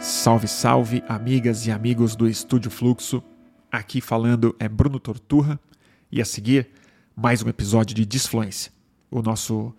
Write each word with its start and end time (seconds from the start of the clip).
Salve, 0.00 0.48
salve, 0.48 1.04
amigas 1.06 1.66
e 1.66 1.70
amigos 1.70 2.16
do 2.16 2.26
Estúdio 2.26 2.70
Fluxo. 2.70 3.22
Aqui 3.70 4.00
falando 4.00 4.56
é 4.58 4.66
Bruno 4.66 4.98
Torturra 4.98 5.60
e 6.10 6.22
a 6.22 6.24
seguir 6.24 6.70
mais 7.14 7.42
um 7.42 7.50
episódio 7.50 7.94
de 7.94 8.06
Disfluência, 8.06 8.72
o 9.10 9.20
nosso 9.20 9.74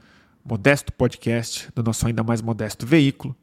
modesto 0.46 0.94
podcast 0.94 1.70
do 1.74 1.82
nosso 1.82 2.06
ainda 2.06 2.22
mais 2.22 2.40
modesto 2.40 2.86
veículo, 2.86 3.36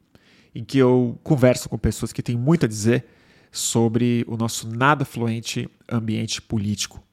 em 0.55 0.63
que 0.63 0.77
eu 0.77 1.19
converso 1.21 1.67
com 1.67 1.77
pessoas 1.77 2.13
que 2.13 2.23
têm 2.23 2.37
muito 2.37 2.65
a 2.65 2.69
dizer 2.69 3.07
sobre 3.51 4.23
o 4.25 4.37
nosso 4.37 4.65
nada 4.65 5.03
fluente 5.03 5.69
ambiente 5.91 6.41
político. 6.41 7.03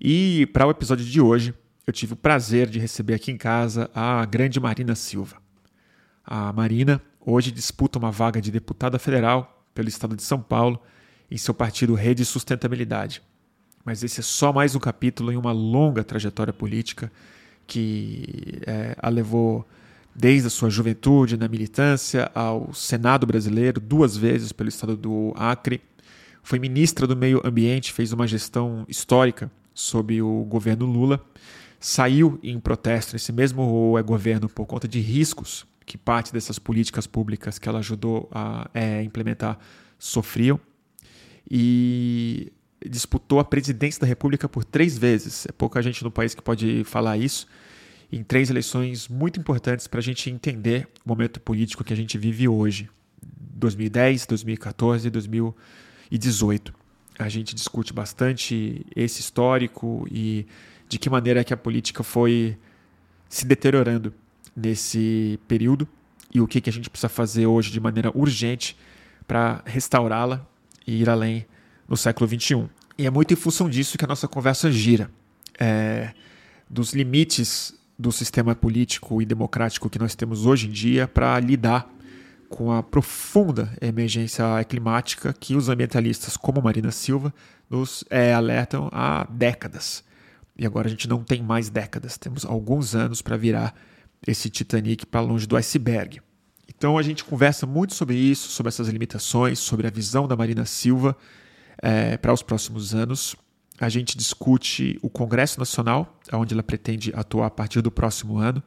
E 0.00 0.46
para 0.46 0.66
o 0.66 0.70
episódio 0.70 1.04
de 1.04 1.20
hoje, 1.20 1.54
eu 1.86 1.92
tive 1.92 2.14
o 2.14 2.16
prazer 2.16 2.68
de 2.68 2.80
receber 2.80 3.14
aqui 3.14 3.30
em 3.30 3.36
casa 3.36 3.88
a 3.94 4.24
grande 4.24 4.58
Marina 4.58 4.96
Silva. 4.96 5.36
A 6.24 6.52
Marina 6.52 7.00
hoje 7.24 7.50
disputa 7.50 7.98
uma 7.98 8.10
vaga 8.10 8.40
de 8.40 8.50
deputada 8.50 8.98
federal 8.98 9.64
pelo 9.74 9.88
estado 9.88 10.16
de 10.16 10.22
São 10.22 10.40
Paulo 10.40 10.80
em 11.30 11.36
seu 11.36 11.54
partido 11.54 11.94
Rede 11.94 12.24
Sustentabilidade. 12.24 13.22
Mas 13.84 14.02
esse 14.02 14.20
é 14.20 14.22
só 14.22 14.52
mais 14.52 14.74
um 14.74 14.78
capítulo 14.78 15.32
em 15.32 15.36
uma 15.36 15.52
longa 15.52 16.04
trajetória 16.04 16.52
política 16.52 17.10
que 17.66 18.60
é, 18.66 18.96
a 18.98 19.08
levou 19.08 19.66
desde 20.14 20.48
a 20.48 20.50
sua 20.50 20.68
juventude 20.68 21.36
na 21.36 21.46
militância 21.46 22.30
ao 22.34 22.74
Senado 22.74 23.26
brasileiro, 23.26 23.80
duas 23.80 24.16
vezes 24.16 24.52
pelo 24.52 24.68
estado 24.68 24.96
do 24.96 25.32
Acre. 25.36 25.80
Foi 26.42 26.58
ministra 26.58 27.06
do 27.06 27.16
Meio 27.16 27.40
Ambiente, 27.44 27.92
fez 27.92 28.12
uma 28.12 28.26
gestão 28.26 28.84
histórica 28.88 29.50
sob 29.72 30.20
o 30.20 30.44
governo 30.44 30.84
Lula. 30.84 31.24
Saiu 31.78 32.38
em 32.42 32.58
protesto 32.58 33.14
nesse 33.14 33.32
mesmo 33.32 33.94
governo 34.04 34.48
por 34.48 34.66
conta 34.66 34.88
de 34.88 35.00
riscos 35.00 35.64
que 35.90 35.98
parte 35.98 36.32
dessas 36.32 36.56
políticas 36.56 37.04
públicas 37.04 37.58
que 37.58 37.68
ela 37.68 37.80
ajudou 37.80 38.28
a 38.30 38.70
é, 38.72 39.02
implementar 39.02 39.58
sofriam. 39.98 40.60
E 41.50 42.52
disputou 42.88 43.40
a 43.40 43.44
presidência 43.44 44.00
da 44.00 44.06
República 44.06 44.48
por 44.48 44.62
três 44.64 44.96
vezes. 44.96 45.46
É 45.46 45.52
pouca 45.52 45.82
gente 45.82 46.04
no 46.04 46.10
país 46.10 46.32
que 46.32 46.40
pode 46.40 46.84
falar 46.84 47.16
isso. 47.16 47.48
Em 48.12 48.22
três 48.22 48.50
eleições 48.50 49.08
muito 49.08 49.40
importantes 49.40 49.88
para 49.88 49.98
a 49.98 50.02
gente 50.02 50.30
entender 50.30 50.86
o 51.04 51.08
momento 51.08 51.40
político 51.40 51.82
que 51.82 51.92
a 51.92 51.96
gente 51.96 52.16
vive 52.16 52.46
hoje. 52.46 52.88
2010, 53.20 54.26
2014 54.26 55.08
e 55.08 55.10
2018. 55.10 56.72
A 57.18 57.28
gente 57.28 57.52
discute 57.52 57.92
bastante 57.92 58.86
esse 58.94 59.20
histórico 59.20 60.06
e 60.08 60.46
de 60.88 61.00
que 61.00 61.10
maneira 61.10 61.42
que 61.42 61.52
a 61.52 61.56
política 61.56 62.04
foi 62.04 62.56
se 63.28 63.44
deteriorando 63.44 64.14
nesse 64.56 65.38
período 65.46 65.86
e 66.32 66.40
o 66.40 66.46
que, 66.46 66.60
que 66.60 66.70
a 66.70 66.72
gente 66.72 66.88
precisa 66.88 67.08
fazer 67.08 67.46
hoje 67.46 67.70
de 67.70 67.80
maneira 67.80 68.10
urgente 68.14 68.76
para 69.26 69.62
restaurá-la 69.64 70.46
e 70.86 71.00
ir 71.00 71.08
além 71.08 71.46
no 71.88 71.96
século 71.96 72.28
XXI. 72.28 72.68
E 72.96 73.06
é 73.06 73.10
muito 73.10 73.32
em 73.32 73.36
função 73.36 73.68
disso 73.68 73.96
que 73.96 74.04
a 74.04 74.08
nossa 74.08 74.28
conversa 74.28 74.70
gira. 74.70 75.10
É, 75.58 76.12
dos 76.68 76.92
limites 76.92 77.74
do 77.98 78.12
sistema 78.12 78.54
político 78.54 79.20
e 79.20 79.26
democrático 79.26 79.90
que 79.90 79.98
nós 79.98 80.14
temos 80.14 80.46
hoje 80.46 80.68
em 80.68 80.70
dia 80.70 81.06
para 81.08 81.38
lidar 81.40 81.90
com 82.48 82.72
a 82.72 82.82
profunda 82.82 83.72
emergência 83.80 84.44
climática 84.68 85.32
que 85.32 85.54
os 85.54 85.68
ambientalistas, 85.68 86.36
como 86.36 86.62
Marina 86.62 86.90
Silva, 86.90 87.32
nos 87.68 88.04
é, 88.10 88.32
alertam 88.32 88.88
há 88.92 89.26
décadas. 89.30 90.02
E 90.56 90.66
agora 90.66 90.88
a 90.88 90.90
gente 90.90 91.08
não 91.08 91.22
tem 91.22 91.42
mais 91.42 91.70
décadas, 91.70 92.18
temos 92.18 92.44
alguns 92.44 92.94
anos 92.94 93.22
para 93.22 93.36
virar 93.36 93.74
esse 94.26 94.50
Titanic 94.50 95.06
para 95.06 95.20
longe 95.20 95.46
do 95.46 95.56
iceberg. 95.56 96.20
Então 96.68 96.96
a 96.96 97.02
gente 97.02 97.24
conversa 97.24 97.66
muito 97.66 97.94
sobre 97.94 98.16
isso, 98.16 98.48
sobre 98.48 98.68
essas 98.68 98.88
limitações, 98.88 99.58
sobre 99.58 99.86
a 99.86 99.90
visão 99.90 100.26
da 100.26 100.36
Marina 100.36 100.64
Silva 100.64 101.16
é, 101.82 102.16
para 102.16 102.32
os 102.32 102.42
próximos 102.42 102.94
anos. 102.94 103.36
A 103.78 103.88
gente 103.88 104.16
discute 104.16 104.98
o 105.02 105.08
Congresso 105.08 105.58
Nacional, 105.58 106.18
onde 106.32 106.54
ela 106.54 106.62
pretende 106.62 107.12
atuar 107.14 107.46
a 107.46 107.50
partir 107.50 107.80
do 107.80 107.90
próximo 107.90 108.38
ano, 108.38 108.62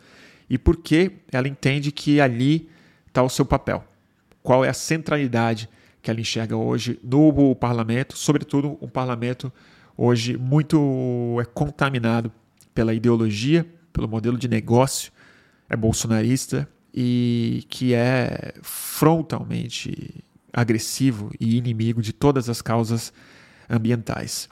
e 0.50 0.58
por 0.58 0.78
que 0.78 1.12
ela 1.32 1.48
entende 1.48 1.92
que 1.92 2.20
ali 2.20 2.70
está 3.08 3.22
o 3.24 3.30
seu 3.30 3.46
papel. 3.46 3.84
Qual 4.42 4.66
é 4.66 4.70
a 4.70 4.74
centralidade 4.74 5.70
que 6.02 6.12
ela 6.12 6.20
enxerga 6.20 6.58
hoje 6.58 7.00
no 7.02 7.56
parlamento, 7.56 8.18
sobretudo 8.18 8.78
um 8.82 8.90
parlamento 8.90 9.54
hoje 9.98 10.36
muito 10.36 11.38
é, 11.40 11.46
contaminado 11.46 12.32
pela 12.74 12.94
ideologia, 12.94 13.66
pelo 13.94 14.08
modelo 14.08 14.38
de 14.38 14.48
negócio 14.48 15.12
é 15.70 15.76
bolsonarista 15.76 16.68
e 16.94 17.66
que 17.70 17.94
é 17.94 18.54
frontalmente 18.62 20.24
agressivo 20.52 21.32
e 21.40 21.58
inimigo 21.58 22.02
de 22.02 22.14
todas 22.14 22.50
as 22.50 22.62
causas 22.62 23.12
ambientais. 23.70 24.48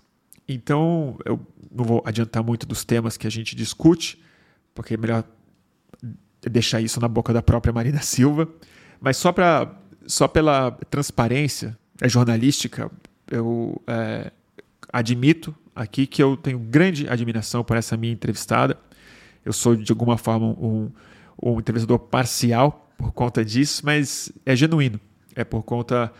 Então, 0.47 1.17
eu 1.23 1.39
não 1.72 1.85
vou 1.85 2.01
adiantar 2.05 2.44
muito 2.44 2.66
dos 2.66 2.83
temas 2.83 3.16
que 3.16 3.27
a 3.27 3.29
gente 3.29 3.55
discute, 3.55 4.22
porque 4.73 4.95
é 4.95 4.97
melhor 4.97 5.23
deixar 6.41 6.81
isso 6.81 6.99
na 6.99 7.07
boca 7.07 7.31
da 7.31 7.41
própria 7.41 7.72
Marina 7.72 8.01
Silva, 8.03 8.47
mas 8.99 9.17
só 9.17 9.31
para 9.31 9.78
só 10.07 10.28
pela 10.28 10.72
transparência 10.89 11.78
é 12.01 12.09
jornalística, 12.09 12.91
eu 13.29 13.79
é, 13.85 14.31
admito 14.91 15.55
aqui 15.75 16.07
que 16.07 16.22
eu 16.22 16.35
tenho 16.35 16.57
grande 16.57 17.07
admiração 17.07 17.63
por 17.63 17.78
essa 17.78 17.95
minha 17.95 18.11
entrevistada 18.11 18.78
eu 19.46 19.53
sou 19.53 19.75
de 19.75 19.91
alguma 19.91 20.18
forma 20.18 20.47
um, 20.47 20.91
um 21.41 21.59
entrevistador 21.59 22.00
parcial 22.00 22.90
por 22.97 23.12
conta 23.12 23.44
disso, 23.44 23.81
mas 23.84 24.31
é 24.46 24.56
genuíno. 24.56 25.00
É 25.35 25.44
por 25.44 25.63
conta 25.63 26.12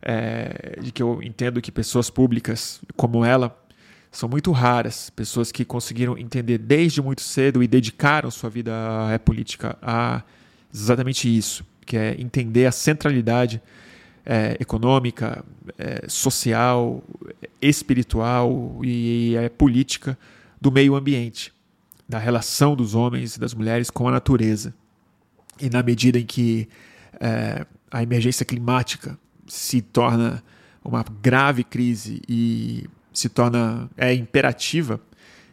é, 0.00 0.78
de 0.80 0.90
que 0.90 1.02
eu 1.02 1.22
entendo 1.22 1.60
que 1.60 1.70
pessoas 1.70 2.08
públicas 2.08 2.80
como 2.96 3.24
ela 3.24 3.56
são 4.10 4.28
muito 4.28 4.50
raras, 4.50 5.10
pessoas 5.10 5.52
que 5.52 5.64
conseguiram 5.64 6.18
entender 6.18 6.58
desde 6.58 7.00
muito 7.00 7.20
cedo 7.20 7.62
e 7.62 7.68
dedicaram 7.68 8.30
sua 8.30 8.50
vida 8.50 8.72
à 9.14 9.18
política 9.18 9.76
a 9.80 10.22
exatamente 10.72 11.28
isso, 11.28 11.64
que 11.84 11.96
é 11.96 12.20
entender 12.20 12.66
a 12.66 12.72
centralidade 12.72 13.60
é, 14.24 14.56
econômica, 14.60 15.44
é, 15.78 16.04
social, 16.08 17.02
espiritual 17.60 18.80
e 18.82 19.36
é, 19.36 19.48
política 19.48 20.18
do 20.60 20.72
meio 20.72 20.94
ambiente 20.94 21.52
da 22.10 22.18
relação 22.18 22.74
dos 22.74 22.94
homens 22.94 23.36
e 23.36 23.40
das 23.40 23.54
mulheres 23.54 23.88
com 23.88 24.08
a 24.08 24.10
natureza. 24.10 24.74
E 25.60 25.70
na 25.70 25.82
medida 25.82 26.18
em 26.18 26.26
que 26.26 26.68
é, 27.20 27.64
a 27.90 28.02
emergência 28.02 28.44
climática 28.44 29.16
se 29.46 29.80
torna 29.80 30.42
uma 30.84 31.04
grave 31.22 31.62
crise 31.62 32.20
e 32.28 32.88
se 33.12 33.28
torna 33.28 33.88
é 33.96 34.12
imperativa, 34.12 35.00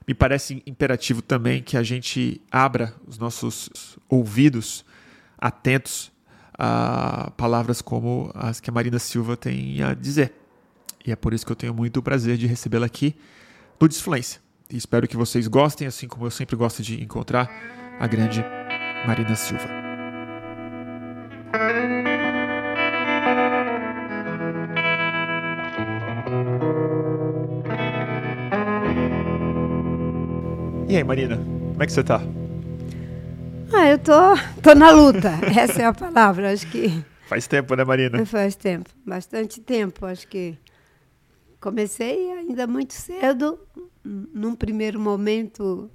me 0.07 0.13
parece 0.13 0.63
imperativo 0.65 1.21
também 1.21 1.61
que 1.61 1.77
a 1.77 1.83
gente 1.83 2.41
abra 2.51 2.93
os 3.05 3.19
nossos 3.19 3.97
ouvidos 4.09 4.83
atentos 5.37 6.11
a 6.57 7.29
palavras 7.37 7.83
como 7.83 8.31
as 8.33 8.59
que 8.59 8.69
a 8.69 8.73
Marina 8.73 8.97
Silva 8.97 9.37
tem 9.37 9.83
a 9.83 9.93
dizer. 9.93 10.33
E 11.05 11.11
é 11.11 11.15
por 11.15 11.33
isso 11.33 11.45
que 11.45 11.51
eu 11.51 11.55
tenho 11.55 11.73
muito 11.73 12.01
prazer 12.01 12.35
de 12.35 12.47
recebê-la 12.47 12.87
aqui 12.87 13.15
no 13.79 13.87
Disfluência. 13.87 14.46
E 14.69 14.75
espero 14.75 15.07
que 15.07 15.15
vocês 15.15 15.47
gostem, 15.47 15.87
assim 15.87 16.07
como 16.07 16.25
eu 16.25 16.31
sempre 16.31 16.55
gosto 16.55 16.83
de 16.83 17.01
encontrar 17.01 17.49
a 17.99 18.05
grande 18.05 18.43
Marina 19.05 19.33
Silva. 19.35 19.65
E 30.89 30.95
aí, 30.97 31.03
Marina, 31.03 31.37
como 31.37 31.83
é 31.83 31.85
que 31.85 31.91
você 31.93 32.03
tá? 32.03 32.21
Ah, 33.73 33.87
eu 33.89 33.99
tô, 33.99 34.11
tô 34.61 34.75
na 34.75 34.91
luta. 34.91 35.29
Essa 35.57 35.83
é 35.83 35.85
a 35.85 35.93
palavra, 35.93 36.51
acho 36.51 36.67
que. 36.67 37.03
Faz 37.27 37.47
tempo, 37.47 37.73
né, 37.75 37.85
Marina? 37.85 38.25
Faz 38.25 38.55
tempo, 38.55 38.89
bastante 39.05 39.61
tempo. 39.61 40.05
Acho 40.05 40.27
que 40.27 40.57
comecei 41.67 42.31
ainda 42.31 42.65
muito 42.65 42.93
cedo, 42.93 43.59
num 44.01 44.55
primeiro 44.55 44.97
momento, 44.97 45.91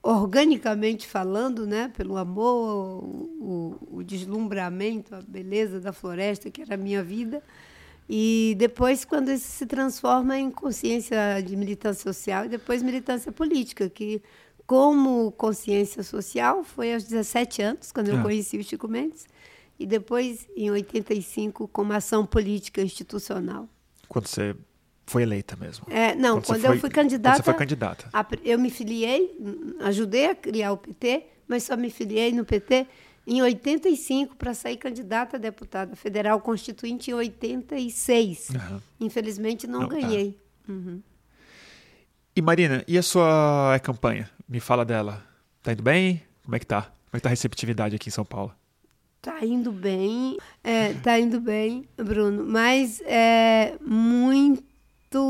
organicamente 0.00 1.08
falando, 1.08 1.66
né, 1.66 1.90
pelo 1.96 2.16
amor, 2.16 3.02
o, 3.02 3.78
o, 3.90 4.02
deslumbramento, 4.04 5.12
a 5.12 5.20
beleza 5.20 5.80
da 5.80 5.92
floresta, 5.92 6.52
que 6.52 6.62
era 6.62 6.74
a 6.74 6.76
minha 6.76 7.02
vida. 7.02 7.42
E 8.08 8.54
depois, 8.58 9.04
quando 9.04 9.32
isso 9.32 9.50
se 9.50 9.66
transforma 9.66 10.38
em 10.38 10.52
consciência 10.52 11.42
de 11.44 11.56
militância 11.56 12.12
social 12.12 12.44
e 12.44 12.48
depois 12.48 12.80
militância 12.80 13.32
política, 13.32 13.90
que, 13.90 14.22
como 14.64 15.32
consciência 15.32 16.04
social, 16.04 16.62
foi 16.62 16.94
aos 16.94 17.02
17 17.02 17.60
anos, 17.60 17.90
quando 17.90 18.08
eu 18.08 18.18
ah. 18.18 18.22
conheci 18.22 18.56
o 18.56 18.62
Chico 18.62 18.86
Mendes, 18.86 19.26
e 19.80 19.84
depois, 19.84 20.46
em 20.56 20.70
85, 20.70 21.66
como 21.66 21.92
ação 21.92 22.24
política 22.24 22.80
institucional. 22.80 23.68
Quando 24.08 24.28
você 24.28 24.54
foi 25.06 25.22
eleita 25.22 25.56
mesmo? 25.56 25.86
É, 25.90 26.14
não, 26.14 26.40
quando, 26.40 26.60
quando 26.60 26.64
eu 26.64 26.80
fui 26.80 26.90
candidata. 26.90 27.36
você 27.36 27.42
foi 27.42 27.54
candidata. 27.54 28.08
A, 28.12 28.26
eu 28.44 28.58
me 28.58 28.70
filiei, 28.70 29.36
ajudei 29.80 30.26
a 30.26 30.34
criar 30.34 30.72
o 30.72 30.76
PT, 30.76 31.26
mas 31.46 31.64
só 31.64 31.76
me 31.76 31.90
filiei 31.90 32.32
no 32.32 32.44
PT 32.44 32.86
em 33.26 33.42
85 33.42 34.36
para 34.36 34.54
sair 34.54 34.76
candidata 34.76 35.36
a 35.36 35.40
deputada 35.40 35.94
federal 35.94 36.40
constituinte 36.40 37.10
em 37.10 37.14
86. 37.14 38.50
Uhum. 38.50 38.80
Infelizmente 39.00 39.66
não, 39.66 39.80
não 39.80 39.88
tá. 39.88 39.94
ganhei. 39.96 40.32
Tá. 40.66 40.72
Uhum. 40.72 41.02
E 42.34 42.40
Marina, 42.40 42.82
e 42.88 42.96
a 42.96 43.02
sua 43.02 43.78
campanha? 43.82 44.30
Me 44.48 44.58
fala 44.58 44.84
dela. 44.84 45.22
Tá 45.62 45.72
indo 45.72 45.82
bem? 45.82 46.22
Como 46.42 46.56
é 46.56 46.58
que 46.58 46.66
tá? 46.66 46.82
Como 46.82 47.14
é 47.14 47.16
que 47.18 47.22
tá 47.22 47.28
a 47.28 47.30
receptividade 47.30 47.94
aqui 47.94 48.08
em 48.08 48.12
São 48.12 48.24
Paulo? 48.24 48.54
Tá 49.20 49.44
indo 49.44 49.70
bem, 49.70 50.36
é, 50.64 50.94
tá 50.94 51.16
indo 51.16 51.40
bem, 51.40 51.88
Bruno, 51.96 52.44
mas 52.44 53.00
é 53.02 53.76
muito 53.80 54.64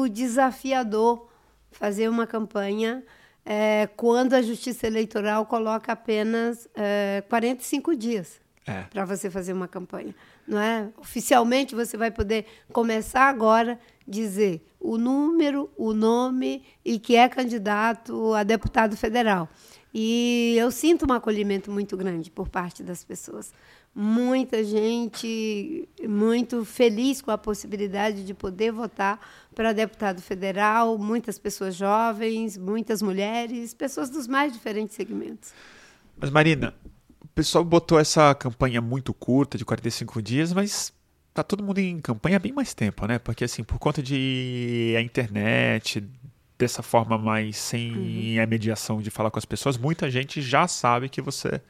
desafiador 0.08 1.28
fazer 1.70 2.08
uma 2.08 2.26
campanha 2.26 3.02
é, 3.44 3.88
quando 3.96 4.34
a 4.34 4.42
Justiça 4.42 4.86
Eleitoral 4.86 5.46
coloca 5.46 5.92
apenas 5.92 6.68
é, 6.74 7.22
45 7.28 7.96
dias 7.96 8.40
é. 8.66 8.82
para 8.82 9.04
você 9.04 9.30
fazer 9.30 9.52
uma 9.52 9.68
campanha. 9.68 10.14
Não 10.46 10.60
é? 10.60 10.88
Oficialmente 10.96 11.74
você 11.74 11.96
vai 11.96 12.10
poder 12.10 12.46
começar 12.72 13.28
agora 13.28 13.78
dizer 14.06 14.64
o 14.80 14.98
número, 14.98 15.70
o 15.76 15.92
nome 15.92 16.64
e 16.84 16.98
que 16.98 17.16
é 17.16 17.28
candidato 17.28 18.34
a 18.34 18.42
deputado 18.42 18.96
federal. 18.96 19.48
E 19.94 20.56
eu 20.58 20.70
sinto 20.70 21.06
um 21.08 21.12
acolhimento 21.12 21.70
muito 21.70 21.96
grande 21.96 22.30
por 22.30 22.48
parte 22.48 22.82
das 22.82 23.04
pessoas 23.04 23.52
muita 23.94 24.64
gente 24.64 25.88
muito 26.08 26.64
feliz 26.64 27.20
com 27.20 27.30
a 27.30 27.36
possibilidade 27.36 28.24
de 28.24 28.32
poder 28.32 28.72
votar 28.72 29.20
para 29.54 29.72
deputado 29.72 30.22
federal, 30.22 30.96
muitas 30.96 31.38
pessoas 31.38 31.74
jovens, 31.74 32.56
muitas 32.56 33.02
mulheres, 33.02 33.74
pessoas 33.74 34.08
dos 34.08 34.26
mais 34.26 34.52
diferentes 34.52 34.96
segmentos. 34.96 35.52
Mas 36.18 36.30
Marina, 36.30 36.74
o 37.20 37.28
pessoal 37.28 37.64
botou 37.64 37.98
essa 37.98 38.34
campanha 38.34 38.80
muito 38.80 39.12
curta, 39.12 39.58
de 39.58 39.64
45 39.64 40.22
dias, 40.22 40.52
mas 40.52 40.92
tá 41.34 41.42
todo 41.42 41.62
mundo 41.62 41.78
em 41.78 42.00
campanha 42.00 42.36
há 42.36 42.40
bem 42.40 42.52
mais 42.52 42.72
tempo, 42.72 43.06
né? 43.06 43.18
Porque 43.18 43.44
assim, 43.44 43.62
por 43.62 43.78
conta 43.78 44.02
de 44.02 44.94
a 44.96 45.02
internet, 45.02 46.02
dessa 46.58 46.82
forma 46.82 47.18
mais 47.18 47.56
sem 47.56 48.36
uhum. 48.36 48.42
a 48.42 48.46
mediação 48.46 49.02
de 49.02 49.10
falar 49.10 49.30
com 49.30 49.38
as 49.38 49.44
pessoas, 49.44 49.76
muita 49.76 50.10
gente 50.10 50.40
já 50.40 50.66
sabe 50.66 51.08
que 51.08 51.20
você 51.20 51.60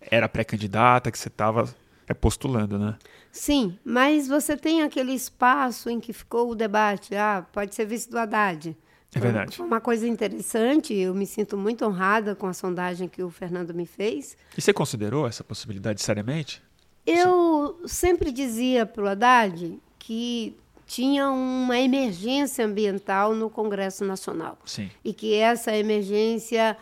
era 0.00 0.28
pré-candidata, 0.28 1.10
que 1.10 1.18
você 1.18 1.28
estava 1.28 1.72
é, 2.06 2.14
postulando, 2.14 2.78
né? 2.78 2.96
Sim, 3.30 3.78
mas 3.84 4.26
você 4.26 4.56
tem 4.56 4.82
aquele 4.82 5.12
espaço 5.12 5.88
em 5.88 6.00
que 6.00 6.12
ficou 6.12 6.50
o 6.50 6.54
debate. 6.54 7.14
Ah, 7.14 7.46
pode 7.52 7.74
ser 7.74 7.84
vice 7.86 8.10
do 8.10 8.18
Haddad. 8.18 8.76
É 9.14 9.18
verdade. 9.18 9.56
Foi 9.56 9.66
uma 9.66 9.80
coisa 9.80 10.06
interessante, 10.06 10.94
eu 10.94 11.14
me 11.14 11.26
sinto 11.26 11.56
muito 11.56 11.84
honrada 11.84 12.34
com 12.34 12.46
a 12.46 12.52
sondagem 12.52 13.08
que 13.08 13.22
o 13.22 13.30
Fernando 13.30 13.74
me 13.74 13.84
fez. 13.84 14.36
E 14.56 14.60
você 14.60 14.72
considerou 14.72 15.26
essa 15.26 15.42
possibilidade 15.42 16.00
seriamente? 16.00 16.62
Eu 17.04 17.80
Sim. 17.82 17.88
sempre 17.88 18.30
dizia 18.30 18.86
para 18.86 19.02
o 19.02 19.08
Haddad 19.08 19.80
que 19.98 20.56
tinha 20.86 21.30
uma 21.30 21.78
emergência 21.78 22.64
ambiental 22.64 23.34
no 23.34 23.48
Congresso 23.50 24.04
Nacional. 24.04 24.58
Sim. 24.64 24.90
E 25.04 25.12
que 25.12 25.34
essa 25.34 25.76
emergência 25.76 26.76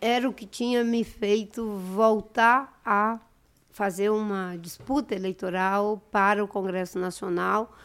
era 0.00 0.28
o 0.28 0.32
que 0.32 0.46
tinha 0.46 0.84
me 0.84 1.04
feito 1.04 1.76
voltar 1.76 2.80
a 2.84 3.18
fazer 3.70 4.10
uma 4.10 4.56
disputa 4.56 5.14
eleitoral 5.14 6.02
para 6.10 6.42
o 6.42 6.48
Congresso 6.48 6.98
Nacional, 6.98 7.76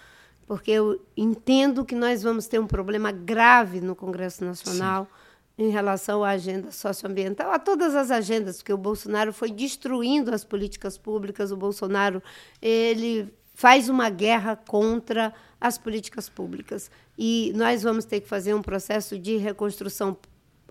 porque 0.48 0.71
eu 0.71 1.00
entendo 1.15 1.86
que 1.86 1.95
nós 1.95 2.24
vamos 2.24 2.48
ter 2.48 2.60
um 2.60 2.68
problema 2.68 3.12
grave 3.12 3.80
no 3.80 3.95
Congresso 3.95 4.44
Nacional 4.44 5.07
Sim. 5.56 5.65
em 5.65 5.69
relação 5.69 6.24
à 6.24 6.30
agenda 6.30 6.71
socioambiental, 6.71 7.51
a 7.51 7.60
todas 7.60 7.95
as 7.95 8.10
agendas, 8.10 8.57
porque 8.57 8.74
o 8.74 8.77
Bolsonaro 8.77 9.31
foi 9.31 9.51
destruindo 9.51 10.33
as 10.33 10.44
políticas 10.44 10.98
públicas, 10.98 11.51
o 11.51 11.57
Bolsonaro 11.57 12.21
ele 12.62 13.31
faz 13.54 13.88
uma 13.88 14.10
guerra 14.10 14.56
contra 14.56 15.33
as 15.62 15.77
políticas 15.77 16.27
públicas. 16.27 16.89
E 17.18 17.54
nós 17.56 17.83
vamos 17.83 18.04
ter 18.04 18.19
que 18.19 18.27
fazer 18.27 18.54
um 18.54 18.62
processo 18.62 19.18
de 19.18 19.38
reconstrução 19.38 20.18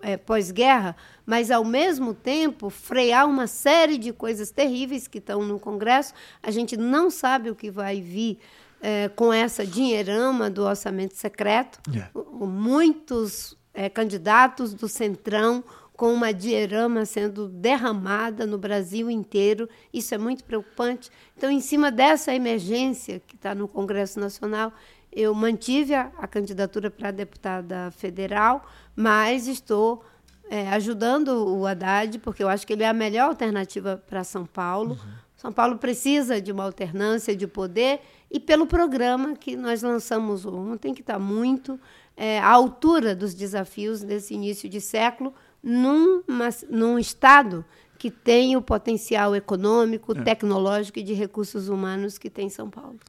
é, 0.03 0.17
pós-guerra, 0.17 0.95
mas 1.25 1.49
ao 1.49 1.63
mesmo 1.63 2.13
tempo 2.13 2.69
frear 2.69 3.25
uma 3.27 3.47
série 3.47 3.97
de 3.97 4.11
coisas 4.11 4.51
terríveis 4.51 5.07
que 5.07 5.17
estão 5.17 5.41
no 5.43 5.57
Congresso. 5.57 6.13
A 6.41 6.51
gente 6.51 6.75
não 6.75 7.09
sabe 7.09 7.49
o 7.49 7.55
que 7.55 7.71
vai 7.71 8.01
vir 8.01 8.37
é, 8.81 9.07
com 9.07 9.31
essa 9.31 9.65
dinheirama 9.65 10.49
do 10.49 10.63
orçamento 10.63 11.15
secreto. 11.15 11.79
Yeah. 11.89 12.11
Muitos 12.13 13.57
é, 13.73 13.89
candidatos 13.89 14.73
do 14.73 14.89
Centrão 14.89 15.63
com 15.95 16.11
uma 16.11 16.33
dinheirama 16.33 17.05
sendo 17.05 17.47
derramada 17.47 18.45
no 18.45 18.57
Brasil 18.57 19.09
inteiro. 19.09 19.69
Isso 19.93 20.13
é 20.13 20.17
muito 20.17 20.43
preocupante. 20.43 21.09
Então, 21.37 21.49
em 21.49 21.61
cima 21.61 21.91
dessa 21.91 22.33
emergência 22.33 23.21
que 23.25 23.35
está 23.35 23.55
no 23.55 23.67
Congresso 23.67 24.19
Nacional, 24.19 24.73
eu 25.15 25.33
mantive 25.33 25.93
a, 25.93 26.11
a 26.17 26.27
candidatura 26.27 26.89
para 26.89 27.11
deputada 27.11 27.91
federal, 27.91 28.65
mas 28.95 29.47
estou 29.47 30.03
é, 30.49 30.67
ajudando 30.69 31.29
o 31.29 31.65
Haddad, 31.65 32.19
porque 32.19 32.43
eu 32.43 32.49
acho 32.49 32.65
que 32.65 32.73
ele 32.73 32.83
é 32.83 32.87
a 32.87 32.93
melhor 32.93 33.29
alternativa 33.29 34.01
para 34.07 34.23
São 34.23 34.45
Paulo. 34.45 34.91
Uhum. 34.91 35.23
São 35.35 35.51
Paulo 35.51 35.77
precisa 35.77 36.39
de 36.39 36.51
uma 36.51 36.63
alternância 36.63 37.35
de 37.35 37.47
poder 37.47 37.99
e 38.31 38.39
pelo 38.39 38.65
programa 38.65 39.35
que 39.35 39.55
nós 39.55 39.83
lançamos 39.83 40.45
ontem, 40.45 40.93
que 40.93 41.01
está 41.01 41.19
muito 41.19 41.79
é, 42.15 42.39
à 42.39 42.49
altura 42.49 43.15
dos 43.15 43.33
desafios 43.33 44.01
desse 44.01 44.33
início 44.33 44.69
de 44.69 44.79
século, 44.79 45.33
num, 45.61 46.23
num 46.69 46.97
Estado 46.97 47.65
que 47.97 48.11
tem 48.11 48.55
o 48.55 48.61
potencial 48.61 49.35
econômico, 49.35 50.17
é. 50.17 50.23
tecnológico 50.23 50.99
e 50.99 51.03
de 51.03 51.13
recursos 51.13 51.69
humanos 51.69 52.17
que 52.17 52.29
tem 52.29 52.49
São 52.49 52.69
Paulo. 52.69 52.99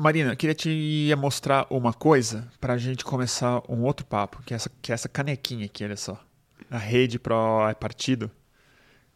Marina, 0.00 0.36
queria 0.36 0.54
te 0.54 1.12
mostrar 1.18 1.66
uma 1.68 1.92
coisa 1.92 2.46
para 2.60 2.74
a 2.74 2.78
gente 2.78 3.04
começar 3.04 3.60
um 3.68 3.82
outro 3.82 4.06
papo, 4.06 4.40
que 4.46 4.54
é 4.54 4.56
essa, 4.56 4.70
que 4.80 4.92
é 4.92 4.94
essa 4.94 5.08
canequinha 5.08 5.66
aqui, 5.66 5.82
olha 5.82 5.96
só. 5.96 6.24
A 6.70 6.78
rede 6.78 7.18
Pro 7.18 7.68
é 7.68 7.74
Partido, 7.74 8.30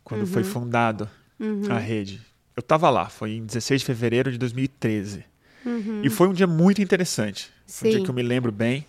quando 0.03 0.23
uhum. 0.23 0.27
foi 0.27 0.43
fundado 0.43 1.09
uhum. 1.39 1.71
a 1.71 1.79
rede. 1.79 2.21
Eu 2.57 2.63
estava 2.63 2.91
lá, 2.91 3.09
foi 3.09 3.35
em 3.35 3.47
16 3.47 3.83
de 3.83 3.87
fevereiro 3.87 4.33
de 4.33 4.39
2013. 4.39 5.25
Uhum. 5.65 6.01
E 6.03 6.11
foi 6.11 6.27
um 6.27 6.33
dia 6.33 6.49
muito 6.49 6.83
interessante. 6.83 7.49
Sim. 7.65 7.87
Um 7.87 7.91
dia 7.91 8.03
que 8.03 8.11
eu 8.11 8.15
me 8.15 8.23
lembro 8.23 8.51
bem. 8.51 8.85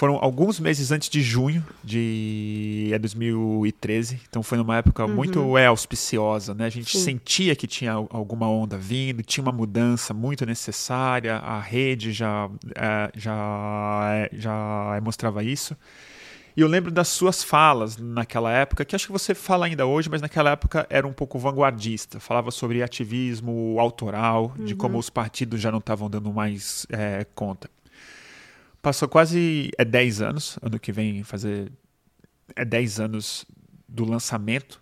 Foram 0.00 0.16
alguns 0.18 0.58
meses 0.58 0.90
antes 0.90 1.10
de 1.10 1.20
junho 1.20 1.62
de 1.84 2.88
é 2.90 2.98
2013, 2.98 4.18
então 4.26 4.42
foi 4.42 4.56
numa 4.56 4.78
época 4.78 5.04
uhum. 5.04 5.14
muito 5.14 5.58
é, 5.58 5.66
auspiciosa, 5.66 6.54
né? 6.54 6.64
A 6.64 6.70
gente 6.70 6.96
Sim. 6.96 7.04
sentia 7.04 7.54
que 7.54 7.66
tinha 7.66 7.92
alguma 7.92 8.48
onda 8.48 8.78
vindo, 8.78 9.22
tinha 9.22 9.44
uma 9.44 9.52
mudança 9.52 10.14
muito 10.14 10.46
necessária, 10.46 11.36
a 11.36 11.60
rede 11.60 12.12
já, 12.12 12.48
é, 12.74 13.10
já, 13.14 14.10
é, 14.14 14.30
já 14.32 14.98
mostrava 15.02 15.44
isso. 15.44 15.76
E 16.56 16.62
eu 16.62 16.66
lembro 16.66 16.90
das 16.90 17.08
suas 17.08 17.44
falas 17.44 17.98
naquela 17.98 18.50
época, 18.50 18.86
que 18.86 18.96
acho 18.96 19.04
que 19.04 19.12
você 19.12 19.34
fala 19.34 19.66
ainda 19.66 19.84
hoje, 19.84 20.08
mas 20.08 20.22
naquela 20.22 20.52
época 20.52 20.86
era 20.88 21.06
um 21.06 21.12
pouco 21.12 21.38
vanguardista. 21.38 22.18
Falava 22.18 22.50
sobre 22.50 22.82
ativismo 22.82 23.76
autoral, 23.78 24.54
uhum. 24.58 24.64
de 24.64 24.74
como 24.74 24.96
os 24.96 25.10
partidos 25.10 25.60
já 25.60 25.70
não 25.70 25.78
estavam 25.78 26.08
dando 26.08 26.32
mais 26.32 26.86
é, 26.88 27.26
conta. 27.34 27.68
Passou 28.82 29.08
quase 29.08 29.70
é 29.76 29.84
10 29.84 30.22
anos, 30.22 30.58
ano 30.62 30.78
que 30.78 30.90
vem 30.90 31.22
fazer 31.22 31.70
é 32.56 32.64
10 32.64 33.00
anos 33.00 33.44
do 33.88 34.04
lançamento 34.04 34.80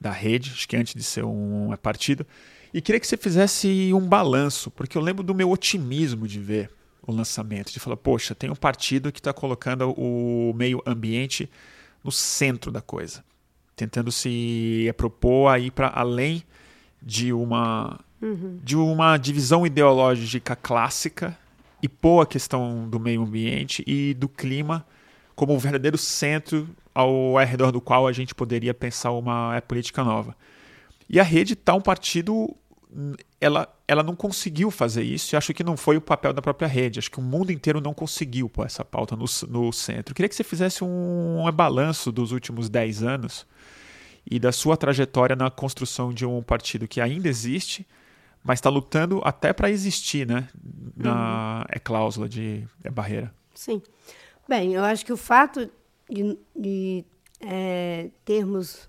da 0.00 0.10
rede, 0.10 0.50
acho 0.52 0.68
que 0.68 0.76
antes 0.76 0.94
de 0.94 1.02
ser 1.02 1.24
um 1.24 1.72
é 1.72 1.76
partido. 1.76 2.26
E 2.72 2.80
queria 2.80 3.00
que 3.00 3.06
você 3.06 3.16
fizesse 3.16 3.90
um 3.92 4.06
balanço, 4.06 4.70
porque 4.70 4.98
eu 4.98 5.02
lembro 5.02 5.22
do 5.22 5.34
meu 5.34 5.50
otimismo 5.50 6.28
de 6.28 6.38
ver 6.40 6.70
o 7.06 7.12
lançamento, 7.12 7.72
de 7.72 7.80
falar, 7.80 7.96
poxa, 7.96 8.34
tem 8.34 8.50
um 8.50 8.56
partido 8.56 9.12
que 9.12 9.20
está 9.20 9.32
colocando 9.32 9.90
o 9.92 10.52
meio 10.54 10.82
ambiente 10.86 11.50
no 12.02 12.12
centro 12.12 12.70
da 12.70 12.80
coisa, 12.80 13.24
tentando 13.76 14.10
se 14.12 14.92
propor 14.96 15.48
a 15.48 15.58
ir 15.58 15.70
para 15.70 15.88
além 15.94 16.42
de 17.02 17.32
uma, 17.32 18.00
uhum. 18.20 18.58
de 18.62 18.76
uma 18.76 19.16
divisão 19.16 19.66
ideológica 19.66 20.56
clássica 20.56 21.36
e 21.84 21.88
pôr 21.88 22.22
a 22.22 22.26
questão 22.26 22.88
do 22.88 22.98
meio 22.98 23.20
ambiente 23.20 23.84
e 23.86 24.14
do 24.14 24.26
clima 24.26 24.86
como 25.36 25.54
o 25.54 25.58
verdadeiro 25.58 25.98
centro 25.98 26.66
ao, 26.94 27.36
redor 27.44 27.70
do 27.70 27.78
qual 27.78 28.06
a 28.06 28.12
gente 28.12 28.34
poderia 28.34 28.72
pensar 28.72 29.10
uma 29.10 29.54
é, 29.54 29.60
política 29.60 30.02
nova. 30.02 30.34
E 31.06 31.20
a 31.20 31.22
rede 31.22 31.52
está 31.52 31.74
um 31.74 31.82
partido, 31.82 32.56
ela, 33.38 33.68
ela 33.86 34.02
não 34.02 34.16
conseguiu 34.16 34.70
fazer 34.70 35.02
isso 35.02 35.34
e 35.34 35.36
acho 35.36 35.52
que 35.52 35.62
não 35.62 35.76
foi 35.76 35.98
o 35.98 36.00
papel 36.00 36.32
da 36.32 36.40
própria 36.40 36.66
rede. 36.66 37.00
Acho 37.00 37.10
que 37.10 37.18
o 37.18 37.22
mundo 37.22 37.52
inteiro 37.52 37.82
não 37.82 37.92
conseguiu 37.92 38.48
pôr 38.48 38.64
essa 38.64 38.82
pauta 38.82 39.14
no, 39.14 39.26
no 39.50 39.70
centro. 39.70 40.12
Eu 40.12 40.14
queria 40.14 40.28
que 40.30 40.34
você 40.34 40.44
fizesse 40.44 40.82
um, 40.82 41.46
um 41.46 41.52
balanço 41.52 42.10
dos 42.10 42.32
últimos 42.32 42.70
10 42.70 43.02
anos 43.02 43.46
e 44.24 44.38
da 44.38 44.52
sua 44.52 44.74
trajetória 44.74 45.36
na 45.36 45.50
construção 45.50 46.14
de 46.14 46.24
um 46.24 46.42
partido 46.42 46.88
que 46.88 46.98
ainda 46.98 47.28
existe, 47.28 47.86
mas 48.44 48.58
está 48.58 48.68
lutando 48.68 49.22
até 49.24 49.52
para 49.52 49.70
existir, 49.70 50.26
né? 50.26 50.48
Na 50.94 51.60
uhum. 51.60 51.64
é 51.70 51.78
cláusula 51.78 52.28
de 52.28 52.68
é 52.84 52.90
barreira. 52.90 53.34
Sim. 53.54 53.82
Bem, 54.46 54.74
eu 54.74 54.84
acho 54.84 55.04
que 55.04 55.12
o 55.12 55.16
fato 55.16 55.70
de, 56.08 56.38
de 56.54 57.04
é, 57.40 58.10
termos 58.24 58.88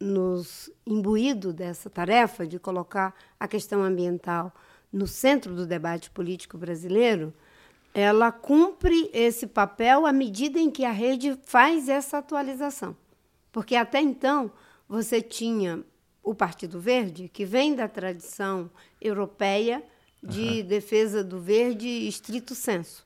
nos 0.00 0.70
imbuído 0.86 1.52
dessa 1.52 1.88
tarefa 1.88 2.46
de 2.46 2.58
colocar 2.58 3.14
a 3.38 3.46
questão 3.46 3.82
ambiental 3.82 4.52
no 4.92 5.06
centro 5.06 5.54
do 5.54 5.66
debate 5.66 6.10
político 6.10 6.56
brasileiro, 6.56 7.32
ela 7.92 8.30
cumpre 8.30 9.10
esse 9.12 9.46
papel 9.46 10.06
à 10.06 10.12
medida 10.12 10.58
em 10.58 10.70
que 10.70 10.84
a 10.84 10.90
rede 10.90 11.38
faz 11.44 11.88
essa 11.88 12.18
atualização. 12.18 12.96
Porque 13.50 13.76
até 13.76 14.00
então 14.00 14.50
você 14.88 15.20
tinha 15.20 15.82
o 16.22 16.34
Partido 16.34 16.80
Verde, 16.80 17.28
que 17.28 17.44
vem 17.44 17.74
da 17.74 17.86
tradição 17.86 18.70
europeia 19.04 19.84
de 20.22 20.60
uhum. 20.60 20.66
defesa 20.66 21.22
do 21.22 21.38
verde 21.38 21.86
estrito 21.86 22.54
senso. 22.54 23.04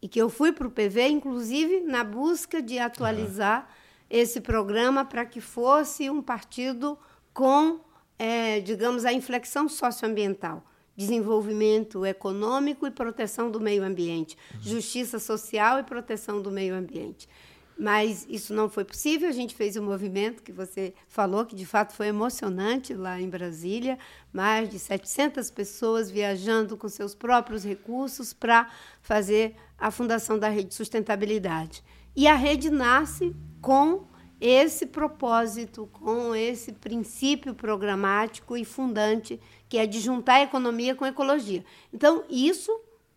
E 0.00 0.08
que 0.08 0.20
eu 0.20 0.30
fui 0.30 0.52
para 0.52 0.66
o 0.66 0.70
PV, 0.70 1.08
inclusive, 1.08 1.80
na 1.80 2.04
busca 2.04 2.62
de 2.62 2.78
atualizar 2.78 3.62
uhum. 3.62 3.66
esse 4.08 4.40
programa 4.40 5.04
para 5.04 5.26
que 5.26 5.40
fosse 5.40 6.08
um 6.08 6.22
partido 6.22 6.96
com, 7.32 7.80
é, 8.18 8.60
digamos, 8.60 9.04
a 9.04 9.12
inflexão 9.12 9.68
socioambiental 9.68 10.64
desenvolvimento 10.96 12.06
econômico 12.06 12.86
e 12.86 12.90
proteção 12.90 13.50
do 13.50 13.60
meio 13.60 13.82
ambiente, 13.82 14.36
uhum. 14.54 14.62
justiça 14.62 15.18
social 15.18 15.78
e 15.80 15.82
proteção 15.82 16.40
do 16.40 16.50
meio 16.50 16.74
ambiente. 16.74 17.28
Mas 17.76 18.24
isso 18.28 18.54
não 18.54 18.68
foi 18.68 18.84
possível. 18.84 19.28
A 19.28 19.32
gente 19.32 19.54
fez 19.54 19.76
o 19.76 19.80
um 19.80 19.84
movimento 19.84 20.42
que 20.42 20.52
você 20.52 20.94
falou, 21.08 21.44
que 21.44 21.56
de 21.56 21.66
fato 21.66 21.92
foi 21.92 22.06
emocionante 22.06 22.94
lá 22.94 23.20
em 23.20 23.28
Brasília. 23.28 23.98
Mais 24.32 24.68
de 24.68 24.78
700 24.78 25.50
pessoas 25.50 26.10
viajando 26.10 26.76
com 26.76 26.88
seus 26.88 27.14
próprios 27.14 27.64
recursos 27.64 28.32
para 28.32 28.70
fazer 29.02 29.56
a 29.78 29.90
fundação 29.90 30.38
da 30.38 30.48
Rede 30.48 30.74
Sustentabilidade. 30.74 31.82
E 32.14 32.28
a 32.28 32.36
rede 32.36 32.70
nasce 32.70 33.34
com 33.60 34.06
esse 34.40 34.86
propósito, 34.86 35.88
com 35.92 36.34
esse 36.34 36.72
princípio 36.72 37.54
programático 37.54 38.56
e 38.56 38.64
fundante, 38.64 39.40
que 39.68 39.78
é 39.78 39.86
de 39.86 39.98
juntar 40.00 40.42
economia 40.42 40.94
com 40.94 41.06
ecologia. 41.06 41.64
Então, 41.92 42.24
isso 42.28 42.70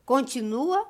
continua 0.06 0.88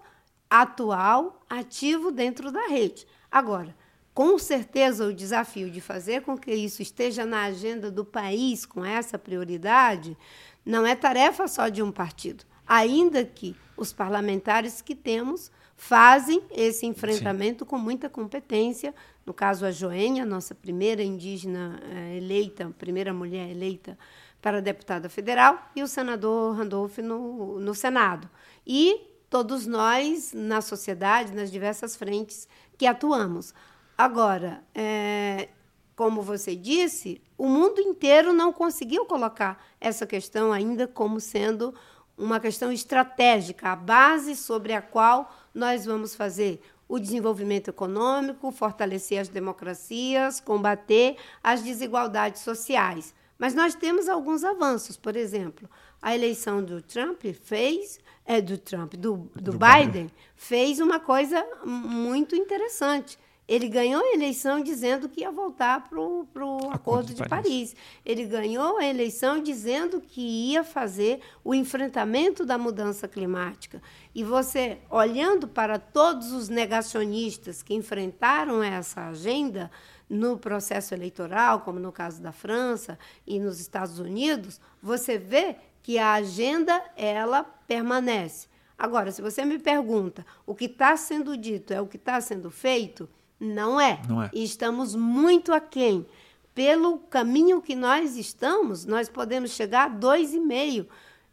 atual, 0.50 1.44
ativo 1.50 2.12
dentro 2.12 2.52
da 2.52 2.68
rede. 2.68 3.06
Agora, 3.32 3.76
com 4.14 4.40
certeza, 4.40 5.06
o 5.06 5.14
desafio 5.14 5.70
de 5.70 5.80
fazer 5.80 6.24
com 6.24 6.38
que 6.38 6.52
isso 6.52 6.82
esteja 6.82 7.26
na 7.26 7.44
agenda 7.44 7.92
do 7.92 8.04
país 8.04 8.66
com 8.66 8.84
essa 8.84 9.20
prioridade 9.20 10.18
não 10.66 10.88
é 10.88 10.96
tarefa 10.96 11.48
só 11.48 11.70
de 11.70 11.84
um 11.84 11.92
partido, 11.92 12.44
ainda 12.66 13.24
que 13.24 13.56
os 13.78 13.94
parlamentares 13.94 14.82
que 14.82 14.96
temos 14.96 15.52
fazem 15.76 16.42
esse 16.52 16.88
enfrentamento 16.88 17.64
Sim. 17.64 17.70
com 17.70 17.78
muita 17.78 18.10
competência. 18.10 18.94
No 19.24 19.34
caso, 19.34 19.66
a 19.66 19.72
Joênia, 19.72 20.26
nossa 20.26 20.56
primeira 20.56 21.04
indígena 21.04 21.80
eh, 21.84 22.18
eleita, 22.18 22.74
primeira 22.78 23.14
mulher 23.14 23.52
eleita 23.52 23.98
para 24.42 24.62
deputada 24.62 25.10
federal, 25.10 25.70
e 25.76 25.84
o 25.84 25.88
senador 25.88 26.56
Randolph 26.56 26.98
no, 26.98 27.60
no 27.60 27.76
Senado. 27.76 28.28
E 28.66 29.00
todos 29.30 29.68
nós, 29.68 30.34
na 30.34 30.62
sociedade, 30.62 31.34
nas 31.34 31.52
diversas 31.52 31.96
frentes 31.96 32.48
que 32.78 32.86
atuamos. 32.86 33.54
Agora, 33.98 34.64
é, 34.76 35.50
como 35.96 36.22
você 36.22 36.56
disse, 36.56 37.22
o 37.38 37.48
mundo 37.48 37.82
inteiro 37.82 38.32
não 38.32 38.54
conseguiu 38.54 39.06
colocar 39.06 39.64
essa 39.82 40.06
questão 40.06 40.52
ainda 40.52 40.88
como 40.88 41.20
sendo 41.20 41.74
uma 42.18 42.40
questão 42.40 42.72
estratégica, 42.72 43.70
a 43.70 43.76
base 43.76 44.36
sobre 44.36 44.74
a 44.74 44.82
qual 44.82 45.36
nós 45.54 45.86
vamos 45.86 46.16
fazer 46.16 46.62
o 46.88 47.00
desenvolvimento 47.00 47.70
econômico, 47.70 48.52
fortalecer 48.52 49.20
as 49.20 49.28
democracias, 49.28 50.40
combater 50.40 51.18
as 51.44 51.62
desigualdades 51.62 52.42
sociais. 52.42 53.14
Mas 53.38 53.54
nós 53.54 53.76
temos 53.76 54.08
alguns 54.08 54.44
avanços, 54.44 54.98
por 54.98 55.16
exemplo, 55.16 55.70
a 56.02 56.16
eleição 56.16 56.64
do 56.64 56.82
Trump 56.82 57.24
fez, 57.44 58.00
é 58.28 58.42
do 58.42 58.58
Trump, 58.58 58.94
do, 58.96 59.30
do, 59.34 59.42
do 59.42 59.52
Biden, 59.54 59.86
Biden, 59.86 60.12
fez 60.36 60.80
uma 60.80 61.00
coisa 61.00 61.44
muito 61.66 62.36
interessante. 62.36 63.18
Ele 63.48 63.70
ganhou 63.70 64.04
a 64.04 64.14
eleição 64.14 64.62
dizendo 64.62 65.08
que 65.08 65.22
ia 65.22 65.32
voltar 65.32 65.88
para 65.88 65.98
o 65.98 66.28
Acordo, 66.30 66.70
Acordo 66.74 67.08
de, 67.08 67.14
de 67.14 67.30
Paris. 67.30 67.74
Paris. 67.74 67.76
Ele 68.06 68.26
ganhou 68.26 68.78
a 68.78 68.86
eleição 68.86 69.42
dizendo 69.42 70.02
que 70.02 70.20
ia 70.52 70.66
fazer 70.66 71.22
o 71.46 71.56
enfrentamento 71.56 72.46
da 72.46 72.58
mudança 72.58 73.08
climática. 73.08 73.82
E 74.14 74.22
você, 74.22 74.80
olhando 74.90 75.48
para 75.48 75.80
todos 75.80 76.34
os 76.34 76.50
negacionistas 76.50 77.64
que 77.64 77.74
enfrentaram 77.74 78.62
essa 78.62 79.08
agenda 79.08 79.72
no 80.10 80.38
processo 80.38 80.94
eleitoral, 80.94 81.62
como 81.62 81.80
no 81.80 81.92
caso 81.94 82.22
da 82.22 82.34
França 82.34 83.00
e 83.26 83.40
nos 83.40 83.62
Estados 83.62 83.98
Unidos, 83.98 84.60
você 84.82 85.18
vê 85.18 85.56
que 85.88 85.98
a 85.98 86.16
agenda 86.16 86.84
ela 86.98 87.46
permanece. 87.46 88.50
Agora, 88.78 89.10
se 89.10 89.22
você 89.22 89.46
me 89.46 89.58
pergunta 89.58 90.26
o 90.46 90.54
que 90.54 90.66
está 90.66 90.98
sendo 90.98 91.38
dito 91.38 91.74
é 91.74 91.80
o 91.80 91.88
que 91.88 91.96
está 91.96 92.20
sendo 92.20 92.52
feito, 92.52 93.08
não 93.40 93.80
é. 93.80 94.02
Não 94.06 94.22
é. 94.22 94.30
E 94.34 94.44
estamos 94.44 94.94
muito 94.96 95.54
aquém. 95.54 96.06
Pelo 96.54 96.98
caminho 96.98 97.62
que 97.62 97.74
nós 97.74 98.18
estamos, 98.18 98.84
nós 98.84 99.08
podemos 99.08 99.52
chegar 99.52 99.90
a 99.90 99.90
2,5. 99.90 100.88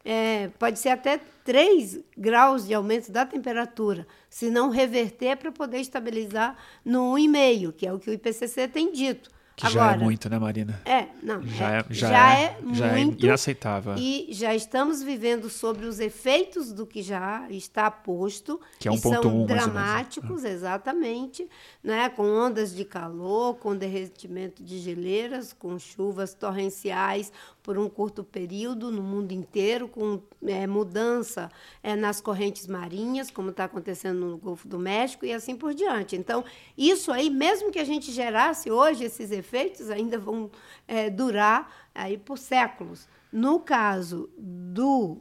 É, 0.05 0.47
pode 0.57 0.79
ser 0.79 0.89
até 0.89 1.19
3 1.43 1.99
graus 2.17 2.65
de 2.65 2.73
aumento 2.73 3.11
da 3.11 3.25
temperatura, 3.25 4.07
se 4.29 4.49
não 4.49 4.69
reverter 4.69 5.35
para 5.35 5.51
poder 5.51 5.79
estabilizar 5.79 6.55
no 6.85 7.15
1,5, 7.15 7.73
que 7.73 7.85
é 7.85 7.91
o 7.91 7.99
que 7.99 8.09
o 8.09 8.13
IPCC 8.13 8.69
tem 8.69 8.93
dito. 8.93 9.34
Que 9.55 9.67
Agora, 9.67 9.91
já 9.91 9.95
é 9.95 9.97
muito, 9.97 10.29
né, 10.29 10.37
Marina? 10.37 10.81
É, 10.83 11.07
não. 11.23 11.41
Já 11.41 11.71
é, 11.71 11.79
é 11.79 11.85
já, 11.89 12.09
já 12.09 12.33
é, 12.33 12.43
é, 12.43 12.73
já 12.73 12.87
é 12.87 13.05
muito. 13.05 13.23
É 13.23 13.27
inaceitável. 13.27 13.95
E 13.97 14.27
já 14.31 14.53
estamos 14.53 15.01
vivendo 15.01 15.49
sobre 15.49 15.85
os 15.85 16.01
efeitos 16.01 16.73
do 16.73 16.85
que 16.85 17.01
já 17.01 17.47
está 17.49 17.89
posto. 17.89 18.59
Que 18.77 18.89
é 18.89 18.91
um 18.91 18.99
ponto 18.99 19.21
são 19.23 19.43
um, 19.43 19.45
dramáticos, 19.45 20.43
ah. 20.43 20.49
exatamente. 20.49 21.47
Né, 21.81 22.09
com 22.09 22.23
ondas 22.23 22.75
de 22.75 22.83
calor, 22.83 23.55
com 23.55 23.73
derretimento 23.73 24.61
de 24.61 24.77
geleiras, 24.79 25.53
com 25.53 25.79
chuvas 25.79 26.33
torrenciais, 26.33 27.31
por 27.65 27.79
um 27.79 27.89
curto 27.89 28.23
período 28.23 28.91
no 28.91 29.01
mundo 29.01 29.31
inteiro, 29.31 29.87
com 29.87 30.21
é, 30.45 30.67
mudança 30.67 31.51
é, 31.81 31.95
nas 31.95 32.21
correntes 32.21 32.67
marinhas, 32.67 33.31
como 33.31 33.49
está 33.49 33.63
acontecendo 33.63 34.19
no 34.19 34.37
Golfo 34.37 34.67
do 34.67 34.77
México, 34.77 35.25
e 35.25 35.33
assim 35.33 35.55
por 35.55 35.73
diante. 35.73 36.15
Então, 36.15 36.45
isso 36.77 37.11
aí, 37.11 37.27
mesmo 37.27 37.71
que 37.71 37.79
a 37.79 37.83
gente 37.83 38.11
gerasse 38.11 38.69
hoje 38.69 39.05
esses 39.05 39.31
efeitos, 39.31 39.89
ainda 39.89 40.19
vão 40.19 40.51
é, 40.87 41.09
durar 41.09 41.89
aí 41.95 42.19
por 42.19 42.37
séculos. 42.37 43.07
No 43.31 43.59
caso 43.59 44.29
do 44.37 45.17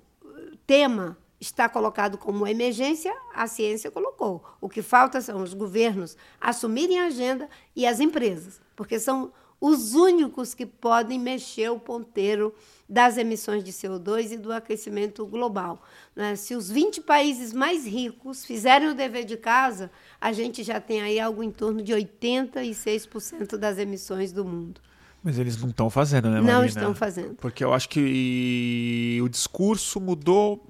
tema 0.66 1.16
está 1.40 1.66
colocado 1.66 2.18
como 2.18 2.46
emergência, 2.46 3.14
a 3.34 3.46
ciência 3.46 3.90
colocou. 3.90 4.44
O 4.60 4.68
que 4.68 4.82
falta 4.82 5.18
são 5.22 5.42
os 5.42 5.54
governos 5.54 6.14
assumirem 6.38 7.00
a 7.00 7.06
agenda 7.06 7.48
e 7.74 7.86
as 7.86 8.00
empresas, 8.00 8.60
porque 8.76 9.00
são 9.00 9.32
os 9.66 9.94
únicos 9.94 10.52
que 10.52 10.66
podem 10.66 11.18
mexer 11.18 11.70
o 11.70 11.78
ponteiro 11.78 12.54
das 12.86 13.16
emissões 13.16 13.64
de 13.64 13.72
CO2 13.72 14.32
e 14.32 14.36
do 14.36 14.52
aquecimento 14.52 15.24
global. 15.24 15.82
Né? 16.14 16.36
Se 16.36 16.54
os 16.54 16.70
20 16.70 17.00
países 17.00 17.54
mais 17.54 17.86
ricos 17.86 18.44
fizerem 18.44 18.88
o 18.88 18.94
dever 18.94 19.24
de 19.24 19.38
casa, 19.38 19.90
a 20.20 20.34
gente 20.34 20.62
já 20.62 20.78
tem 20.82 21.00
aí 21.00 21.18
algo 21.18 21.42
em 21.42 21.50
torno 21.50 21.80
de 21.80 21.94
86% 21.94 23.56
das 23.56 23.78
emissões 23.78 24.32
do 24.32 24.44
mundo. 24.44 24.82
Mas 25.22 25.38
eles 25.38 25.56
não 25.56 25.70
estão 25.70 25.88
fazendo, 25.88 26.28
né, 26.28 26.42
Marina? 26.42 26.52
Não 26.52 26.64
estão 26.66 26.94
fazendo. 26.94 27.34
Porque 27.36 27.64
eu 27.64 27.72
acho 27.72 27.88
que 27.88 29.18
o 29.22 29.28
discurso 29.30 29.98
mudou 29.98 30.62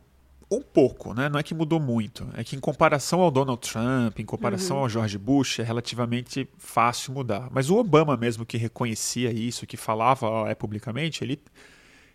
um 0.59 0.63
pouco, 0.63 1.15
né? 1.15 1.29
Não 1.29 1.39
é 1.39 1.43
que 1.43 1.55
mudou 1.55 1.81
muito. 1.81 2.29
É 2.35 2.45
que 2.45 2.57
em 2.57 2.61
comparação 2.61 3.21
ao 3.21 3.31
Donald 3.31 3.61
Trump, 3.61 4.19
em 4.19 4.25
comparação 4.25 4.77
uhum. 4.77 4.83
ao 4.83 4.89
George 4.89 5.19
Bush, 5.19 5.59
é 5.59 5.63
relativamente 5.63 6.49
fácil 6.59 7.13
mudar. 7.13 7.49
Mas 7.51 7.71
o 7.71 7.77
Obama 7.77 8.17
mesmo 8.17 8.45
que 8.45 8.57
reconhecia 8.57 9.33
isso, 9.33 9.67
que 9.67 9.77
falava 9.77 10.49
é, 10.49 10.55
publicamente, 10.55 11.23
ele, 11.23 11.41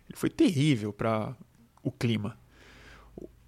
ele 0.08 0.16
foi 0.16 0.30
terrível 0.30 0.92
para 0.92 1.34
o 1.82 1.90
clima. 1.90 2.36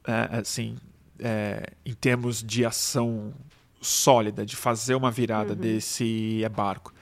É, 0.06 0.38
assim, 0.38 0.76
é, 1.18 1.72
em 1.84 1.94
termos 1.94 2.42
de 2.42 2.64
ação 2.64 3.32
sólida, 3.80 4.46
de 4.46 4.56
fazer 4.56 4.94
uma 4.94 5.10
virada 5.10 5.52
uhum. 5.52 5.58
desse 5.58 6.42
barco. 6.54 6.92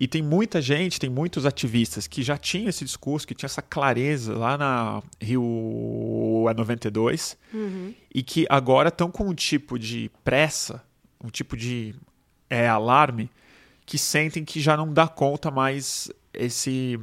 E 0.00 0.08
tem 0.08 0.22
muita 0.22 0.62
gente, 0.62 0.98
tem 0.98 1.10
muitos 1.10 1.44
ativistas 1.44 2.06
que 2.06 2.22
já 2.22 2.38
tinham 2.38 2.70
esse 2.70 2.82
discurso, 2.86 3.26
que 3.26 3.34
tinha 3.34 3.46
essa 3.46 3.60
clareza 3.60 4.34
lá 4.34 4.56
na 4.56 5.02
Rio 5.20 6.46
92 6.56 7.36
uhum. 7.52 7.94
e 8.12 8.22
que 8.22 8.46
agora 8.48 8.88
estão 8.88 9.10
com 9.10 9.24
um 9.24 9.34
tipo 9.34 9.78
de 9.78 10.10
pressa, 10.24 10.82
um 11.22 11.28
tipo 11.28 11.54
de 11.54 11.94
é, 12.48 12.66
alarme, 12.66 13.28
que 13.84 13.98
sentem 13.98 14.42
que 14.42 14.58
já 14.58 14.74
não 14.74 14.90
dá 14.90 15.06
conta 15.06 15.50
mais 15.50 16.10
esse 16.32 16.98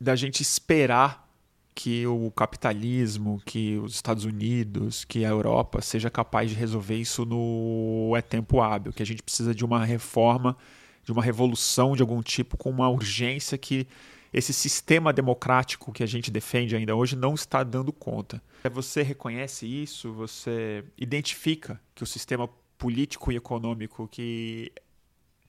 da 0.00 0.16
gente 0.16 0.40
esperar 0.40 1.28
que 1.74 2.06
o 2.06 2.30
capitalismo, 2.30 3.42
que 3.44 3.76
os 3.76 3.94
Estados 3.94 4.24
Unidos, 4.24 5.04
que 5.04 5.22
a 5.22 5.28
Europa 5.28 5.82
seja 5.82 6.08
capaz 6.08 6.48
de 6.48 6.56
resolver 6.56 6.96
isso 6.96 7.26
no 7.26 8.14
é 8.16 8.22
tempo 8.22 8.62
hábil, 8.62 8.90
que 8.90 9.02
a 9.02 9.06
gente 9.06 9.22
precisa 9.22 9.54
de 9.54 9.66
uma 9.66 9.84
reforma 9.84 10.56
de 11.04 11.12
uma 11.12 11.22
revolução 11.22 11.94
de 11.94 12.02
algum 12.02 12.22
tipo 12.22 12.56
com 12.56 12.70
uma 12.70 12.88
urgência 12.88 13.58
que 13.58 13.86
esse 14.32 14.52
sistema 14.52 15.12
democrático 15.12 15.92
que 15.92 16.02
a 16.02 16.06
gente 16.06 16.30
defende 16.30 16.74
ainda 16.74 16.96
hoje 16.96 17.14
não 17.14 17.34
está 17.34 17.62
dando 17.62 17.92
conta. 17.92 18.42
Você 18.72 19.02
reconhece 19.02 19.64
isso? 19.66 20.12
Você 20.14 20.84
identifica 20.98 21.80
que 21.94 22.02
o 22.02 22.06
sistema 22.06 22.48
político 22.76 23.30
e 23.30 23.36
econômico 23.36 24.08
que 24.08 24.72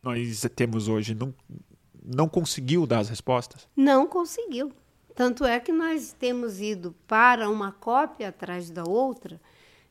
nós 0.04 0.46
temos 0.56 0.88
hoje 0.88 1.16
não, 1.16 1.34
não 2.04 2.30
conseguiu 2.30 2.86
dar 2.86 3.00
as 3.00 3.10
respostas? 3.10 3.68
Não 3.76 4.06
conseguiu. 4.06 4.72
Tanto 5.16 5.46
é 5.46 5.60
que 5.60 5.72
nós 5.72 6.14
temos 6.14 6.62
ido 6.62 6.94
para 7.08 7.50
uma 7.50 7.72
cópia 7.72 8.28
atrás 8.30 8.70
da 8.70 8.84
outra 8.84 9.42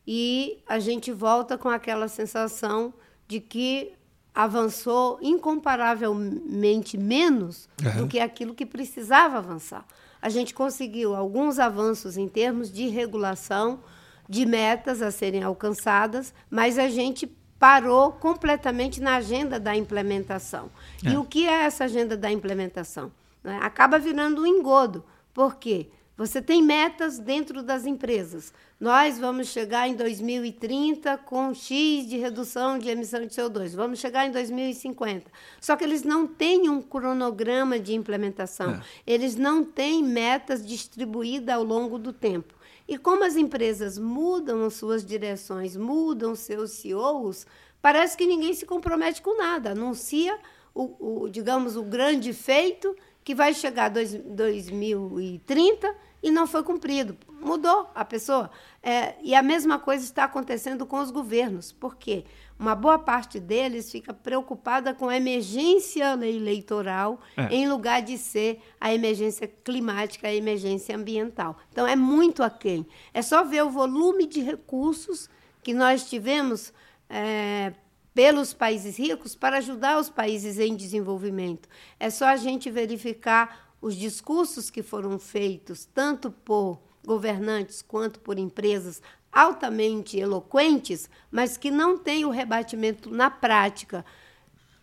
e 0.07 0.63
a 0.69 0.79
gente 0.79 1.11
volta 1.11 1.59
com 1.59 1.69
aquela 1.69 2.07
sensação 2.07 2.95
de 3.27 3.41
que 3.41 3.95
avançou 4.35 5.19
incomparavelmente 5.23 6.99
menos 6.99 7.69
uhum. 7.83 8.03
do 8.03 8.09
que 8.09 8.19
aquilo 8.19 8.55
que 8.55 8.67
precisava 8.67 9.39
avançar. 9.39 9.87
A 10.21 10.29
gente 10.29 10.53
conseguiu 10.53 11.15
alguns 11.15 11.59
avanços 11.59 12.17
em 12.17 12.27
termos 12.27 12.73
de 12.73 12.89
regulação, 12.89 13.81
de 14.29 14.45
metas 14.45 15.03
a 15.03 15.11
serem 15.11 15.43
alcançadas, 15.43 16.35
mas 16.51 16.79
a 16.79 16.89
gente 16.89 17.31
parou 17.59 18.13
completamente 18.13 19.01
na 19.01 19.17
agenda 19.17 19.61
da 19.61 19.77
implementação. 19.77 20.71
É. 21.05 21.11
E 21.11 21.17
o 21.17 21.25
que 21.25 21.47
é 21.47 21.65
essa 21.65 21.85
agenda 21.85 22.17
da 22.17 22.31
implementação? 22.31 23.13
Né? 23.43 23.59
Acaba 23.63 23.99
virando 23.99 24.43
um 24.43 24.47
engodo. 24.47 25.05
Por 25.33 25.57
quê? 25.57 25.89
Você 26.17 26.41
tem 26.41 26.63
metas 26.63 27.19
dentro 27.19 27.61
das 27.61 27.85
empresas. 27.85 28.55
Nós 28.79 29.19
vamos 29.19 29.49
chegar 29.49 29.89
em 29.89 29.97
2030 29.97 31.19
com 31.19 31.53
X 31.53 32.09
de 32.09 32.17
redução 32.19 32.79
de 32.79 32.89
emissão 32.89 33.27
de 33.27 33.35
CO2. 33.35 33.75
Vamos 33.75 33.99
chegar 33.99 34.25
em 34.25 34.31
2050. 34.31 35.29
Só 35.61 35.75
que 35.75 35.83
eles 35.83 36.05
não 36.05 36.25
têm 36.25 36.69
um 36.69 36.81
cronograma 36.81 37.81
de 37.81 37.95
implementação. 37.95 38.75
É. 38.75 38.83
Eles 39.05 39.35
não 39.35 39.65
têm 39.65 40.05
metas 40.05 40.65
distribuídas 40.65 41.57
ao 41.57 41.65
longo 41.65 41.99
do 41.99 42.13
tempo. 42.13 42.55
E 42.87 42.97
como 42.97 43.25
as 43.25 43.35
empresas 43.35 43.99
mudam 43.99 44.65
as 44.65 44.75
suas 44.75 45.05
direções, 45.05 45.75
mudam 45.75 46.37
seus 46.37 46.73
CEOs, 46.73 47.45
parece 47.83 48.17
que 48.17 48.27
ninguém 48.27 48.55
se 48.55 48.67
compromete 48.67 49.21
com 49.21 49.37
nada. 49.37 49.73
Anuncia 49.73 50.39
o, 50.73 51.23
o 51.25 51.29
digamos, 51.29 51.77
o 51.77 51.83
grande 51.83 52.33
feito 52.33 52.95
que 53.25 53.35
vai 53.35 53.55
chegar 53.55 53.89
dois, 53.89 54.13
2030 54.15 55.95
e 56.23 56.31
não 56.31 56.47
foi 56.47 56.63
cumprido. 56.63 57.17
Mudou 57.41 57.91
a 57.95 58.05
pessoa. 58.05 58.51
É, 58.83 59.15
e 59.23 59.35
a 59.35 59.43
mesma 59.43 59.79
coisa 59.79 60.05
está 60.05 60.25
acontecendo 60.25 60.87
com 60.87 60.99
os 61.01 61.11
governos. 61.11 61.73
Por 61.73 61.97
quê? 61.97 62.25
Uma 62.59 62.75
boa 62.75 62.99
parte 62.99 63.41
deles 63.41 63.91
fica 63.91 64.13
preocupada 64.15 64.95
com 64.95 65.09
a 65.09 65.17
emergência 65.17 66.13
eleitoral 66.15 67.21
é. 67.37 67.55
em 67.55 67.69
lugar 67.69 68.03
de 68.03 68.17
ser 68.17 68.61
a 68.81 68.95
emergência 68.95 69.47
climática, 69.47 70.29
a 70.29 70.35
emergência 70.35 70.95
ambiental. 70.97 71.57
Então, 71.73 71.87
é 71.87 71.97
muito 71.97 72.43
aquém. 72.43 72.87
É 73.13 73.23
só 73.23 73.43
ver 73.43 73.65
o 73.65 73.71
volume 73.71 74.27
de 74.27 74.41
recursos 74.41 75.29
que 75.63 75.75
nós 75.75 76.09
tivemos 76.09 76.73
é, 77.09 77.73
pelos 78.15 78.55
países 78.55 78.97
ricos 78.97 79.35
para 79.35 79.59
ajudar 79.59 79.99
os 79.99 80.09
países 80.09 80.59
em 80.59 80.77
desenvolvimento. 80.77 81.69
É 81.99 82.09
só 82.09 82.27
a 82.27 82.37
gente 82.37 82.71
verificar 82.71 83.75
os 83.83 83.97
discursos 83.97 84.71
que 84.71 84.83
foram 84.83 85.19
feitos, 85.19 85.85
tanto 85.85 86.31
por 86.31 86.81
governantes 87.05 87.83
quanto 87.83 88.21
por 88.21 88.39
empresas 88.39 89.03
altamente 89.31 90.17
eloquentes, 90.17 91.11
mas 91.31 91.57
que 91.57 91.71
não 91.71 91.99
têm 91.99 92.25
o 92.25 92.31
rebatimento 92.31 93.11
na 93.11 93.29
prática, 93.29 94.05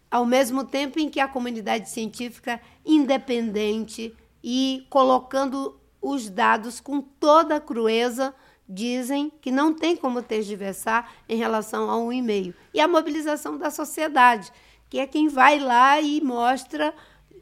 ao 0.10 0.26
mesmo 0.26 0.66
tempo 0.66 1.00
em 1.00 1.10
que 1.10 1.22
a 1.22 1.28
comunidade 1.28 1.90
científica 1.90 2.62
independente 2.86 4.14
e 4.44 4.86
colocando 4.90 5.80
os 6.02 6.30
dados 6.30 6.82
com 6.82 7.00
toda 7.00 7.56
a 7.56 7.62
crueza 7.62 8.36
dizem 8.72 9.32
que 9.42 9.52
não 9.52 9.74
tem 9.74 9.98
como 9.98 10.22
tergiversar 10.22 11.12
em 11.28 11.38
relação 11.38 11.90
a 11.90 11.98
um 11.98 12.12
e-mail. 12.12 12.56
E 12.74 12.80
a 12.80 12.88
mobilização 12.88 13.58
da 13.58 13.70
sociedade, 13.70 14.52
que 14.90 15.00
é 15.00 15.06
quem 15.06 15.28
vai 15.28 15.60
lá 15.60 16.00
e 16.00 16.22
mostra, 16.22 16.94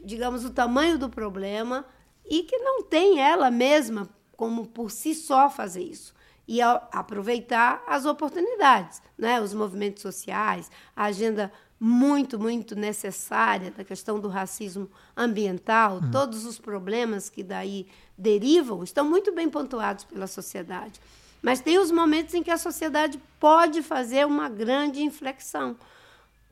digamos, 0.04 0.44
o 0.44 0.50
tamanho 0.50 0.98
do 0.98 1.10
problema 1.10 1.86
e 2.28 2.44
que 2.44 2.58
não 2.58 2.84
tem 2.84 3.20
ela 3.20 3.52
mesma 3.52 4.10
como 4.36 4.66
por 4.66 4.90
si 4.90 5.14
só 5.14 5.50
fazer 5.50 5.84
isso. 5.84 6.14
E 6.48 6.62
aproveitar 6.62 7.84
as 7.86 8.06
oportunidades, 8.06 9.02
né? 9.16 9.40
os 9.40 9.54
movimentos 9.54 10.02
sociais, 10.02 10.72
a 10.96 11.06
agenda 11.06 11.52
muito, 11.80 12.40
muito 12.40 12.76
necessária 12.76 13.72
da 13.72 13.84
questão 13.84 14.20
do 14.20 14.28
racismo 14.28 14.90
ambiental, 15.16 15.98
uhum. 15.98 16.12
todos 16.12 16.46
os 16.46 16.60
problemas 16.60 17.30
que 17.30 17.44
daí 17.44 17.88
derivam, 18.18 18.84
estão 18.84 19.06
muito 19.06 19.32
bem 19.32 19.50
pontuados 19.50 20.04
pela 20.04 20.28
sociedade. 20.28 21.00
Mas 21.42 21.62
tem 21.62 21.80
os 21.80 21.92
momentos 21.92 22.34
em 22.34 22.44
que 22.44 22.52
a 22.52 22.58
sociedade 22.58 23.20
pode 23.40 23.82
fazer 23.82 24.26
uma 24.26 24.50
grande 24.50 25.02
inflexão. 25.02 25.78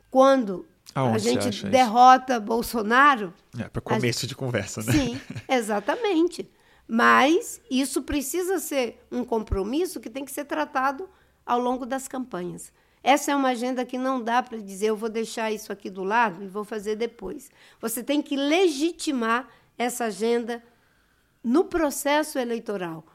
Quando 0.10 0.66
Aonde 0.96 1.16
a 1.16 1.20
gente 1.20 1.66
derrota 1.66 2.34
isso? 2.34 2.42
Bolsonaro. 2.42 3.34
É, 3.60 3.68
para 3.68 3.82
começo 3.82 4.22
gente... 4.22 4.30
de 4.30 4.36
conversa, 4.36 4.82
né? 4.82 4.94
Sim, 4.94 5.22
exatamente. 5.50 6.50
Mas 6.88 7.60
isso 7.70 8.02
precisa 8.02 8.60
ser 8.60 9.06
um 9.12 9.24
compromisso 9.24 10.00
que 10.00 10.10
tem 10.10 10.24
que 10.24 10.32
ser 10.32 10.46
tratado 10.46 11.10
ao 11.46 11.60
longo 11.60 11.86
das 11.86 12.08
campanhas. 12.08 12.72
Essa 13.04 13.32
é 13.32 13.36
uma 13.36 13.50
agenda 13.50 13.86
que 13.86 13.98
não 13.98 14.22
dá 14.22 14.42
para 14.42 14.58
dizer 14.58 14.88
eu 14.88 14.96
vou 14.96 15.10
deixar 15.10 15.52
isso 15.52 15.72
aqui 15.72 15.90
do 15.90 16.04
lado 16.04 16.44
e 16.44 16.48
vou 16.48 16.64
fazer 16.64 16.96
depois. 16.96 17.50
Você 17.80 18.04
tem 18.04 18.22
que 18.22 18.36
legitimar 18.36 19.48
essa 19.78 20.06
agenda 20.06 20.64
no 21.44 21.66
processo 21.66 22.40
eleitoral. 22.40 23.06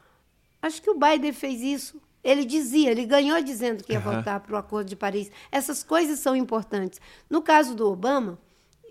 Acho 0.63 0.81
que 0.81 0.89
o 0.89 0.97
Biden 0.97 1.33
fez 1.33 1.61
isso. 1.61 2.01
Ele 2.23 2.45
dizia, 2.45 2.89
ele 2.89 3.05
ganhou 3.05 3.43
dizendo 3.43 3.83
que 3.83 3.91
ia 3.91 3.99
uhum. 3.99 4.13
voltar 4.13 4.39
para 4.39 4.55
o 4.55 4.57
Acordo 4.57 4.87
de 4.87 4.95
Paris. 4.95 5.29
Essas 5.51 5.83
coisas 5.83 6.19
são 6.19 6.33
importantes. 6.33 7.01
No 7.29 7.41
caso 7.41 7.75
do 7.75 7.85
Obama, 7.91 8.39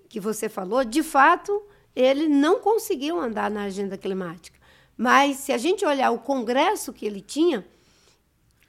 que 0.07 0.21
você 0.21 0.51
falou, 0.51 0.85
de 0.85 1.03
fato, 1.03 1.63
ele 1.97 2.29
não 2.29 2.61
conseguiu 2.61 3.19
andar 3.19 3.51
na 3.51 3.63
agenda 3.63 3.97
climática. 3.97 4.59
Mas 4.99 5.39
se 5.39 5.51
a 5.51 5.57
gente 5.57 5.83
olhar 5.83 6.11
o 6.11 6.19
congresso 6.19 6.93
que 6.93 7.07
ele 7.07 7.23
tinha, 7.23 7.67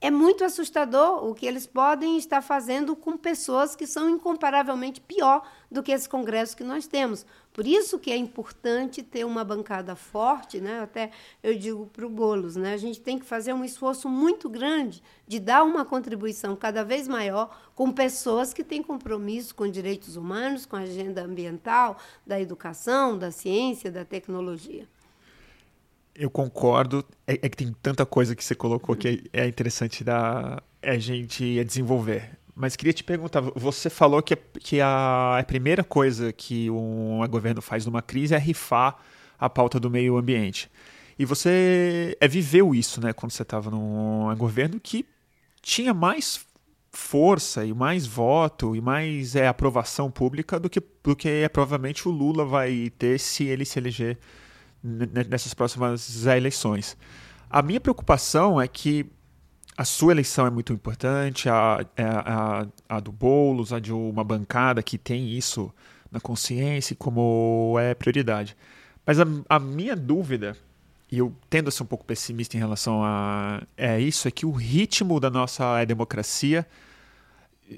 é 0.00 0.10
muito 0.10 0.44
assustador 0.44 1.28
o 1.28 1.34
que 1.34 1.44
eles 1.44 1.66
podem 1.66 2.16
estar 2.16 2.40
fazendo 2.40 2.96
com 2.96 3.18
pessoas 3.18 3.76
que 3.76 3.86
são 3.86 4.08
incomparavelmente 4.08 5.02
pior 5.02 5.46
do 5.70 5.82
que 5.82 5.92
esse 5.92 6.08
congresso 6.08 6.56
que 6.56 6.64
nós 6.64 6.86
temos. 6.86 7.26
Por 7.58 7.66
isso 7.66 7.98
que 7.98 8.12
é 8.12 8.16
importante 8.16 9.02
ter 9.02 9.26
uma 9.26 9.42
bancada 9.42 9.96
forte, 9.96 10.60
né? 10.60 10.78
Até 10.78 11.10
eu 11.42 11.58
digo 11.58 11.86
para 11.86 12.06
o 12.06 12.08
Bolos, 12.08 12.54
né? 12.54 12.72
A 12.72 12.76
gente 12.76 13.00
tem 13.00 13.18
que 13.18 13.24
fazer 13.24 13.52
um 13.52 13.64
esforço 13.64 14.08
muito 14.08 14.48
grande 14.48 15.02
de 15.26 15.40
dar 15.40 15.64
uma 15.64 15.84
contribuição 15.84 16.54
cada 16.54 16.84
vez 16.84 17.08
maior 17.08 17.72
com 17.74 17.90
pessoas 17.90 18.54
que 18.54 18.62
têm 18.62 18.80
compromisso 18.80 19.56
com 19.56 19.68
direitos 19.68 20.14
humanos, 20.14 20.66
com 20.66 20.76
a 20.76 20.82
agenda 20.82 21.24
ambiental, 21.24 21.98
da 22.24 22.40
educação, 22.40 23.18
da 23.18 23.32
ciência, 23.32 23.90
da 23.90 24.04
tecnologia. 24.04 24.86
Eu 26.14 26.30
concordo. 26.30 27.04
É, 27.26 27.32
é, 27.42 27.48
que 27.48 27.56
tem 27.56 27.74
tanta 27.82 28.06
coisa 28.06 28.36
que 28.36 28.44
você 28.44 28.54
colocou 28.54 28.94
que 28.94 29.28
é, 29.32 29.40
é 29.42 29.48
interessante 29.48 30.04
da 30.04 30.62
é 30.80 30.92
a 30.92 30.98
gente 31.00 31.64
desenvolver. 31.64 32.37
Mas 32.58 32.74
queria 32.74 32.92
te 32.92 33.04
perguntar, 33.04 33.40
você 33.54 33.88
falou 33.88 34.20
que, 34.20 34.34
que 34.34 34.80
a, 34.80 35.38
a 35.38 35.44
primeira 35.44 35.84
coisa 35.84 36.32
que 36.32 36.68
um 36.68 37.24
governo 37.30 37.62
faz 37.62 37.86
numa 37.86 38.02
crise 38.02 38.34
é 38.34 38.38
rifar 38.38 38.96
a 39.38 39.48
pauta 39.48 39.78
do 39.78 39.88
meio 39.88 40.16
ambiente. 40.16 40.68
E 41.16 41.24
você 41.24 42.16
é, 42.20 42.26
viveu 42.26 42.74
isso, 42.74 43.00
né, 43.00 43.12
quando 43.12 43.30
você 43.30 43.42
estava 43.42 43.70
no 43.70 44.34
governo 44.36 44.80
que 44.80 45.06
tinha 45.62 45.94
mais 45.94 46.44
força 46.90 47.64
e 47.64 47.72
mais 47.72 48.08
voto 48.08 48.74
e 48.74 48.80
mais 48.80 49.36
é, 49.36 49.46
aprovação 49.46 50.10
pública 50.10 50.58
do 50.58 50.68
que, 50.68 50.82
do 51.04 51.14
que 51.14 51.28
é, 51.28 51.48
provavelmente 51.48 52.08
o 52.08 52.10
Lula 52.10 52.44
vai 52.44 52.90
ter 52.98 53.20
se 53.20 53.44
ele 53.44 53.64
se 53.64 53.78
eleger 53.78 54.18
nessas 54.82 55.54
próximas 55.54 56.26
eleições. 56.26 56.96
A 57.48 57.62
minha 57.62 57.80
preocupação 57.80 58.60
é 58.60 58.66
que 58.66 59.06
a 59.78 59.84
sua 59.84 60.10
eleição 60.10 60.44
é 60.44 60.50
muito 60.50 60.72
importante, 60.72 61.48
a, 61.48 61.86
é, 61.96 62.02
a, 62.02 62.62
a, 62.88 62.96
a 62.96 63.00
do 63.00 63.12
Boulos, 63.12 63.72
a 63.72 63.78
de 63.78 63.92
uma 63.92 64.24
bancada 64.24 64.82
que 64.82 64.98
tem 64.98 65.28
isso 65.30 65.72
na 66.10 66.18
consciência 66.18 66.96
como 66.96 67.76
é 67.78 67.94
prioridade. 67.94 68.56
Mas 69.06 69.20
a, 69.20 69.24
a 69.48 69.60
minha 69.60 69.94
dúvida, 69.94 70.56
e 71.08 71.18
eu 71.18 71.32
tendo 71.48 71.68
a 71.68 71.70
ser 71.70 71.84
um 71.84 71.86
pouco 71.86 72.04
pessimista 72.04 72.56
em 72.56 72.58
relação 72.58 73.04
a 73.04 73.62
é 73.76 74.00
isso, 74.00 74.26
é 74.26 74.32
que 74.32 74.44
o 74.44 74.50
ritmo 74.50 75.20
da 75.20 75.30
nossa 75.30 75.84
democracia 75.84 76.66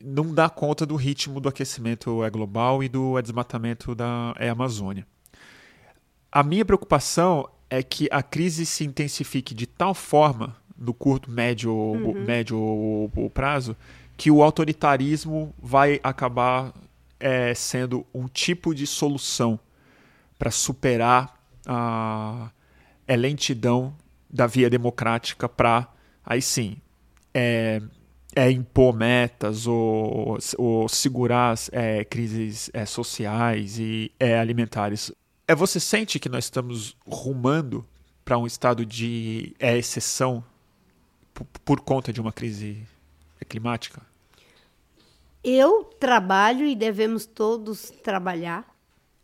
não 0.02 0.32
dá 0.32 0.48
conta 0.48 0.86
do 0.86 0.96
ritmo 0.96 1.38
do 1.38 1.50
aquecimento 1.50 2.24
é 2.24 2.30
global 2.30 2.82
e 2.82 2.88
do 2.88 3.20
desmatamento 3.20 3.94
da 3.94 4.34
é, 4.38 4.48
Amazônia. 4.48 5.06
A 6.32 6.42
minha 6.42 6.64
preocupação 6.64 7.46
é 7.68 7.82
que 7.82 8.08
a 8.10 8.22
crise 8.22 8.64
se 8.64 8.84
intensifique 8.84 9.54
de 9.54 9.66
tal 9.66 9.92
forma 9.92 10.59
no 10.80 10.94
curto, 10.94 11.30
médio, 11.30 11.72
uhum. 11.72 12.24
médio 12.24 13.10
prazo 13.34 13.76
que 14.16 14.30
o 14.30 14.42
autoritarismo 14.42 15.54
vai 15.62 16.00
acabar 16.02 16.72
é, 17.18 17.54
sendo 17.54 18.06
um 18.12 18.26
tipo 18.26 18.74
de 18.74 18.86
solução 18.86 19.60
para 20.38 20.50
superar 20.50 21.38
a, 21.66 22.50
a 23.06 23.14
lentidão 23.14 23.94
da 24.28 24.46
via 24.46 24.70
democrática 24.70 25.48
para 25.48 25.88
aí 26.24 26.40
sim 26.40 26.76
é, 27.34 27.82
é 28.34 28.50
impor 28.50 28.94
metas 28.94 29.66
ou, 29.66 30.38
ou 30.56 30.88
segurar 30.88 31.54
é, 31.72 32.04
crises 32.04 32.70
é, 32.72 32.86
sociais 32.86 33.78
e 33.78 34.10
é, 34.18 34.38
alimentares 34.38 35.12
é, 35.46 35.54
você 35.54 35.80
sente 35.80 36.18
que 36.18 36.28
nós 36.28 36.44
estamos 36.44 36.96
rumando 37.06 37.84
para 38.24 38.38
um 38.38 38.46
estado 38.46 38.86
de 38.86 39.54
é, 39.58 39.76
exceção 39.76 40.44
por, 41.64 41.80
conta 41.80 42.12
de 42.12 42.20
uma 42.20 42.32
crise 42.32 42.86
climática? 43.48 44.02
Eu 45.42 45.84
trabalho 45.84 46.66
e 46.66 46.74
devemos 46.74 47.26
todos 47.26 47.90
trabalhar 48.02 48.68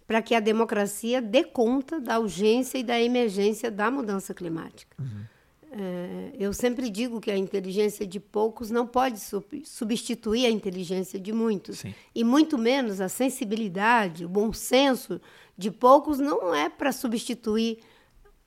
para 0.06 0.22
que 0.22 0.34
a 0.34 0.40
democracia 0.40 1.20
dê 1.20 1.44
conta 1.44 2.00
da 2.00 2.18
urgência 2.18 2.78
e 2.78 2.84
da 2.84 3.00
emergência 3.00 3.70
da 3.70 3.90
mudança 3.90 4.32
climática. 4.32 4.96
Uhum. 4.98 5.24
É, 5.78 6.30
eu 6.38 6.52
sempre 6.52 6.88
digo 6.88 7.20
que 7.20 7.30
a 7.30 7.36
inteligência 7.36 8.06
de 8.06 8.20
poucos 8.20 8.70
não 8.70 8.86
pode 8.86 9.20
sub 9.20 9.62
substituir 9.64 10.46
a 10.46 10.50
inteligência 10.50 11.18
de 11.18 11.32
muitos, 11.32 11.80
Sim. 11.80 11.94
e 12.14 12.24
muito 12.24 12.56
menos 12.56 13.00
a 13.00 13.08
sensibilidade, 13.08 14.24
o 14.24 14.28
bom 14.28 14.52
senso 14.52 15.20
de 15.58 15.70
poucos 15.70 16.18
não 16.18 16.54
é 16.54 16.68
para 16.68 16.92
substituir 16.92 17.80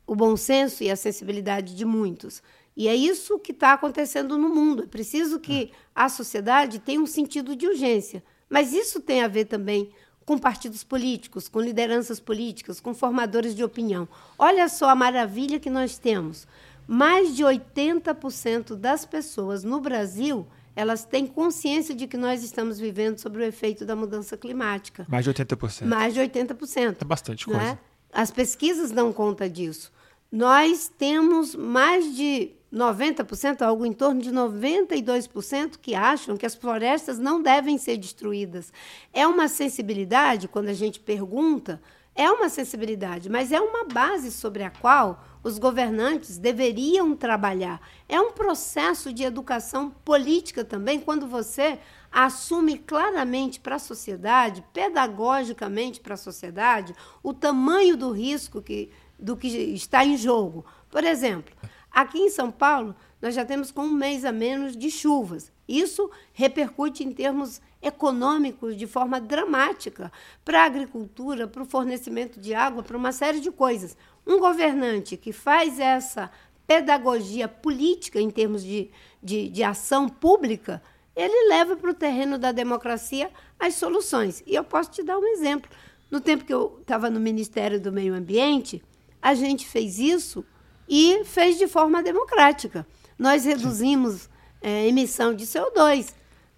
o 0.08 0.16
bom 0.16 0.36
senso 0.36 0.84
e 0.84 0.90
a 0.90 0.96
sensibilidade 0.96 1.76
de 1.76 1.86
muitos. 1.86 2.42
E 2.76 2.88
é 2.88 2.96
isso 2.96 3.40
que 3.40 3.52
está 3.52 3.74
acontecendo 3.74 4.38
no 4.38 4.50
mundo. 4.50 4.84
É 4.84 4.88
preciso 4.88 5.40
que 5.40 5.72
a 5.94 6.08
sociedade 6.08 6.80
tenha 6.80 7.02
um 7.02 7.06
sentido 7.06 7.56
de 7.56 7.68
urgência. 7.68 8.24
Mas 8.50 8.74
isso 8.74 9.00
tem 9.00 9.24
a 9.24 9.28
ver 9.28 9.46
também 9.46 9.92
com 10.26 10.38
partidos 10.38 10.84
políticos, 10.84 11.50
com 11.50 11.60
lideranças 11.60 12.20
políticas, 12.20 12.80
com 12.80 12.94
formadores 12.94 13.56
de 13.56 13.64
opinião. 13.64 14.08
Olha 14.38 14.70
só 14.70 14.90
a 14.90 14.96
maravilha 14.96 15.60
que 15.60 15.70
nós 15.70 15.98
temos. 15.98 16.48
Mais 16.88 17.36
de 17.36 17.44
80% 17.44 18.76
das 18.76 19.06
pessoas 19.06 19.64
no 19.64 19.80
Brasil 19.82 20.48
elas 20.80 21.04
têm 21.04 21.28
consciência 21.28 21.94
de 21.94 22.08
que 22.08 22.16
nós 22.16 22.42
estamos 22.42 22.80
vivendo 22.80 23.18
sobre 23.18 23.44
o 23.44 23.46
efeito 23.46 23.86
da 23.86 23.98
mudança 23.98 24.38
climática. 24.38 25.06
Mais 25.10 25.26
de 25.26 25.34
80%. 25.34 25.86
Mais 25.86 26.14
de 26.14 26.22
80%. 26.22 26.98
É 27.02 27.06
bastante 27.06 27.46
coisa. 27.46 27.60
Né? 27.60 27.80
As 28.14 28.32
pesquisas 28.32 28.90
dão 28.90 29.12
conta 29.12 29.50
disso. 29.50 29.92
Nós 30.32 30.90
temos 30.98 31.54
mais 31.54 32.16
de 32.16 32.52
90%, 32.74 33.62
algo 33.62 33.86
em 33.86 33.94
torno 33.94 34.22
de 34.22 34.32
92% 34.32 35.78
que 35.82 35.96
acham 35.96 36.38
que 36.38 36.46
as 36.46 36.56
florestas 36.56 37.18
não 37.18 37.42
devem 37.42 37.78
ser 37.78 37.98
destruídas. 37.98 38.72
É 39.12 39.26
uma 39.26 39.48
sensibilidade, 39.48 40.48
quando 40.48 40.70
a 40.70 40.74
gente 40.74 41.00
pergunta, 41.00 41.82
é 42.16 42.30
uma 42.30 42.50
sensibilidade, 42.50 43.30
mas 43.30 43.52
é 43.52 43.60
uma 43.60 43.86
base 43.86 44.32
sobre 44.32 44.64
a 44.64 44.70
qual 44.70 45.24
os 45.42 45.58
governantes 45.58 46.38
deveriam 46.38 47.16
trabalhar. 47.16 47.82
É 48.08 48.20
um 48.20 48.32
processo 48.32 49.14
de 49.14 49.24
educação 49.24 49.90
política 49.90 50.66
também, 50.66 51.00
quando 51.00 51.26
você 51.28 51.80
assume 52.12 52.78
claramente 52.78 53.60
para 53.60 53.76
a 53.76 53.80
sociedade, 53.80 54.64
pedagogicamente 54.74 56.00
para 56.00 56.16
a 56.16 56.18
sociedade, 56.18 56.94
o 57.24 57.34
tamanho 57.34 57.96
do 57.96 58.12
risco 58.12 58.62
que, 58.62 58.92
do 59.18 59.38
que 59.38 59.48
está 59.48 60.04
em 60.04 60.18
jogo. 60.18 60.66
Por 60.90 61.04
exemplo, 61.04 61.56
aqui 61.92 62.20
em 62.20 62.30
São 62.30 62.52
Paulo, 62.52 62.96
nós 63.22 63.36
já 63.36 63.44
temos 63.44 63.72
com 63.72 63.82
um 63.82 63.94
mês 63.94 64.24
a 64.24 64.32
menos 64.32 64.76
de 64.76 64.90
chuvas. 64.90 65.52
Isso 65.68 66.10
repercute 66.34 67.04
em 67.04 67.12
termos 67.12 67.62
econômicos 67.82 68.76
de 68.76 68.88
forma 68.88 69.20
dramática 69.22 70.12
para 70.44 70.64
a 70.64 70.66
agricultura, 70.66 71.48
para 71.48 71.64
o 71.64 71.66
fornecimento 71.66 72.40
de 72.40 72.54
água, 72.54 72.84
para 72.84 72.98
uma 72.98 73.12
série 73.12 73.40
de 73.40 73.52
coisas. 73.52 73.96
Um 74.26 74.40
governante 74.40 75.16
que 75.16 75.32
faz 75.32 75.80
essa 75.80 76.32
pedagogia 76.66 77.48
política 77.48 78.22
em 78.22 78.30
termos 78.30 78.64
de, 78.64 78.92
de, 79.24 79.50
de 79.50 79.64
ação 79.64 80.08
pública, 80.08 80.82
ele 81.16 81.50
leva 81.50 81.76
para 81.76 81.92
o 81.92 81.96
terreno 81.96 82.38
da 82.38 82.52
democracia 82.52 83.32
as 83.60 83.76
soluções. 83.76 84.44
E 84.46 84.56
eu 84.56 84.64
posso 84.64 84.92
te 84.92 85.04
dar 85.04 85.18
um 85.18 85.26
exemplo. 85.26 85.70
No 86.10 86.22
tempo 86.22 86.46
que 86.46 86.54
eu 86.54 86.78
estava 86.82 87.10
no 87.10 87.20
Ministério 87.20 87.80
do 87.80 87.92
Meio 87.92 88.14
Ambiente, 88.14 88.84
a 89.22 89.34
gente 89.34 89.68
fez 89.68 90.00
isso 90.00 90.46
e 90.90 91.24
fez 91.24 91.58
de 91.58 91.68
forma 91.68 92.02
democrática. 92.02 92.86
Nós 93.18 93.46
reduzimos 93.46 94.28
é, 94.62 94.88
emissão 94.88 95.34
de 95.34 95.46
CO2. 95.46 96.14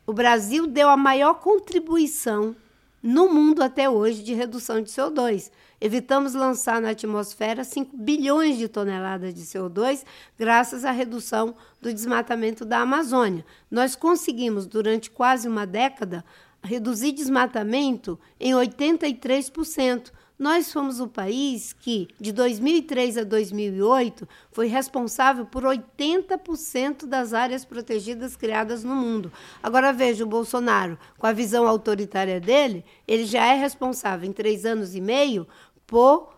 O 0.07 0.13
Brasil 0.13 0.65
deu 0.65 0.87
a 0.87 0.95
maior 0.95 1.35
contribuição 1.35 2.55
no 3.03 3.27
mundo 3.27 3.61
até 3.61 3.89
hoje 3.89 4.23
de 4.23 4.33
redução 4.33 4.81
de 4.81 4.89
CO2. 4.89 5.51
Evitamos 5.79 6.35
lançar 6.35 6.79
na 6.79 6.91
atmosfera 6.91 7.63
5 7.63 7.97
bilhões 7.97 8.57
de 8.57 8.67
toneladas 8.67 9.33
de 9.33 9.41
CO2 9.41 10.05
graças 10.37 10.85
à 10.85 10.91
redução 10.91 11.55
do 11.81 11.91
desmatamento 11.91 12.63
da 12.63 12.79
Amazônia. 12.79 13.43
Nós 13.69 13.95
conseguimos, 13.95 14.67
durante 14.67 15.09
quase 15.09 15.47
uma 15.47 15.65
década, 15.65 16.23
reduzir 16.63 17.11
desmatamento 17.11 18.19
em 18.39 18.53
83%. 18.53 20.11
Nós 20.41 20.73
fomos 20.73 20.99
o 20.99 21.07
país 21.07 21.71
que, 21.71 22.07
de 22.19 22.31
2003 22.31 23.19
a 23.19 23.23
2008, 23.23 24.27
foi 24.51 24.65
responsável 24.65 25.45
por 25.45 25.61
80% 25.61 27.05
das 27.05 27.31
áreas 27.31 27.63
protegidas 27.63 28.35
criadas 28.35 28.83
no 28.83 28.95
mundo. 28.95 29.31
Agora 29.61 29.93
veja 29.93 30.23
o 30.23 30.27
Bolsonaro, 30.27 30.97
com 31.19 31.27
a 31.27 31.31
visão 31.31 31.67
autoritária 31.67 32.39
dele, 32.39 32.83
ele 33.07 33.23
já 33.23 33.53
é 33.53 33.53
responsável 33.53 34.27
em 34.27 34.33
três 34.33 34.65
anos 34.65 34.95
e 34.95 34.99
meio 34.99 35.47
por 35.85 36.33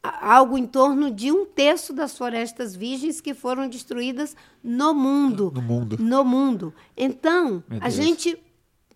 algo 0.00 0.56
em 0.56 0.64
torno 0.64 1.10
de 1.10 1.32
um 1.32 1.44
terço 1.44 1.92
das 1.92 2.16
florestas 2.16 2.76
virgens 2.76 3.20
que 3.20 3.34
foram 3.34 3.68
destruídas 3.68 4.36
no 4.62 4.94
mundo. 4.94 5.50
No 5.52 5.62
mundo. 5.62 5.96
No 5.98 6.24
mundo. 6.24 6.74
Então, 6.96 7.64
a 7.80 7.90
gente 7.90 8.40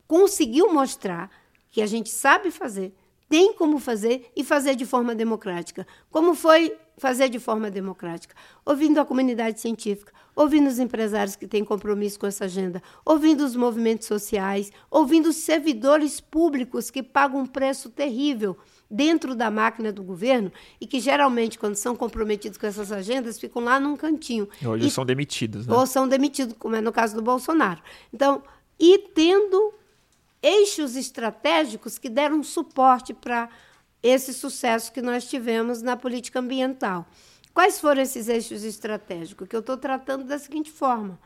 conseguiu 0.06 0.72
mostrar 0.72 1.28
que 1.68 1.82
a 1.82 1.86
gente 1.88 2.10
sabe 2.10 2.52
fazer 2.52 2.94
tem 3.28 3.54
como 3.54 3.78
fazer 3.78 4.30
e 4.36 4.44
fazer 4.44 4.74
de 4.74 4.84
forma 4.84 5.14
democrática. 5.14 5.86
Como 6.10 6.34
foi 6.34 6.76
fazer 6.96 7.28
de 7.28 7.38
forma 7.38 7.70
democrática, 7.70 8.34
ouvindo 8.64 8.98
a 8.98 9.04
comunidade 9.04 9.60
científica, 9.60 10.12
ouvindo 10.34 10.68
os 10.68 10.78
empresários 10.78 11.36
que 11.36 11.46
têm 11.46 11.64
compromisso 11.64 12.18
com 12.18 12.26
essa 12.26 12.44
agenda, 12.44 12.82
ouvindo 13.04 13.44
os 13.44 13.56
movimentos 13.56 14.06
sociais, 14.06 14.70
ouvindo 14.90 15.28
os 15.28 15.36
servidores 15.36 16.20
públicos 16.20 16.90
que 16.90 17.02
pagam 17.02 17.40
um 17.40 17.46
preço 17.46 17.90
terrível 17.90 18.56
dentro 18.90 19.34
da 19.34 19.50
máquina 19.50 19.92
do 19.92 20.02
governo 20.02 20.52
e 20.80 20.86
que 20.86 21.00
geralmente, 21.00 21.58
quando 21.58 21.74
são 21.76 21.96
comprometidos 21.96 22.58
com 22.58 22.66
essas 22.66 22.92
agendas, 22.92 23.40
ficam 23.40 23.62
lá 23.62 23.80
num 23.80 23.96
cantinho. 23.96 24.48
Hoje 24.64 24.86
e, 24.86 24.90
são 24.90 25.04
demitidos, 25.04 25.66
né? 25.66 25.74
Ou 25.74 25.86
são 25.86 26.06
demitidos, 26.06 26.54
como 26.58 26.76
é 26.76 26.80
no 26.80 26.92
caso 26.92 27.16
do 27.16 27.22
Bolsonaro. 27.22 27.82
Então, 28.12 28.42
e 28.78 28.98
tendo 28.98 29.74
eixos 30.44 30.94
estratégicos 30.94 31.96
que 31.96 32.10
deram 32.10 32.42
suporte 32.42 33.14
para 33.14 33.48
esse 34.02 34.34
sucesso 34.34 34.92
que 34.92 35.00
nós 35.00 35.24
tivemos 35.24 35.80
na 35.80 35.96
política 35.96 36.38
ambiental. 36.38 37.06
Quais 37.54 37.80
foram 37.80 38.02
esses 38.02 38.28
eixos 38.28 38.62
estratégicos? 38.62 39.48
Que 39.48 39.56
eu 39.56 39.60
estou 39.60 39.78
tratando 39.78 40.24
da 40.24 40.38
seguinte 40.38 40.70
forma: 40.70 41.18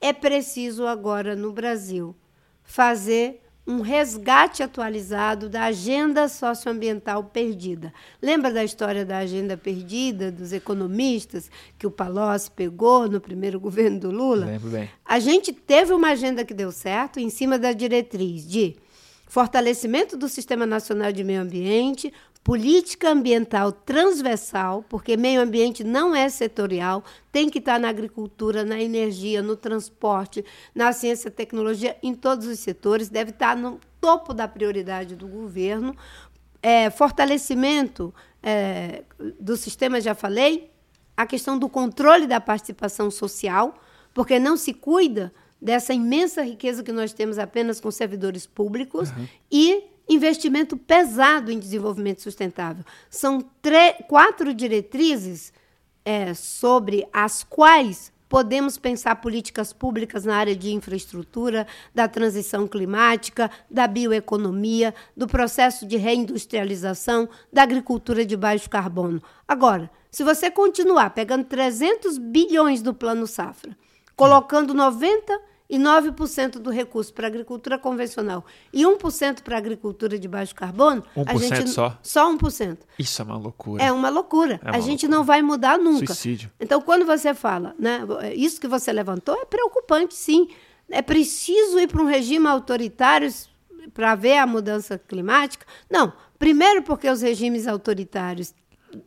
é 0.00 0.12
preciso 0.12 0.86
agora 0.86 1.36
no 1.36 1.52
Brasil 1.52 2.16
fazer 2.64 3.42
um 3.66 3.80
resgate 3.80 4.62
atualizado 4.62 5.48
da 5.48 5.64
agenda 5.64 6.28
socioambiental 6.28 7.24
perdida. 7.24 7.92
Lembra 8.20 8.50
da 8.50 8.64
história 8.64 9.04
da 9.04 9.18
agenda 9.18 9.56
perdida 9.56 10.32
dos 10.32 10.52
economistas 10.52 11.50
que 11.78 11.86
o 11.86 11.90
Palocci 11.90 12.50
pegou 12.50 13.08
no 13.08 13.20
primeiro 13.20 13.58
governo 13.60 14.00
do 14.00 14.10
Lula? 14.10 14.46
Lembro 14.46 14.70
bem. 14.70 14.90
A 15.04 15.20
gente 15.20 15.52
teve 15.52 15.92
uma 15.92 16.10
agenda 16.10 16.44
que 16.44 16.54
deu 16.54 16.72
certo 16.72 17.20
em 17.20 17.30
cima 17.30 17.58
da 17.58 17.72
diretriz 17.72 18.48
de 18.48 18.76
fortalecimento 19.26 20.16
do 20.16 20.28
Sistema 20.28 20.66
Nacional 20.66 21.10
de 21.10 21.24
Meio 21.24 21.40
Ambiente, 21.40 22.12
política 22.44 23.10
ambiental 23.10 23.70
transversal, 23.70 24.84
porque 24.88 25.16
meio 25.16 25.40
ambiente 25.40 25.84
não 25.84 26.14
é 26.14 26.28
setorial, 26.28 27.04
tem 27.30 27.48
que 27.48 27.58
estar 27.58 27.78
na 27.78 27.88
agricultura, 27.88 28.64
na 28.64 28.80
energia, 28.80 29.40
no 29.42 29.56
transporte, 29.56 30.44
na 30.74 30.92
ciência 30.92 31.28
e 31.28 31.30
tecnologia, 31.30 31.96
em 32.02 32.14
todos 32.14 32.46
os 32.46 32.58
setores, 32.58 33.08
deve 33.08 33.30
estar 33.30 33.56
no 33.56 33.78
topo 34.00 34.34
da 34.34 34.48
prioridade 34.48 35.14
do 35.14 35.28
governo. 35.28 35.96
É, 36.60 36.90
fortalecimento 36.90 38.12
é, 38.42 39.04
do 39.40 39.56
sistema, 39.56 40.00
já 40.00 40.14
falei, 40.14 40.70
a 41.16 41.26
questão 41.26 41.56
do 41.56 41.68
controle 41.68 42.26
da 42.26 42.40
participação 42.40 43.10
social, 43.10 43.74
porque 44.12 44.40
não 44.40 44.56
se 44.56 44.74
cuida 44.74 45.32
dessa 45.60 45.94
imensa 45.94 46.42
riqueza 46.42 46.82
que 46.82 46.90
nós 46.90 47.12
temos 47.12 47.38
apenas 47.38 47.80
com 47.80 47.88
servidores 47.90 48.46
públicos 48.46 49.10
uhum. 49.10 49.28
e 49.50 49.91
investimento 50.12 50.76
pesado 50.76 51.50
em 51.50 51.58
desenvolvimento 51.58 52.22
sustentável. 52.22 52.84
São 53.10 53.44
quatro 54.08 54.52
diretrizes 54.54 55.52
é, 56.04 56.34
sobre 56.34 57.06
as 57.12 57.42
quais 57.42 58.12
podemos 58.28 58.78
pensar 58.78 59.16
políticas 59.16 59.74
públicas 59.74 60.24
na 60.24 60.34
área 60.34 60.56
de 60.56 60.72
infraestrutura, 60.72 61.66
da 61.94 62.08
transição 62.08 62.66
climática, 62.66 63.50
da 63.70 63.86
bioeconomia, 63.86 64.94
do 65.14 65.26
processo 65.26 65.84
de 65.84 65.98
reindustrialização, 65.98 67.28
da 67.52 67.62
agricultura 67.62 68.24
de 68.24 68.34
baixo 68.34 68.70
carbono. 68.70 69.22
Agora, 69.46 69.90
se 70.10 70.24
você 70.24 70.50
continuar 70.50 71.10
pegando 71.10 71.44
300 71.44 72.16
bilhões 72.16 72.80
do 72.80 72.94
Plano 72.94 73.26
Safra, 73.26 73.76
colocando 74.16 74.72
90 74.72 75.38
e 75.68 75.78
9% 75.78 76.58
do 76.58 76.70
recurso 76.70 77.12
para 77.12 77.26
a 77.26 77.28
agricultura 77.28 77.78
convencional 77.78 78.44
e 78.72 78.82
1% 78.82 79.42
para 79.42 79.56
a 79.56 79.58
agricultura 79.58 80.18
de 80.18 80.28
baixo 80.28 80.54
carbono, 80.54 81.02
1% 81.16 81.24
a 81.26 81.36
gente 81.36 81.70
só? 81.70 81.98
Só 82.02 82.32
1%. 82.34 82.78
Isso 82.98 83.22
é 83.22 83.24
uma 83.24 83.36
loucura. 83.36 83.82
É 83.82 83.92
uma 83.92 84.08
loucura. 84.08 84.60
É 84.62 84.70
uma 84.70 84.76
a 84.76 84.80
gente 84.80 85.06
loucura. 85.06 85.18
não 85.18 85.24
vai 85.24 85.42
mudar 85.42 85.78
nunca. 85.78 86.06
Suicídio. 86.06 86.50
Então, 86.60 86.80
quando 86.80 87.06
você 87.06 87.34
fala, 87.34 87.74
né, 87.78 88.00
isso 88.34 88.60
que 88.60 88.68
você 88.68 88.92
levantou 88.92 89.34
é 89.34 89.44
preocupante, 89.44 90.14
sim. 90.14 90.48
É 90.90 91.00
preciso 91.00 91.78
ir 91.78 91.88
para 91.88 92.02
um 92.02 92.06
regime 92.06 92.46
autoritário 92.46 93.32
para 93.94 94.14
ver 94.14 94.38
a 94.38 94.46
mudança 94.46 94.98
climática? 94.98 95.66
Não. 95.90 96.12
Primeiro, 96.38 96.82
porque 96.82 97.08
os 97.08 97.22
regimes 97.22 97.66
autoritários 97.66 98.54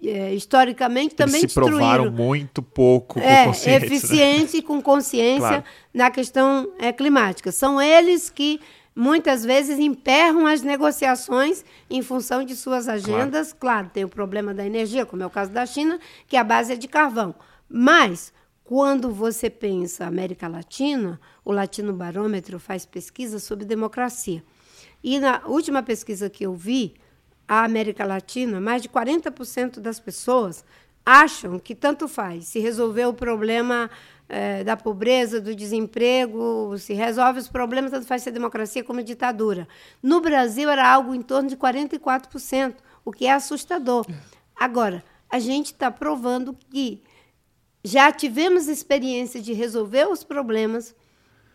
é, 0.04 0.34
historicamente 0.34 1.16
também 1.16 1.42
Eles 1.42 1.52
se 1.52 1.56
provaram 1.60 2.06
destruíram. 2.06 2.12
muito 2.12 2.62
pouco 2.62 3.20
com 3.20 3.26
É, 3.26 3.46
consciência. 3.46 3.80
né? 3.80 3.86
eficiente 3.86 4.58
e 4.58 4.62
com 4.62 4.82
consciência 4.82 5.40
Claro. 5.40 5.64
na 5.94 6.10
questão 6.12 6.72
é, 6.80 6.92
climática. 6.92 7.52
São 7.52 7.82
eles 7.82 8.30
que 8.30 8.60
muitas 8.96 9.44
vezes 9.44 9.78
emperram 9.78 10.48
as 10.48 10.62
negociações 10.62 11.64
em 11.90 12.02
função 12.02 12.44
de 12.44 12.56
suas 12.56 12.88
agendas. 12.88 13.52
Claro, 13.54 13.90
tem 13.94 14.04
o 14.04 14.10
problema 14.10 14.54
da 14.54 14.66
energia, 14.66 15.06
como 15.06 15.22
é 15.24 15.26
o 15.26 15.30
caso 15.30 15.52
da 15.52 15.66
China, 15.66 16.00
que 16.28 16.38
a 16.38 16.44
base 16.44 16.74
é 16.74 16.76
de 16.76 16.88
carvão. 16.88 17.36
Mas 17.70 18.32
quando 18.64 19.12
você 19.12 19.50
pensa 19.50 20.06
América 20.06 20.48
Latina, 20.48 21.20
o 21.44 21.52
Latino 21.52 21.94
Barômetro 21.94 22.58
faz 22.60 22.86
pesquisa 22.86 23.38
sobre 23.38 23.66
democracia. 23.66 24.42
E 25.04 25.20
na 25.20 25.42
última 25.46 25.84
pesquisa 25.84 26.30
que 26.30 26.46
eu 26.46 26.56
vi, 26.56 26.96
a 27.48 27.64
América 27.64 28.06
Latina, 28.06 28.60
mais 28.60 28.82
de 28.82 28.90
40% 28.90 29.80
das 29.80 30.00
pessoas 30.00 30.64
acham 31.06 31.60
que 31.60 31.76
tanto 31.76 32.08
faz 32.08 32.46
se 32.46 32.60
resolver 32.60 33.06
o 33.06 33.14
problema 33.14 33.90
eh, 34.28 34.64
da 34.64 34.76
pobreza, 34.76 35.40
do 35.40 35.56
desemprego, 35.56 36.76
se 36.80 36.94
resolve 36.94 37.40
os 37.40 37.48
problemas, 37.48 37.92
tanto 37.92 38.08
faz 38.08 38.24
ser 38.24 38.32
democracia 38.32 38.84
como 38.84 39.04
ditadura. 39.04 39.68
No 40.02 40.20
Brasil 40.20 40.68
era 40.70 40.92
algo 40.92 41.14
em 41.14 41.22
torno 41.22 41.48
de 41.48 41.56
44%, 41.56 42.76
o 43.04 43.12
que 43.12 43.28
é 43.28 43.34
assustador. 43.34 44.06
Agora, 44.56 45.04
a 45.30 45.38
gente 45.38 45.68
está 45.68 45.92
provando 45.92 46.58
que 46.72 47.04
já 47.84 48.12
tivemos 48.12 48.68
experiência 48.68 49.40
de 49.40 49.54
resolver 49.54 50.08
os 50.08 50.24
problemas 50.24 50.96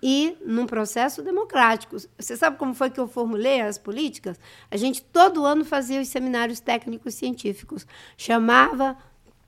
e 0.02 0.36
num 0.44 0.66
processo 0.66 1.22
democrático. 1.22 1.96
Você 2.18 2.36
sabe 2.36 2.56
como 2.56 2.74
foi 2.74 2.90
que 2.90 3.00
eu 3.00 3.06
formulei 3.06 3.60
as 3.60 3.78
políticas? 3.78 4.38
A 4.70 4.76
gente 4.76 5.02
todo 5.02 5.44
ano 5.44 5.64
fazia 5.64 6.00
os 6.00 6.08
seminários 6.08 6.60
técnicos 6.60 7.14
científicos, 7.14 7.86
chamava 8.16 8.96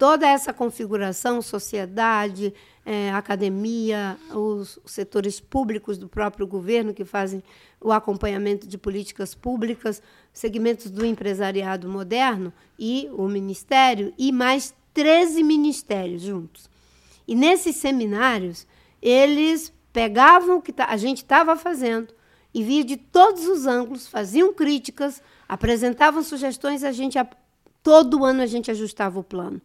toda 0.03 0.27
essa 0.27 0.53
configuração, 0.53 1.41
sociedade, 1.41 2.53
eh, 2.85 3.11
academia, 3.13 4.19
os 4.35 4.79
setores 4.85 5.39
públicos 5.39 5.97
do 5.97 6.09
próprio 6.09 6.47
governo 6.47 6.93
que 6.93 7.05
fazem 7.05 7.43
o 7.81 7.93
acompanhamento 7.93 8.67
de 8.67 8.77
políticas 8.77 9.35
públicas, 9.35 10.03
segmentos 10.33 10.91
do 10.91 11.07
empresariado 11.07 11.89
moderno 11.89 12.53
e 12.79 13.09
o 13.13 13.29
ministério 13.29 14.13
e 14.19 14.33
mais 14.33 14.75
13 14.93 15.43
ministérios 15.43 16.23
juntos. 16.23 16.69
E 17.27 17.35
nesses 17.35 17.77
seminários, 17.77 18.67
eles 19.01 19.73
pegavam 19.93 20.59
o 20.59 20.63
que 20.63 20.75
a 20.79 20.97
gente 20.97 21.19
estava 21.19 21.57
fazendo 21.57 22.15
e 22.55 22.63
via 22.63 22.85
de 22.85 22.97
todos 22.97 23.47
os 23.47 23.67
ângulos, 23.67 24.07
faziam 24.07 24.53
críticas, 24.53 25.23
apresentavam 25.49 26.23
sugestões, 26.23 26.85
a 26.85 26.93
gente 26.93 27.19
todo 27.83 28.25
ano 28.25 28.43
a 28.43 28.47
gente 28.47 28.71
ajustava 28.71 29.19
o 29.19 29.25
plano. 29.25 29.61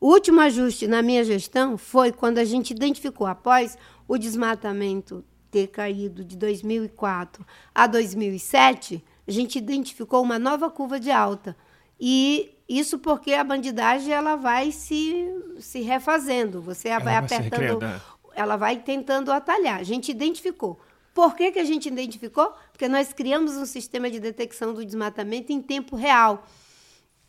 O 0.00 0.08
último 0.08 0.40
ajuste 0.40 0.86
na 0.86 1.02
minha 1.02 1.22
gestão 1.22 1.78
foi 1.78 2.10
quando 2.10 2.38
a 2.38 2.44
gente 2.44 2.70
identificou 2.70 3.26
após 3.26 3.78
o 4.08 4.18
desmatamento 4.18 5.24
ter 5.50 5.68
caído 5.68 6.24
de 6.24 6.36
2004 6.36 7.44
a 7.74 7.86
2007, 7.86 9.04
a 9.26 9.30
gente 9.30 9.58
identificou 9.58 10.22
uma 10.22 10.38
nova 10.38 10.70
curva 10.70 10.98
de 10.98 11.10
alta. 11.10 11.56
E 12.00 12.56
isso 12.68 12.98
porque 12.98 13.32
a 13.34 13.44
bandidagem 13.44 14.12
ela 14.12 14.36
vai 14.36 14.72
se, 14.72 15.26
se 15.58 15.80
refazendo, 15.80 16.62
você 16.62 16.88
Ela 16.88 16.98
vai 16.98 17.20
vai 17.20 17.38
apertando. 17.38 18.00
Ela 18.34 18.56
vai 18.56 18.78
tentando 18.78 19.32
atalhar. 19.32 19.78
A 19.78 19.82
gente 19.82 20.10
identificou. 20.10 20.80
Por 21.12 21.34
que, 21.34 21.52
que 21.52 21.58
a 21.58 21.64
gente 21.64 21.88
identificou? 21.88 22.52
Porque 22.72 22.88
nós 22.88 23.12
criamos 23.12 23.56
um 23.56 23.66
sistema 23.66 24.10
de 24.10 24.20
detecção 24.20 24.72
do 24.72 24.84
desmatamento 24.84 25.52
em 25.52 25.60
tempo 25.60 25.96
real. 25.96 26.46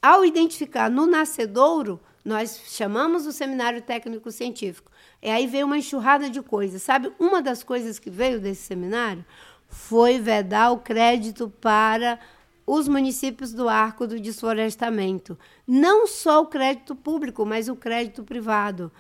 Ao 0.02 0.24
identificar 0.24 0.90
no 0.90 1.06
nascedouro, 1.06 2.00
nós 2.24 2.62
chamamos 2.68 3.26
o 3.26 3.32
seminário 3.32 3.82
técnico 3.82 4.32
científico. 4.32 4.92
E 5.22 5.30
aí 5.30 5.48
veio 5.48 5.66
uma 5.66 5.78
enxurrada 5.78 6.30
de 6.30 6.42
coisas. 6.42 6.84
Sabe, 6.84 7.12
uma 7.20 7.42
das 7.42 7.64
coisas 7.64 8.00
que 8.00 8.10
veio 8.10 8.40
desse 8.40 8.64
seminário 8.64 9.26
foi 9.68 10.20
vedar 10.20 10.72
o 10.72 10.80
crédito 10.80 11.50
para 11.62 12.20
os 12.66 12.88
municípios 12.88 13.52
do 13.52 13.68
arco 13.68 14.08
do 14.08 14.20
desflorestamento. 14.20 15.38
Não 15.68 16.08
só 16.08 16.42
o 16.42 16.48
crédito 16.48 16.96
público, 16.96 17.46
mas 17.46 17.68
o 17.68 17.76
crédito 17.76 18.24
privado. 18.24 18.92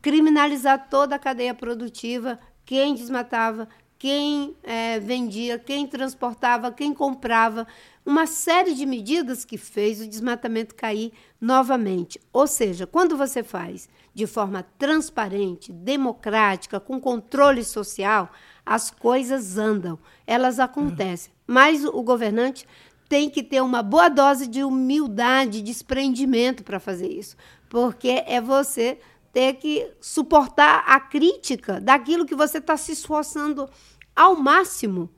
Criminalizar 0.00 0.88
toda 0.88 1.16
a 1.16 1.18
cadeia 1.18 1.54
produtiva, 1.54 2.38
quem 2.64 2.94
desmatava, 2.94 3.68
quem 3.98 4.54
eh, 4.62 5.00
vendia, 5.00 5.58
quem 5.58 5.86
transportava, 5.86 6.70
quem 6.70 6.92
comprava. 6.92 7.66
Uma 8.04 8.26
série 8.26 8.74
de 8.74 8.86
medidas 8.86 9.44
que 9.44 9.56
fez 9.56 10.00
o 10.00 10.06
desmatamento 10.06 10.74
cair 10.74 11.12
novamente. 11.40 12.20
Ou 12.32 12.46
seja, 12.46 12.86
quando 12.86 13.16
você 13.16 13.42
faz 13.42 13.88
de 14.14 14.26
forma 14.26 14.64
transparente, 14.78 15.72
democrática, 15.72 16.78
com 16.78 17.00
controle 17.00 17.64
social, 17.64 18.30
as 18.64 18.90
coisas 18.90 19.58
andam, 19.58 19.98
elas 20.26 20.58
acontecem. 20.58 21.32
Mas 21.46 21.84
o 21.84 22.02
governante 22.02 22.66
tem 23.08 23.30
que 23.30 23.42
ter 23.42 23.60
uma 23.60 23.82
boa 23.82 24.08
dose 24.08 24.46
de 24.46 24.64
humildade, 24.64 25.62
desprendimento 25.62 26.64
para 26.64 26.80
fazer 26.80 27.08
isso. 27.08 27.36
porque 27.68 28.22
é 28.26 28.40
você 28.40 28.98
ter 29.36 29.52
que 29.56 29.86
suportar 30.00 30.82
a 30.86 30.98
crítica 30.98 31.78
daquilo 31.78 32.24
que 32.24 32.34
você 32.34 32.56
está 32.56 32.74
se 32.74 32.92
esforçando 32.92 33.68
ao 34.14 34.34
máximo. 34.34 35.10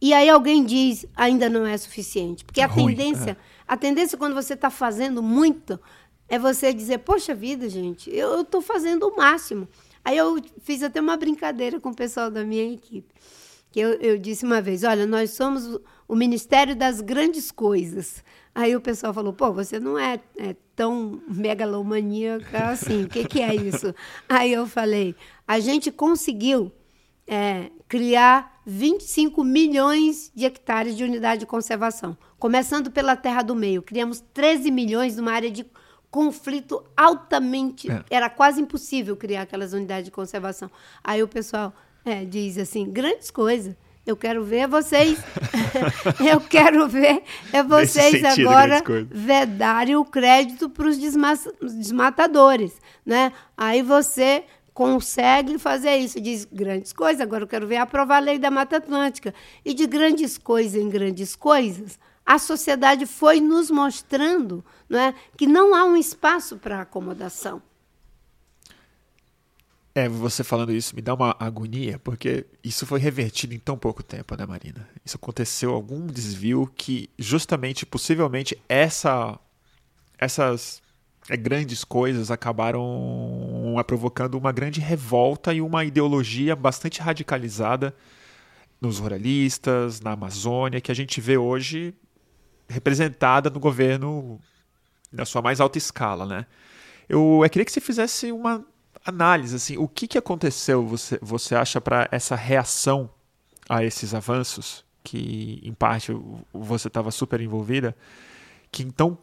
E 0.00 0.12
aí 0.12 0.28
alguém 0.28 0.64
diz, 0.64 1.06
ainda 1.14 1.48
não 1.48 1.64
é 1.64 1.78
suficiente. 1.78 2.44
Porque 2.44 2.60
a 2.60 2.66
Ruim, 2.66 2.96
tendência, 2.96 3.36
a 3.64 3.76
tendência 3.76 4.18
quando 4.18 4.34
você 4.34 4.54
está 4.54 4.68
fazendo 4.68 5.22
muito, 5.22 5.78
é 6.28 6.40
você 6.40 6.74
dizer, 6.74 6.98
poxa 6.98 7.36
vida, 7.36 7.68
gente, 7.68 8.10
eu 8.10 8.40
estou 8.40 8.60
fazendo 8.60 9.06
o 9.06 9.16
máximo. 9.16 9.68
Aí 10.04 10.16
eu 10.16 10.42
fiz 10.62 10.82
até 10.82 11.00
uma 11.00 11.16
brincadeira 11.16 11.78
com 11.78 11.90
o 11.90 11.94
pessoal 11.94 12.32
da 12.32 12.42
minha 12.42 12.74
equipe. 12.74 13.14
Que 13.70 13.78
eu, 13.78 13.92
eu 14.00 14.18
disse 14.18 14.44
uma 14.44 14.60
vez, 14.60 14.82
olha, 14.82 15.06
nós 15.06 15.30
somos 15.30 15.68
o, 15.68 15.80
o 16.08 16.16
Ministério 16.16 16.74
das 16.74 17.00
Grandes 17.00 17.52
Coisas. 17.52 18.24
Aí 18.52 18.74
o 18.74 18.80
pessoal 18.80 19.14
falou, 19.14 19.32
pô, 19.32 19.52
você 19.52 19.78
não 19.78 19.96
é, 19.96 20.20
é 20.36 20.56
tão 20.74 21.20
megalomaníaca 21.28 22.70
assim, 22.70 23.04
o 23.04 23.08
que, 23.08 23.24
que 23.24 23.40
é 23.40 23.54
isso? 23.54 23.94
Aí 24.28 24.52
eu 24.52 24.66
falei, 24.66 25.14
a 25.46 25.60
gente 25.60 25.90
conseguiu 25.90 26.72
é, 27.26 27.70
criar 27.88 28.60
25 28.64 29.44
milhões 29.44 30.30
de 30.34 30.44
hectares 30.44 30.96
de 30.96 31.04
unidade 31.04 31.40
de 31.40 31.46
conservação. 31.46 32.16
Começando 32.38 32.90
pela 32.90 33.16
Terra 33.16 33.42
do 33.42 33.54
Meio, 33.54 33.82
criamos 33.82 34.20
13 34.32 34.70
milhões 34.70 35.16
numa 35.16 35.32
área 35.32 35.50
de 35.50 35.64
conflito 36.10 36.84
altamente. 36.96 37.90
É. 37.90 38.04
Era 38.10 38.28
quase 38.28 38.60
impossível 38.60 39.16
criar 39.16 39.42
aquelas 39.42 39.72
unidades 39.72 40.04
de 40.04 40.10
conservação. 40.10 40.70
Aí 41.02 41.22
o 41.22 41.28
pessoal 41.28 41.72
é, 42.04 42.24
diz 42.24 42.58
assim: 42.58 42.90
grandes 42.90 43.30
coisas. 43.30 43.74
Eu 44.04 44.16
quero 44.16 44.44
ver 44.44 44.66
vocês. 44.66 45.18
eu 46.20 46.40
quero 46.40 46.88
ver 46.88 47.22
é 47.52 47.62
vocês 47.62 48.20
sentido, 48.20 48.48
agora 48.48 48.80
grandes 48.80 48.86
coisas. 48.86 49.08
vedarem 49.12 49.96
o 49.96 50.04
crédito 50.04 50.68
para 50.68 50.88
os 50.88 50.98
desmatadores, 50.98 52.72
né? 53.06 53.32
Aí 53.56 53.80
você 53.82 54.44
consegue 54.74 55.58
fazer 55.58 55.96
isso, 55.96 56.20
diz 56.20 56.44
grandes 56.44 56.92
coisas. 56.92 57.20
Agora 57.20 57.44
eu 57.44 57.48
quero 57.48 57.66
ver 57.66 57.76
aprovar 57.76 58.16
a 58.16 58.20
lei 58.20 58.38
da 58.38 58.50
Mata 58.50 58.78
Atlântica. 58.78 59.32
E 59.64 59.72
de 59.72 59.86
grandes 59.86 60.36
coisas 60.36 60.80
em 60.80 60.88
grandes 60.88 61.36
coisas, 61.36 61.98
a 62.26 62.38
sociedade 62.38 63.06
foi 63.06 63.40
nos 63.40 63.70
mostrando 63.70 64.64
não 64.88 64.98
é, 64.98 65.14
que 65.36 65.46
não 65.46 65.74
há 65.74 65.84
um 65.84 65.96
espaço 65.96 66.58
para 66.58 66.82
acomodação. 66.82 67.62
É, 69.94 70.08
você 70.08 70.42
falando 70.42 70.72
isso 70.72 70.96
me 70.96 71.02
dá 71.02 71.12
uma 71.12 71.36
agonia, 71.38 71.98
porque 71.98 72.46
isso 72.64 72.86
foi 72.86 72.98
revertido 72.98 73.54
em 73.54 73.58
tão 73.58 73.76
pouco 73.76 74.02
tempo, 74.02 74.34
né, 74.34 74.46
Marina? 74.46 74.88
Isso 75.04 75.16
aconteceu 75.16 75.74
algum 75.74 76.06
desvio 76.06 76.70
que 76.74 77.10
justamente, 77.18 77.84
possivelmente, 77.84 78.56
essa, 78.66 79.38
essas 80.18 80.80
é, 81.28 81.36
grandes 81.36 81.84
coisas 81.84 82.30
acabaram 82.30 83.74
é, 83.78 83.82
provocando 83.82 84.36
uma 84.36 84.50
grande 84.50 84.80
revolta 84.80 85.52
e 85.52 85.60
uma 85.60 85.84
ideologia 85.84 86.56
bastante 86.56 87.02
radicalizada 87.02 87.94
nos 88.80 88.98
ruralistas, 88.98 90.00
na 90.00 90.12
Amazônia, 90.12 90.80
que 90.80 90.90
a 90.90 90.94
gente 90.94 91.20
vê 91.20 91.36
hoje 91.36 91.94
representada 92.66 93.50
no 93.50 93.60
governo 93.60 94.40
na 95.12 95.26
sua 95.26 95.42
mais 95.42 95.60
alta 95.60 95.76
escala, 95.76 96.24
né? 96.24 96.46
Eu, 97.08 97.40
eu 97.44 97.50
queria 97.50 97.64
que 97.64 97.72
você 97.72 97.80
fizesse 97.80 98.32
uma 98.32 98.64
análise, 99.04 99.56
assim, 99.56 99.76
o 99.76 99.88
que, 99.88 100.06
que 100.06 100.18
aconteceu, 100.18 100.86
você, 100.86 101.18
você 101.22 101.54
acha, 101.54 101.80
para 101.80 102.08
essa 102.10 102.34
reação 102.36 103.10
a 103.68 103.82
esses 103.84 104.14
avanços, 104.14 104.84
que 105.04 105.60
em 105.62 105.72
parte 105.72 106.12
você 106.52 106.88
estava 106.88 107.10
super 107.10 107.40
envolvida, 107.40 107.96
que 108.70 108.82
em 108.82 108.90
tão 108.90 109.18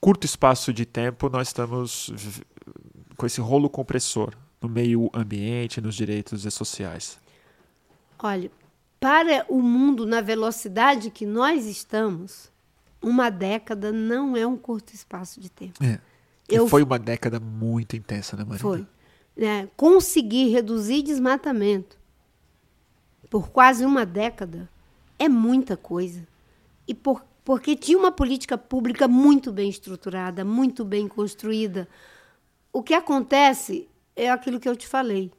curto 0.00 0.24
espaço 0.24 0.72
de 0.72 0.86
tempo 0.86 1.28
nós 1.28 1.48
estamos 1.48 2.10
com 3.16 3.26
esse 3.26 3.40
rolo 3.40 3.68
compressor 3.68 4.34
no 4.60 4.68
meio 4.68 5.10
ambiente, 5.12 5.80
nos 5.80 5.94
direitos 5.94 6.42
sociais? 6.54 7.18
Olha, 8.18 8.50
para 8.98 9.44
o 9.48 9.60
mundo 9.62 10.06
na 10.06 10.20
velocidade 10.20 11.10
que 11.10 11.24
nós 11.26 11.66
estamos, 11.66 12.50
uma 13.02 13.30
década 13.30 13.90
não 13.90 14.36
é 14.36 14.46
um 14.46 14.56
curto 14.56 14.94
espaço 14.94 15.40
de 15.40 15.50
tempo. 15.50 15.82
É. 15.82 15.98
Eu- 16.48 16.68
foi 16.68 16.82
uma 16.82 16.98
década 16.98 17.38
muito 17.40 17.96
intensa, 17.96 18.36
né, 18.36 18.42
Marina? 18.44 18.58
Foi. 18.58 18.86
Né, 19.40 19.70
conseguir 19.74 20.50
reduzir 20.50 21.00
desmatamento 21.00 21.96
por 23.30 23.48
quase 23.48 23.86
uma 23.86 24.04
década 24.04 24.68
é 25.18 25.30
muita 25.30 25.78
coisa. 25.78 26.28
E 26.86 26.92
por, 26.92 27.24
porque 27.42 27.74
tinha 27.74 27.96
uma 27.96 28.12
política 28.12 28.58
pública 28.58 29.08
muito 29.08 29.50
bem 29.50 29.70
estruturada, 29.70 30.44
muito 30.44 30.84
bem 30.84 31.08
construída. 31.08 31.88
O 32.70 32.82
que 32.82 32.92
acontece 32.92 33.88
é 34.14 34.28
aquilo 34.28 34.60
que 34.60 34.68
eu 34.68 34.76
te 34.76 34.86
falei. 34.86 35.32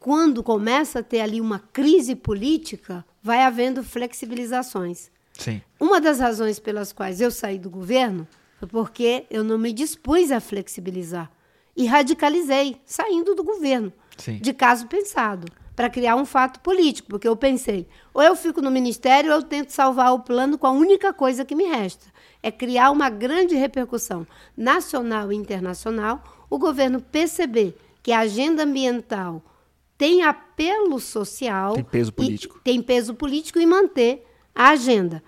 Quando 0.00 0.42
começa 0.42 0.98
a 0.98 1.02
ter 1.04 1.20
ali 1.20 1.40
uma 1.40 1.60
crise 1.60 2.16
política, 2.16 3.04
vai 3.22 3.44
havendo 3.44 3.84
flexibilizações. 3.84 5.08
Sim. 5.34 5.62
Uma 5.78 6.00
das 6.00 6.18
razões 6.18 6.58
pelas 6.58 6.92
quais 6.92 7.20
eu 7.20 7.30
saí 7.30 7.60
do 7.60 7.70
governo 7.70 8.26
foi 8.58 8.66
porque 8.66 9.24
eu 9.30 9.44
não 9.44 9.56
me 9.56 9.72
dispus 9.72 10.32
a 10.32 10.40
flexibilizar 10.40 11.30
e 11.76 11.86
radicalizei, 11.86 12.76
saindo 12.84 13.34
do 13.34 13.42
governo, 13.44 13.92
Sim. 14.16 14.38
de 14.38 14.52
caso 14.52 14.86
pensado, 14.86 15.46
para 15.74 15.88
criar 15.88 16.16
um 16.16 16.26
fato 16.26 16.60
político, 16.60 17.08
porque 17.08 17.26
eu 17.26 17.34
pensei, 17.36 17.88
ou 18.12 18.22
eu 18.22 18.36
fico 18.36 18.60
no 18.60 18.70
ministério 18.70 19.30
ou 19.30 19.36
eu 19.38 19.42
tento 19.42 19.70
salvar 19.70 20.12
o 20.12 20.20
plano 20.20 20.58
com 20.58 20.66
a 20.66 20.70
única 20.70 21.12
coisa 21.12 21.44
que 21.44 21.54
me 21.54 21.64
resta, 21.64 22.06
é 22.42 22.50
criar 22.50 22.90
uma 22.90 23.08
grande 23.08 23.54
repercussão 23.54 24.26
nacional 24.56 25.32
e 25.32 25.36
internacional, 25.36 26.22
o 26.50 26.58
governo 26.58 27.00
perceber 27.00 27.74
que 28.02 28.12
a 28.12 28.18
agenda 28.20 28.64
ambiental 28.64 29.42
tem 29.96 30.22
apelo 30.22 30.98
social, 31.00 31.74
Tem 31.74 31.84
peso 31.84 32.10
e- 32.10 32.12
político. 32.12 32.60
tem 32.62 32.82
peso 32.82 33.14
político 33.14 33.58
e 33.58 33.64
manter 33.64 34.26
a 34.54 34.70
agenda. 34.70 35.22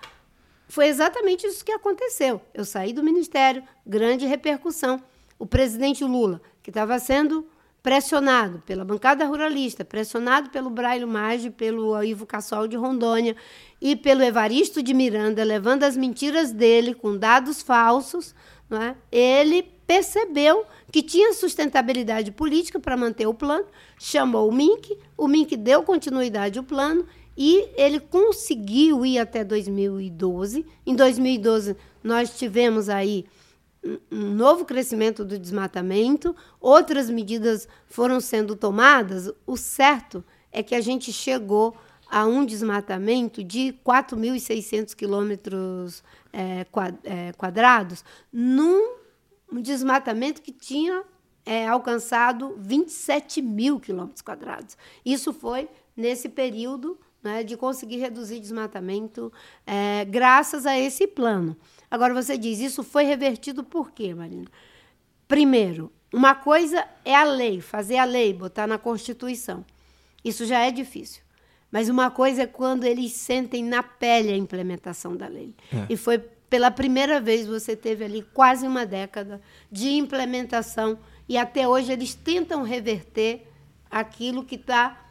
Foi 0.67 0.87
exatamente 0.87 1.47
isso 1.47 1.63
que 1.63 1.71
aconteceu. 1.71 2.41
Eu 2.53 2.65
saí 2.65 2.91
do 2.91 3.01
ministério, 3.03 3.63
grande 3.85 4.25
repercussão. 4.25 5.01
O 5.37 5.45
presidente 5.45 6.03
Lula, 6.03 6.41
que 6.63 6.69
estava 6.69 6.97
sendo 6.99 7.45
pressionado 7.85 8.63
pela 8.65 8.83
bancada 8.83 9.25
ruralista, 9.25 9.85
pressionado 9.85 10.49
pelo 10.49 10.71
Braille 10.71 11.05
Maggi, 11.05 11.51
pelo 11.51 12.01
Ivo 12.03 12.25
Cassol 12.25 12.67
de 12.67 12.75
Rondônia 12.75 13.35
e 13.79 13.95
pelo 13.95 14.23
Evaristo 14.23 14.81
de 14.81 14.91
Miranda, 14.91 15.43
levando 15.43 15.83
as 15.83 15.95
mentiras 15.95 16.51
dele 16.51 16.95
com 16.95 17.15
dados 17.15 17.61
falsos, 17.61 18.33
não 18.67 18.81
é? 18.81 18.95
ele 19.11 19.61
percebeu 19.85 20.65
que 20.91 21.03
tinha 21.03 21.31
sustentabilidade 21.33 22.31
política 22.31 22.79
para 22.79 22.97
manter 22.97 23.27
o 23.27 23.35
plano, 23.35 23.65
chamou 23.99 24.49
o 24.49 24.51
MINC, 24.51 24.97
o 25.15 25.27
MINC 25.27 25.55
deu 25.55 25.83
continuidade 25.83 26.57
ao 26.57 26.65
plano 26.65 27.05
e 27.37 27.67
ele 27.75 27.99
conseguiu 27.99 29.05
ir 29.05 29.19
até 29.19 29.43
2012. 29.43 30.65
Em 30.85 30.95
2012, 30.95 31.75
nós 32.03 32.35
tivemos 32.37 32.89
aí 32.89 33.25
um- 33.85 33.99
novo 34.33 34.65
crescimento 34.65 35.23
do 35.23 35.37
desmatamento, 35.37 36.35
outras 36.59 37.09
medidas 37.09 37.67
foram 37.87 38.19
sendo 38.19 38.55
tomadas. 38.55 39.31
O 39.45 39.55
certo 39.55 40.23
é 40.51 40.63
que 40.63 40.73
a 40.75 40.81
gente 40.81 41.13
chegou 41.13 41.75
a 42.09 42.25
um 42.25 42.45
desmatamento 42.45 43.43
de 43.43 43.73
4.600 43.83 44.93
quilômetros 44.93 46.03
qua- 46.71 46.93
eh, 47.03 47.31
quadrados, 47.37 48.03
num 48.31 48.95
um 49.51 49.61
desmatamento 49.61 50.41
que 50.41 50.51
tinha 50.51 51.03
eh, 51.45 51.67
alcançado 51.67 52.55
27 52.57 53.39
mil 53.41 53.79
quilômetros 53.79 54.21
quadrados. 54.23 54.75
Isso 55.05 55.31
foi 55.31 55.69
nesse 55.95 56.27
período 56.27 56.97
né, 57.25 57.43
de 57.43 57.57
conseguir 57.57 57.97
reduzir 57.97 58.39
desmatamento 58.39 59.33
eh, 59.65 60.05
graças 60.05 60.65
a 60.67 60.77
esse 60.77 61.07
plano. 61.07 61.57
Agora 61.89 62.13
você 62.13 62.37
diz, 62.37 62.59
isso 62.59 62.83
foi 62.83 63.03
revertido 63.03 63.63
por 63.63 63.91
quê, 63.91 64.13
Marina? 64.13 64.45
Primeiro, 65.27 65.91
uma 66.13 66.35
coisa 66.35 66.87
é 67.03 67.15
a 67.15 67.23
lei, 67.23 67.59
fazer 67.59 67.97
a 67.97 68.05
lei, 68.05 68.31
botar 68.31 68.67
na 68.67 68.77
Constituição. 68.77 69.65
Isso 70.23 70.45
já 70.45 70.59
é 70.59 70.71
difícil. 70.71 71.23
Mas 71.71 71.89
uma 71.89 72.11
coisa 72.11 72.43
é 72.43 72.47
quando 72.47 72.83
eles 72.83 73.13
sentem 73.13 73.63
na 73.63 73.81
pele 73.81 74.31
a 74.31 74.37
implementação 74.37 75.17
da 75.17 75.27
lei. 75.27 75.55
É. 75.73 75.87
E 75.89 75.97
foi 75.97 76.19
pela 76.19 76.69
primeira 76.69 77.19
vez 77.19 77.47
você 77.47 77.75
teve 77.75 78.05
ali 78.05 78.21
quase 78.33 78.67
uma 78.67 78.85
década 78.85 79.41
de 79.71 79.89
implementação 79.89 80.97
e 81.27 81.37
até 81.37 81.67
hoje 81.67 81.91
eles 81.91 82.13
tentam 82.13 82.61
reverter 82.61 83.47
aquilo 83.89 84.45
que 84.45 84.55
está 84.55 85.04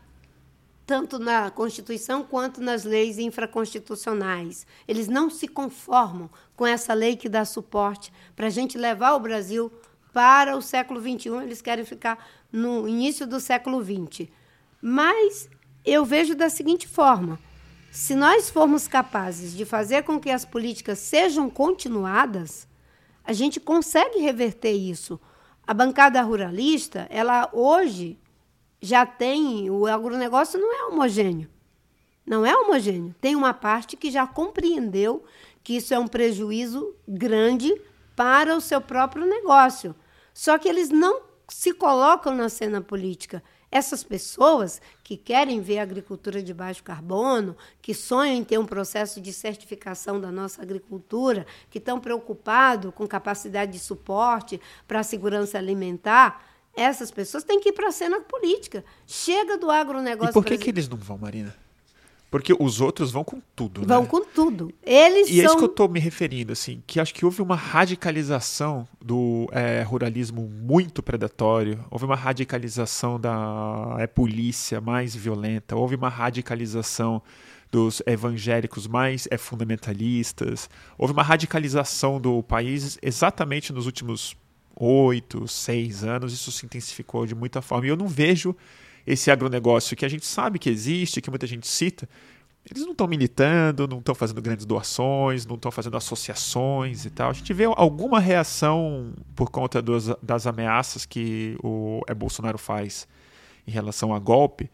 tanto 0.87 1.18
na 1.18 1.51
Constituição 1.51 2.22
quanto 2.22 2.61
nas 2.61 2.85
leis 2.85 3.18
infraconstitucionais. 3.18 4.66
Eles 4.87 5.09
não 5.09 5.30
se 5.30 5.49
conformam 5.49 6.28
com 6.55 6.66
essa 6.66 6.93
lei 6.93 7.16
que 7.16 7.28
dá 7.28 7.45
suporte 7.45 8.12
para 8.37 8.47
a 8.47 8.51
gente 8.51 8.76
levar 8.76 9.14
o 9.14 9.20
Brasil 9.20 9.72
para 10.12 10.57
o 10.57 10.62
século 10.62 11.01
XXI. 11.01 11.43
Eles 11.43 11.62
querem 11.62 11.85
ficar 11.85 12.26
no 12.53 12.89
início 12.89 13.26
do 13.26 13.41
século 13.41 13.82
XX. 13.82 14.28
Mas 14.80 15.49
eu 15.85 16.05
vejo 16.05 16.35
da 16.35 16.49
seguinte 16.51 16.87
forma: 16.87 17.39
se 17.91 18.14
nós 18.14 18.51
formos 18.51 18.87
capazes 18.87 19.57
de 19.57 19.64
fazer 19.64 20.03
com 20.03 20.20
que 20.20 20.30
as 20.30 20.45
políticas 20.45 20.99
sejam 20.99 21.49
continuadas, 21.49 22.68
a 23.24 23.32
gente 23.32 23.59
consegue 23.59 24.18
reverter 24.18 24.72
isso. 24.72 25.18
A 25.66 25.72
bancada 25.72 26.20
ruralista, 26.20 27.07
ela 27.09 27.49
hoje 27.53 28.18
já 28.85 29.07
tem. 29.07 29.70
O 29.70 29.87
agronegócio 29.87 30.61
não 30.61 30.72
é 30.72 30.85
homogêneo. 30.87 31.49
Não 32.26 32.45
é 32.45 32.55
homogêneo. 32.55 33.14
Tem 33.20 33.35
uma 33.35 33.55
parte 33.55 33.97
que 33.97 34.11
já 34.11 34.26
compreendeu 34.26 35.24
que 35.62 35.76
isso 35.76 35.95
é 35.95 35.99
um 35.99 36.07
prejuízo 36.07 36.95
grande 37.09 37.74
para 38.14 38.55
o 38.55 38.61
seu 38.61 38.80
próprio 38.80 39.26
negócio. 39.26 39.95
Só 40.32 40.59
que 40.59 40.68
eles 40.68 40.91
não 40.91 41.22
se 41.49 41.72
colocam 41.72 42.35
na 42.35 42.49
cena 42.49 42.80
política. 42.80 43.43
Essas 43.70 44.05
pessoas 44.05 44.80
que 45.03 45.16
querem 45.16 45.61
ver 45.61 45.78
a 45.78 45.82
agricultura 45.82 46.43
de 46.43 46.55
baixo 46.55 46.85
carbono, 46.85 47.57
que 47.82 47.93
sonham 47.93 48.37
em 48.37 48.45
ter 48.45 48.59
um 48.59 48.66
processo 48.66 49.20
de 49.20 49.32
certificação 49.32 50.20
da 50.20 50.30
nossa 50.30 50.62
agricultura, 50.62 51.47
que 51.70 51.78
estão 51.78 51.99
preocupados 51.99 52.95
com 52.95 53.07
capacidade 53.07 53.72
de 53.72 53.78
suporte 53.78 54.61
para 54.87 55.01
a 55.01 55.05
segurança 55.05 55.59
alimentar, 55.59 56.53
essas 56.76 57.10
pessoas 57.10 57.44
têm 57.44 57.60
que 57.60 57.70
ir 57.70 57.72
para 57.72 57.88
a 57.88 57.92
cena 57.92 58.20
política. 58.20 58.84
Chega 59.06 59.56
do 59.56 59.70
agronegócio. 59.70 60.30
E 60.30 60.32
por 60.32 60.44
que, 60.44 60.58
que 60.58 60.70
eles 60.70 60.88
não 60.88 60.96
vão, 60.96 61.18
Marina? 61.18 61.54
Porque 62.34 62.52
os 62.58 62.80
outros 62.80 63.12
vão 63.12 63.22
com 63.22 63.40
tudo, 63.54 63.86
Vão 63.86 64.02
né? 64.02 64.08
com 64.08 64.24
tudo. 64.24 64.74
Eles 64.82 65.28
e 65.28 65.34
são... 65.34 65.40
é 65.40 65.44
isso 65.44 65.56
que 65.56 65.62
eu 65.62 65.68
estou 65.68 65.88
me 65.88 66.00
referindo, 66.00 66.52
assim, 66.52 66.82
que 66.84 66.98
acho 66.98 67.14
que 67.14 67.24
houve 67.24 67.40
uma 67.40 67.54
radicalização 67.54 68.88
do 69.00 69.48
é, 69.52 69.82
ruralismo 69.82 70.42
muito 70.42 71.00
predatório, 71.00 71.84
houve 71.88 72.04
uma 72.06 72.16
radicalização 72.16 73.20
da 73.20 73.94
é, 74.00 74.08
polícia 74.08 74.80
mais 74.80 75.14
violenta, 75.14 75.76
houve 75.76 75.94
uma 75.94 76.08
radicalização 76.08 77.22
dos 77.70 78.02
evangélicos 78.04 78.88
mais 78.88 79.28
é, 79.30 79.38
fundamentalistas, 79.38 80.68
houve 80.98 81.12
uma 81.12 81.22
radicalização 81.22 82.20
do 82.20 82.42
país 82.42 82.98
exatamente 83.00 83.72
nos 83.72 83.86
últimos 83.86 84.36
oito, 84.76 85.46
seis 85.48 86.04
anos, 86.04 86.32
isso 86.32 86.50
se 86.52 86.66
intensificou 86.66 87.26
de 87.26 87.34
muita 87.34 87.62
forma. 87.62 87.86
E 87.86 87.90
eu 87.90 87.96
não 87.96 88.08
vejo 88.08 88.54
esse 89.06 89.30
agronegócio 89.30 89.96
que 89.96 90.04
a 90.04 90.08
gente 90.08 90.24
sabe 90.24 90.58
que 90.58 90.70
existe, 90.70 91.20
que 91.20 91.30
muita 91.30 91.46
gente 91.46 91.66
cita, 91.66 92.08
eles 92.68 92.82
não 92.82 92.92
estão 92.92 93.06
militando, 93.06 93.86
não 93.86 93.98
estão 93.98 94.14
fazendo 94.14 94.40
grandes 94.40 94.64
doações, 94.64 95.44
não 95.44 95.56
estão 95.56 95.70
fazendo 95.70 95.96
associações 95.98 97.04
e 97.04 97.10
tal. 97.10 97.28
A 97.28 97.32
gente 97.34 97.52
vê 97.52 97.64
alguma 97.64 98.18
reação 98.18 99.12
por 99.36 99.50
conta 99.50 99.82
dos, 99.82 100.06
das 100.22 100.46
ameaças 100.46 101.04
que 101.04 101.58
o 101.62 102.00
é, 102.08 102.14
Bolsonaro 102.14 102.56
faz 102.56 103.06
em 103.66 103.70
relação 103.70 104.14
a 104.14 104.18
golpe, 104.18 104.70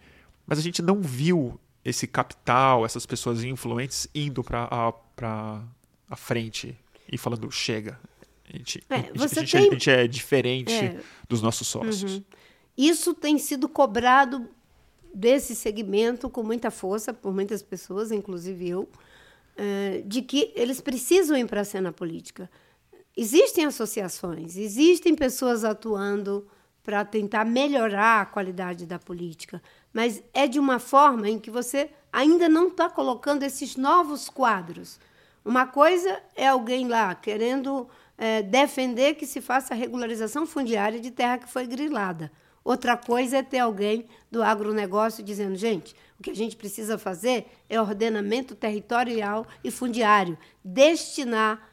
mas 0.46 0.58
a 0.58 0.62
gente 0.62 0.80
não 0.80 1.00
viu 1.00 1.58
esse 1.84 2.06
capital, 2.06 2.84
essas 2.84 3.06
pessoas 3.06 3.42
influentes 3.42 4.06
indo 4.14 4.44
para 4.44 4.68
a, 4.70 5.60
a 6.08 6.16
frente 6.16 6.76
e 7.10 7.18
falando 7.18 7.50
chega. 7.50 7.98
A 8.52 8.56
gente 8.56 8.82
é, 8.90 8.94
a 8.94 9.26
gente, 9.26 9.52
tem... 9.52 9.68
a 9.68 9.72
gente 9.72 9.90
é 9.90 10.06
diferente 10.06 10.72
é. 10.72 10.98
dos 11.28 11.40
nossos 11.40 11.68
sócios. 11.68 12.14
Uhum. 12.14 12.24
Isso 12.76 13.14
tem 13.14 13.38
sido 13.38 13.68
cobrado 13.68 14.48
desse 15.14 15.54
segmento 15.54 16.30
com 16.30 16.42
muita 16.42 16.70
força 16.70 17.12
por 17.12 17.34
muitas 17.34 17.62
pessoas, 17.62 18.10
inclusive 18.10 18.68
eu, 18.68 18.88
eh, 19.56 20.02
de 20.06 20.22
que 20.22 20.52
eles 20.54 20.80
precisam 20.80 21.36
ir 21.36 21.46
para 21.46 21.60
a 21.60 21.64
cena 21.64 21.92
política. 21.92 22.50
Existem 23.16 23.64
associações, 23.64 24.56
existem 24.56 25.14
pessoas 25.14 25.64
atuando 25.64 26.46
para 26.82 27.04
tentar 27.04 27.44
melhorar 27.44 28.22
a 28.22 28.26
qualidade 28.26 28.86
da 28.86 28.98
política, 28.98 29.62
mas 29.92 30.22
é 30.32 30.46
de 30.46 30.58
uma 30.58 30.78
forma 30.78 31.28
em 31.28 31.38
que 31.38 31.50
você 31.50 31.90
ainda 32.12 32.48
não 32.48 32.68
está 32.68 32.88
colocando 32.88 33.42
esses 33.42 33.76
novos 33.76 34.28
quadros. 34.28 34.98
Uma 35.44 35.66
coisa 35.66 36.20
é 36.34 36.48
alguém 36.48 36.88
lá 36.88 37.14
querendo 37.14 37.88
é, 38.20 38.42
defender 38.42 39.14
que 39.14 39.26
se 39.26 39.40
faça 39.40 39.72
a 39.72 39.76
regularização 39.76 40.46
fundiária 40.46 41.00
de 41.00 41.10
terra 41.10 41.38
que 41.38 41.48
foi 41.48 41.66
grilada. 41.66 42.30
Outra 42.62 42.94
coisa 42.94 43.38
é 43.38 43.42
ter 43.42 43.60
alguém 43.60 44.04
do 44.30 44.42
agronegócio 44.42 45.24
dizendo, 45.24 45.56
gente, 45.56 45.96
o 46.18 46.22
que 46.22 46.30
a 46.30 46.36
gente 46.36 46.54
precisa 46.54 46.98
fazer 46.98 47.46
é 47.66 47.80
ordenamento 47.80 48.54
territorial 48.54 49.46
e 49.64 49.70
fundiário, 49.70 50.36
destinar 50.62 51.66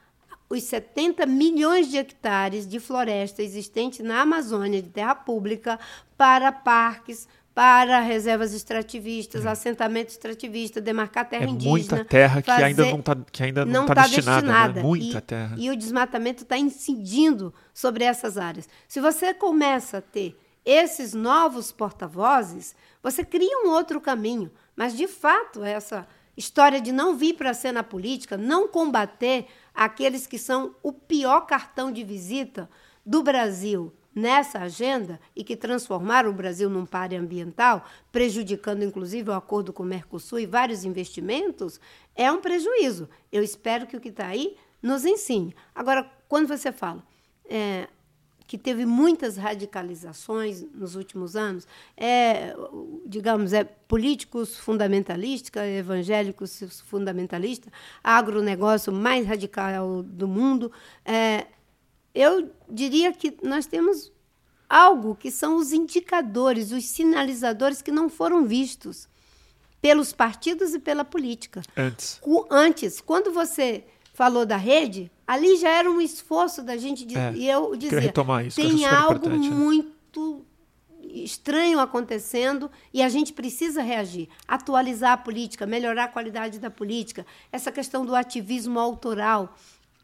os 0.50 0.64
70 0.64 1.26
milhões 1.26 1.91
de 1.91 1.98
hectares 1.98 2.66
de 2.66 2.80
floresta 2.80 3.43
existente 3.43 4.02
na 4.02 4.22
Amazônia 4.22 4.82
de 4.82 4.89
terra 4.89 5.16
pública 5.16 5.78
para 6.18 6.50
parques, 6.50 7.28
para 7.58 8.01
reservas 8.01 8.53
extrativistas, 8.53 9.43
é. 9.43 9.49
assentamento 9.49 10.12
extrativista, 10.12 10.80
demarcar 10.80 11.28
terra 11.28 11.45
é 11.45 11.49
indígena. 11.49 11.72
Muita 11.72 12.05
terra 12.05 12.39
que 12.39 12.51
ainda 12.51 12.86
não 12.86 12.99
está 12.99 13.18
que 13.32 13.43
ainda 13.43 13.66
não, 13.66 13.74
não 13.74 13.86
tá, 13.88 13.95
tá 13.95 14.01
destinada. 14.03 14.41
Né? 14.41 14.41
destinada. 14.43 14.74
Né? 14.74 14.84
Muita 14.84 15.18
e, 15.18 15.22
terra. 15.22 15.55
E 15.58 15.70
o 15.72 15.76
desmatamento 15.76 16.43
está 16.43 16.55
incidindo 16.55 17.51
sobre 17.74 18.03
essas 18.03 18.38
áreas. 18.38 18.70
Se 18.88 19.01
você 19.01 19.34
começa 19.34 19.97
a 19.97 20.01
ter 20.01 20.39
esses 20.64 21.16
novos 21.16 21.72
porta-vozes, 21.72 22.76
você 23.01 23.26
cria 23.26 23.66
um 23.66 23.72
outro 23.72 23.99
caminho. 23.99 24.51
Mas, 24.76 24.95
de 24.95 25.08
fato, 25.08 25.64
essa 25.64 26.08
história 26.38 26.80
de 26.80 26.91
não 26.91 27.18
vir 27.18 27.34
para 27.34 27.49
a 27.49 27.55
cena 27.55 27.84
política, 27.84 28.38
não 28.38 28.68
combater 28.68 29.47
aqueles 29.74 30.28
que 30.28 30.38
são 30.38 30.76
o 30.84 30.93
pior 30.93 31.47
cartão 31.47 31.91
de 31.91 32.03
visita 32.03 32.70
do 33.03 33.24
Brasil 33.24 33.91
nessa 34.18 34.61
agenda 34.61 35.20
e 35.36 35.43
que 35.43 35.55
transformaram 35.55 36.32
o 36.32 36.34
Brasil 36.34 36.72
num 36.72 36.88
páreo 36.88 37.20
ambiental, 37.20 37.86
prejudicando 38.11 38.84
inclusive 38.84 39.30
o 39.30 39.34
acordo 39.34 39.72
com 39.72 39.84
o 39.84 39.86
Mercosul 39.86 40.39
e 40.39 40.47
vários 40.47 40.84
investimentos, 40.84 41.80
é 42.15 42.32
um 42.32 42.41
prejuízo. 42.41 43.07
Eu 43.32 43.43
espero 43.43 43.86
que 43.86 43.95
o 43.95 44.01
que 44.01 44.09
está 44.09 44.26
aí 44.26 44.57
nos 44.82 45.05
ensine. 45.05 45.55
Agora, 45.76 46.09
quando 46.28 46.47
você 46.47 46.72
fala, 46.72 47.03
é, 47.47 47.88
que 48.47 48.57
teve 48.57 48.88
muitas 48.88 49.38
radicalizações 49.38 50.65
nos 50.74 50.95
últimos 50.95 51.36
anos, 51.36 51.68
é, 51.95 52.55
digamos, 53.05 53.53
é 53.53 53.65
políticos 53.65 54.57
fundamentalistas, 54.57 55.63
evangélicos 55.63 56.82
fundamentalistas, 56.86 57.72
agronegócio 58.03 58.91
mais 58.91 59.28
radical 59.28 60.01
do 60.01 60.28
mundo. 60.28 60.72
É, 61.05 61.45
eu 62.18 62.51
diria 62.68 63.13
que 63.13 63.38
nós 63.43 63.65
temos 63.65 64.11
algo 64.70 65.15
que 65.15 65.32
são 65.32 65.57
os 65.57 65.72
indicadores, 65.72 66.72
os 66.72 66.86
sinalizadores 66.86 67.82
que 67.82 67.91
não 67.91 68.09
foram 68.09 68.45
vistos 68.45 69.07
pelos 69.80 70.11
partidos 70.11 70.74
e 70.74 70.80
pela 70.80 71.05
política. 71.05 71.61
Antes. 71.76 72.20
Antes, 72.49 72.99
quando 72.99 73.32
você 73.32 73.84
falou 74.13 74.45
da 74.45 74.57
rede, 74.57 75.11
ali 75.26 75.55
já 75.57 75.70
era 75.70 75.89
um 75.89 76.01
esforço 76.01 76.63
da 76.63 76.76
gente. 76.76 77.05
De, 77.05 77.15
é, 77.15 77.34
e 77.36 77.47
eu 77.47 77.76
dizia: 77.76 77.99
retomar 77.99 78.45
isso, 78.45 78.59
tem 78.59 78.84
algo 78.86 79.30
né? 79.30 79.38
muito 79.38 80.43
estranho 81.24 81.80
acontecendo 81.80 82.70
e 82.93 83.01
a 83.01 83.09
gente 83.09 83.32
precisa 83.32 83.82
reagir, 83.82 84.28
atualizar 84.47 85.13
a 85.13 85.18
política, 85.18 85.65
melhorar 85.65 86.05
a 86.05 86.07
qualidade 86.07 86.59
da 86.59 86.70
política, 86.70 87.26
essa 87.51 87.72
questão 87.72 88.05
do 88.05 88.15
ativismo 88.15 88.80
autoral 88.80 89.55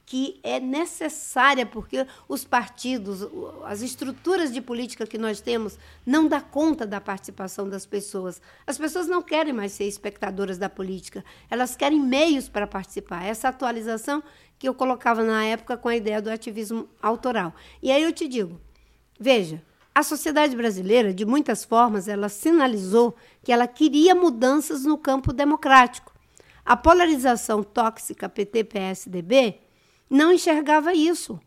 que 0.05 0.39
é 0.43 0.59
necessária 0.59 1.65
porque 1.65 2.05
os 2.27 2.43
partidos, 2.43 3.27
as 3.65 3.81
estruturas 3.81 4.51
de 4.51 4.61
política 4.61 5.07
que 5.07 5.17
nós 5.17 5.39
temos 5.39 5.79
não 6.05 6.27
dá 6.27 6.41
conta 6.41 6.85
da 6.85 6.99
participação 6.99 7.69
das 7.69 7.85
pessoas. 7.85 8.41
As 8.67 8.77
pessoas 8.77 9.07
não 9.07 9.21
querem 9.21 9.53
mais 9.53 9.71
ser 9.71 9.85
espectadoras 9.85 10.57
da 10.57 10.69
política, 10.69 11.23
elas 11.49 11.75
querem 11.75 11.99
meios 11.99 12.49
para 12.49 12.67
participar. 12.67 13.23
Essa 13.23 13.47
atualização 13.47 14.21
que 14.59 14.67
eu 14.67 14.73
colocava 14.73 15.23
na 15.23 15.43
época 15.45 15.77
com 15.77 15.89
a 15.89 15.95
ideia 15.95 16.21
do 16.21 16.29
ativismo 16.29 16.87
autoral. 17.01 17.53
E 17.81 17.91
aí 17.91 18.03
eu 18.03 18.13
te 18.13 18.27
digo, 18.27 18.59
veja, 19.19 19.61
a 19.95 20.03
sociedade 20.03 20.55
brasileira, 20.55 21.13
de 21.13 21.25
muitas 21.25 21.63
formas, 21.63 22.07
ela 22.07 22.27
sinalizou 22.27 23.15
que 23.43 23.51
ela 23.51 23.67
queria 23.67 24.15
mudanças 24.15 24.83
no 24.83 24.97
campo 24.97 25.31
democrático. 25.31 26.11
A 26.65 26.75
polarização 26.75 27.61
tóxica 27.61 28.29
PT-PSDB 28.29 29.62
não 30.13 30.31
enxergava 30.31 30.93
isso. 30.93 31.39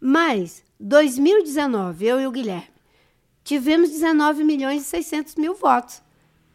Mas, 0.00 0.62
2019, 0.78 2.06
eu 2.06 2.20
e 2.20 2.26
o 2.26 2.30
Guilherme, 2.30 2.70
tivemos 3.42 3.90
19 3.90 4.44
milhões 4.44 4.82
e 4.82 4.84
600 4.84 5.34
mil 5.34 5.54
votos. 5.54 6.00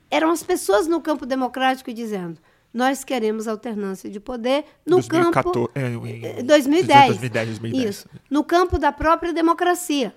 Eram 0.10 0.32
as 0.32 0.42
pessoas 0.42 0.88
no 0.88 1.02
campo 1.02 1.26
democrático 1.26 1.94
dizendo: 1.94 2.40
nós 2.74 3.04
queremos 3.04 3.48
alternância 3.48 4.10
de 4.10 4.20
poder 4.20 4.64
no 4.86 4.96
2014, 4.98 5.34
campo. 5.34 5.72
É, 5.76 6.42
2010. 6.42 7.06
2010, 7.06 7.48
2010. 7.48 7.90
Isso. 7.90 8.10
No 8.30 8.44
campo 8.44 8.80
da 8.80 8.92
própria 8.92 9.34
democracia. 9.34 10.16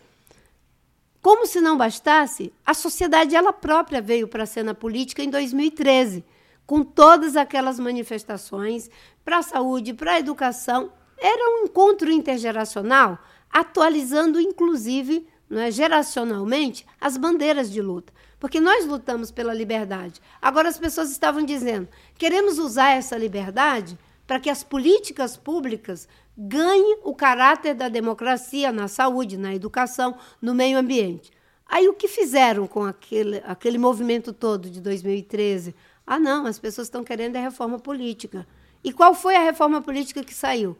Como 1.20 1.46
se 1.46 1.61
não 1.61 1.76
bastasse, 1.76 2.53
a 2.64 2.72
sociedade 2.72 3.34
ela 3.34 3.53
própria 3.53 4.01
veio 4.01 4.26
para 4.26 4.44
a 4.44 4.46
cena 4.46 4.72
política 4.72 5.22
em 5.22 5.28
2013, 5.28 6.24
com 6.64 6.82
todas 6.82 7.36
aquelas 7.36 7.78
manifestações 7.78 8.88
para 9.22 9.38
a 9.38 9.42
saúde, 9.42 9.92
para 9.92 10.12
a 10.12 10.18
educação, 10.18 10.90
era 11.21 11.61
um 11.61 11.64
encontro 11.64 12.11
intergeracional, 12.11 13.18
atualizando 13.51 14.41
inclusive 14.41 15.27
é, 15.51 15.71
geracionalmente 15.71 16.87
as 17.01 17.16
bandeiras 17.16 17.71
de 17.71 17.83
luta. 17.83 18.12
Porque 18.39 18.59
nós 18.59 18.87
lutamos 18.87 19.31
pela 19.31 19.53
liberdade. 19.53 20.21
Agora 20.41 20.68
as 20.68 20.79
pessoas 20.79 21.11
estavam 21.11 21.45
dizendo: 21.45 21.89
queremos 22.16 22.59
usar 22.59 22.91
essa 22.91 23.18
liberdade 23.18 23.99
para 24.27 24.41
que 24.41 24.49
as 24.49 24.64
políticas 24.64 25.37
públicas 25.37 26.09
ganhe 26.37 26.99
o 27.05 27.14
caráter 27.14 27.75
da 27.75 27.89
democracia 27.89 28.73
na 28.73 28.89
saúde, 28.89 29.37
na 29.37 29.55
educação, 29.55 30.16
no 30.41 30.55
meio 30.55 30.79
ambiente. 30.79 31.31
Aí 31.66 31.89
o 31.89 31.95
que 31.95 32.09
fizeram 32.09 32.66
com 32.66 32.85
aquele, 32.85 33.43
aquele 33.45 33.77
movimento 33.77 34.33
todo 34.33 34.71
de 34.71 34.81
2013? 34.81 35.75
Ah, 36.07 36.18
não, 36.18 36.47
as 36.47 36.59
pessoas 36.59 36.87
estão 36.87 37.05
querendo 37.05 37.37
a 37.37 37.41
reforma 37.41 37.79
política. 37.79 38.47
E 38.83 38.93
qual 38.93 39.14
foi 39.14 39.37
a 39.37 39.43
reforma 39.43 39.83
política 39.83 40.25
que 40.25 40.35
saiu? 40.35 40.77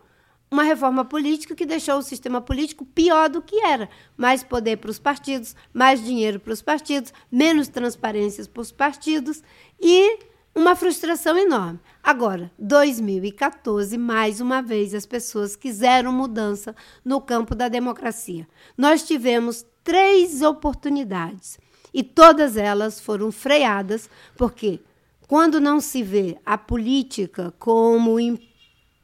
Uma 0.51 0.65
reforma 0.65 1.05
política 1.05 1.55
que 1.55 1.65
deixou 1.65 1.99
o 1.99 2.03
sistema 2.03 2.41
político 2.41 2.85
pior 2.85 3.29
do 3.29 3.41
que 3.41 3.65
era. 3.65 3.89
Mais 4.17 4.43
poder 4.43 4.79
para 4.79 4.91
os 4.91 4.99
partidos, 4.99 5.55
mais 5.73 6.03
dinheiro 6.05 6.41
para 6.41 6.53
os 6.53 6.61
partidos, 6.61 7.13
menos 7.31 7.69
transparências 7.69 8.49
para 8.49 8.61
os 8.61 8.73
partidos 8.73 9.45
e 9.81 10.19
uma 10.53 10.75
frustração 10.75 11.39
enorme. 11.39 11.79
Agora, 12.03 12.51
2014, 12.59 13.97
mais 13.97 14.41
uma 14.41 14.61
vez, 14.61 14.93
as 14.93 15.07
pessoas 15.07 15.55
quiseram 15.55 16.13
mudança 16.13 16.75
no 17.05 17.21
campo 17.21 17.55
da 17.55 17.69
democracia. 17.69 18.49
Nós 18.77 19.05
tivemos 19.05 19.65
três 19.85 20.43
oportunidades 20.43 21.59
e 21.95 22.03
todas 22.03 22.57
elas 22.57 23.01
foram 23.01 23.31
freadas, 23.31 24.11
porque 24.37 24.81
quando 25.29 25.61
não 25.61 25.81
se 25.81 26.03
vê 26.03 26.39
a 26.45 26.59
política 26.59 27.55
como 27.59 28.19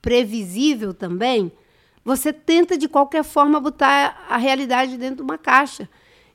imprevisível 0.06 0.94
também, 0.94 1.50
você 2.04 2.32
tenta 2.32 2.78
de 2.78 2.88
qualquer 2.88 3.24
forma 3.24 3.58
botar 3.58 4.24
a 4.28 4.36
realidade 4.36 4.96
dentro 4.96 5.16
de 5.16 5.22
uma 5.22 5.36
caixa. 5.36 5.88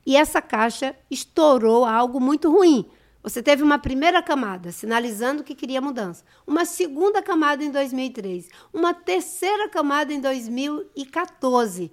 E 0.05 0.17
essa 0.17 0.41
caixa 0.41 0.93
estourou 1.09 1.85
algo 1.85 2.19
muito 2.19 2.51
ruim. 2.51 2.85
Você 3.23 3.41
teve 3.41 3.63
uma 3.63 3.79
primeira 3.79 4.21
camada 4.21 4.71
sinalizando 4.73 5.43
que 5.43 5.55
queria 5.55 5.79
mudança, 5.79 6.25
uma 6.45 6.65
segunda 6.65 7.21
camada 7.21 7.63
em 7.63 7.71
2003, 7.71 8.49
uma 8.73 8.93
terceira 8.93 9.69
camada 9.69 10.11
em 10.11 10.19
2014. 10.19 11.91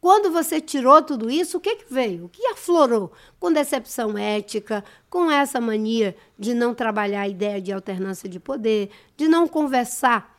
Quando 0.00 0.32
você 0.32 0.60
tirou 0.60 1.00
tudo 1.02 1.30
isso, 1.30 1.58
o 1.58 1.60
que, 1.60 1.76
que 1.76 1.94
veio? 1.94 2.24
O 2.24 2.28
que 2.28 2.44
aflorou? 2.46 3.12
Com 3.38 3.52
decepção 3.52 4.18
ética, 4.18 4.82
com 5.08 5.30
essa 5.30 5.60
mania 5.60 6.16
de 6.36 6.54
não 6.54 6.74
trabalhar 6.74 7.20
a 7.20 7.28
ideia 7.28 7.60
de 7.60 7.70
alternância 7.70 8.28
de 8.28 8.40
poder, 8.40 8.90
de 9.16 9.28
não 9.28 9.46
conversar 9.46 10.32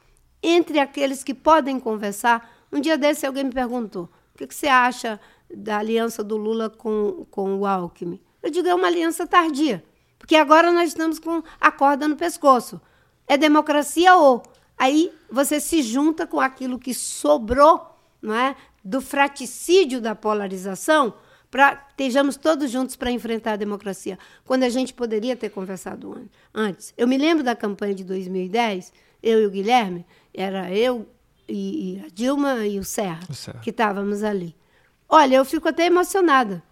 entre 0.44 0.80
aqueles 0.80 1.24
que 1.24 1.34
podem 1.34 1.80
conversar. 1.80 2.54
Um 2.72 2.80
dia 2.80 2.98
desse 2.98 3.26
alguém 3.26 3.46
me 3.46 3.52
perguntou: 3.52 4.10
o 4.36 4.38
que, 4.38 4.46
que 4.46 4.54
você 4.54 4.68
acha 4.68 5.20
da 5.52 5.80
aliança 5.80 6.24
do 6.24 6.38
Lula 6.38 6.70
com, 6.70 7.26
com 7.32 7.56
o 7.56 7.66
Alckmin? 7.66 8.22
Eu 8.44 8.52
digo: 8.52 8.68
é 8.68 8.76
uma 8.76 8.88
aliança 8.88 9.26
tardia. 9.26 9.84
Porque 10.20 10.36
agora 10.36 10.72
nós 10.72 10.90
estamos 10.90 11.20
com 11.20 11.42
a 11.60 11.72
corda 11.72 12.08
no 12.08 12.16
pescoço. 12.16 12.80
É 13.26 13.38
democracia 13.38 14.16
ou. 14.16 14.44
Aí 14.78 15.12
você 15.32 15.60
se 15.60 15.82
junta 15.82 16.28
com 16.28 16.40
aquilo 16.40 16.80
que 16.80 16.94
sobrou 16.94 17.94
não 18.22 18.34
é, 18.34 18.56
do 18.84 19.02
fraticídio 19.02 20.00
da 20.00 20.16
polarização 20.16 21.14
para 21.52 21.86
estejamos 21.90 22.36
todos 22.36 22.72
juntos 22.72 22.96
para 22.96 23.12
enfrentar 23.12 23.54
a 23.54 23.58
democracia, 23.58 24.18
quando 24.44 24.64
a 24.64 24.70
gente 24.70 24.92
poderia 24.92 25.36
ter 25.36 25.50
conversado 25.50 26.28
antes. 26.52 26.94
Eu 26.98 27.08
me 27.08 27.16
lembro 27.16 27.44
da 27.44 27.56
campanha 27.56 27.94
de 27.94 28.04
2010, 28.04 28.92
eu 29.22 29.44
e 29.44 29.46
o 29.46 29.52
Guilherme, 29.52 30.04
era 30.34 30.74
eu 30.74 31.08
e, 31.48 32.02
a 32.06 32.10
Dilma 32.14 32.66
e 32.66 32.80
o 32.80 32.84
Serra, 32.84 33.22
o 33.30 33.34
Serra. 33.34 33.60
que 33.60 33.70
estávamos 33.70 34.24
ali. 34.24 34.56
Olha, 35.08 35.36
eu 35.36 35.46
fico 35.46 35.68
até 35.68 35.86
emocionada, 35.86 36.64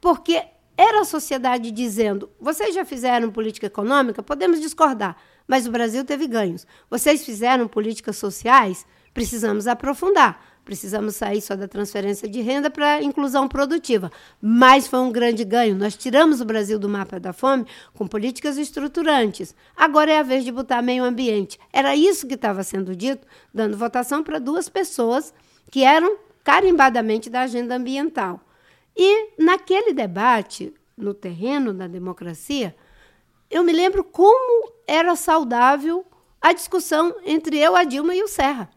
porque 0.00 0.42
era 0.76 1.02
a 1.02 1.04
sociedade 1.04 1.70
dizendo: 1.70 2.30
vocês 2.40 2.74
já 2.74 2.84
fizeram 2.84 3.30
política 3.30 3.66
econômica? 3.66 4.22
Podemos 4.22 4.60
discordar, 4.60 5.16
mas 5.46 5.66
o 5.66 5.70
Brasil 5.70 6.04
teve 6.04 6.26
ganhos. 6.26 6.66
Vocês 6.88 7.24
fizeram 7.24 7.68
políticas 7.68 8.16
sociais? 8.16 8.86
Precisamos 9.12 9.66
aprofundar. 9.66 10.42
Precisamos 10.64 11.16
sair 11.16 11.40
só 11.40 11.56
da 11.56 11.66
transferência 11.66 12.28
de 12.28 12.40
renda 12.40 12.70
para 12.70 12.94
a 12.94 13.02
inclusão 13.02 13.48
produtiva. 13.48 14.10
Mas 14.40 14.86
foi 14.86 15.00
um 15.00 15.10
grande 15.10 15.44
ganho. 15.44 15.74
Nós 15.74 15.96
tiramos 15.96 16.40
o 16.40 16.44
Brasil 16.44 16.78
do 16.78 16.88
mapa 16.88 17.18
da 17.18 17.32
fome 17.32 17.66
com 17.94 18.06
políticas 18.06 18.56
estruturantes. 18.56 19.54
Agora 19.76 20.12
é 20.12 20.18
a 20.18 20.22
vez 20.22 20.44
de 20.44 20.52
botar 20.52 20.82
meio 20.82 21.04
ambiente. 21.04 21.58
Era 21.72 21.96
isso 21.96 22.26
que 22.26 22.34
estava 22.34 22.62
sendo 22.62 22.94
dito, 22.94 23.26
dando 23.52 23.76
votação 23.76 24.22
para 24.22 24.38
duas 24.38 24.68
pessoas 24.68 25.32
que 25.70 25.82
eram 25.82 26.18
carimbadamente 26.44 27.30
da 27.30 27.42
agenda 27.42 27.76
ambiental. 27.76 28.40
E 28.96 29.30
naquele 29.38 29.92
debate, 29.92 30.74
no 30.96 31.14
terreno 31.14 31.72
da 31.72 31.86
democracia, 31.86 32.74
eu 33.50 33.64
me 33.64 33.72
lembro 33.72 34.04
como 34.04 34.72
era 34.86 35.16
saudável 35.16 36.04
a 36.40 36.52
discussão 36.52 37.14
entre 37.24 37.58
eu, 37.58 37.76
a 37.76 37.84
Dilma 37.84 38.14
e 38.14 38.22
o 38.22 38.28
Serra. 38.28 38.70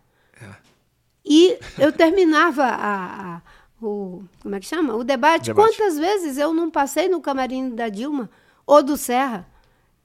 É. 1.26 1.30
E 1.30 1.60
eu 1.80 1.92
terminava 1.92 2.64
a, 2.64 3.36
a, 3.36 3.42
o 3.82 4.24
como 4.42 4.56
é 4.56 4.60
que 4.60 4.66
chama? 4.66 4.96
O 4.96 5.04
debate. 5.04 5.48
debate. 5.48 5.54
Quantas 5.54 5.98
vezes 5.98 6.38
eu 6.38 6.54
não 6.54 6.70
passei 6.70 7.08
no 7.08 7.22
camarim 7.22 7.70
da 7.74 7.90
Dilma 7.90 8.30
ou 8.66 8.84
do 8.84 8.98
Serra? 8.98 9.48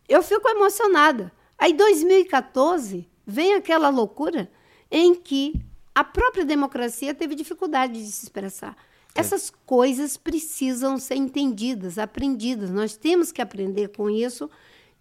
Eu 0.09 0.23
fico 0.23 0.49
emocionada. 0.49 1.33
Aí, 1.59 1.73
2014, 1.73 3.09
vem 3.27 3.55
aquela 3.55 3.89
loucura 3.89 4.51
em 4.91 5.15
que 5.15 5.61
a 5.95 6.05
própria 6.05 6.45
democracia 6.45 7.13
teve 7.13 7.35
dificuldade 7.35 7.95
de 7.95 8.11
se 8.11 8.25
expressar. 8.25 8.77
Essas 9.15 9.51
coisas 9.67 10.17
precisam 10.17 10.97
ser 10.97 11.17
entendidas, 11.17 11.99
aprendidas. 11.99 12.71
Nós 12.71 12.97
temos 12.97 13.33
que 13.33 13.43
aprender 13.43 13.89
com 13.89 14.09
isso. 14.09 14.49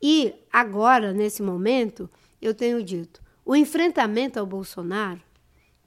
E 0.02 0.34
agora, 0.52 1.14
nesse 1.14 1.44
momento, 1.44 2.10
eu 2.42 2.54
tenho 2.54 2.82
dito: 2.84 3.22
o 3.46 3.56
enfrentamento 3.56 4.40
ao 4.40 4.46
Bolsonaro 4.46 5.22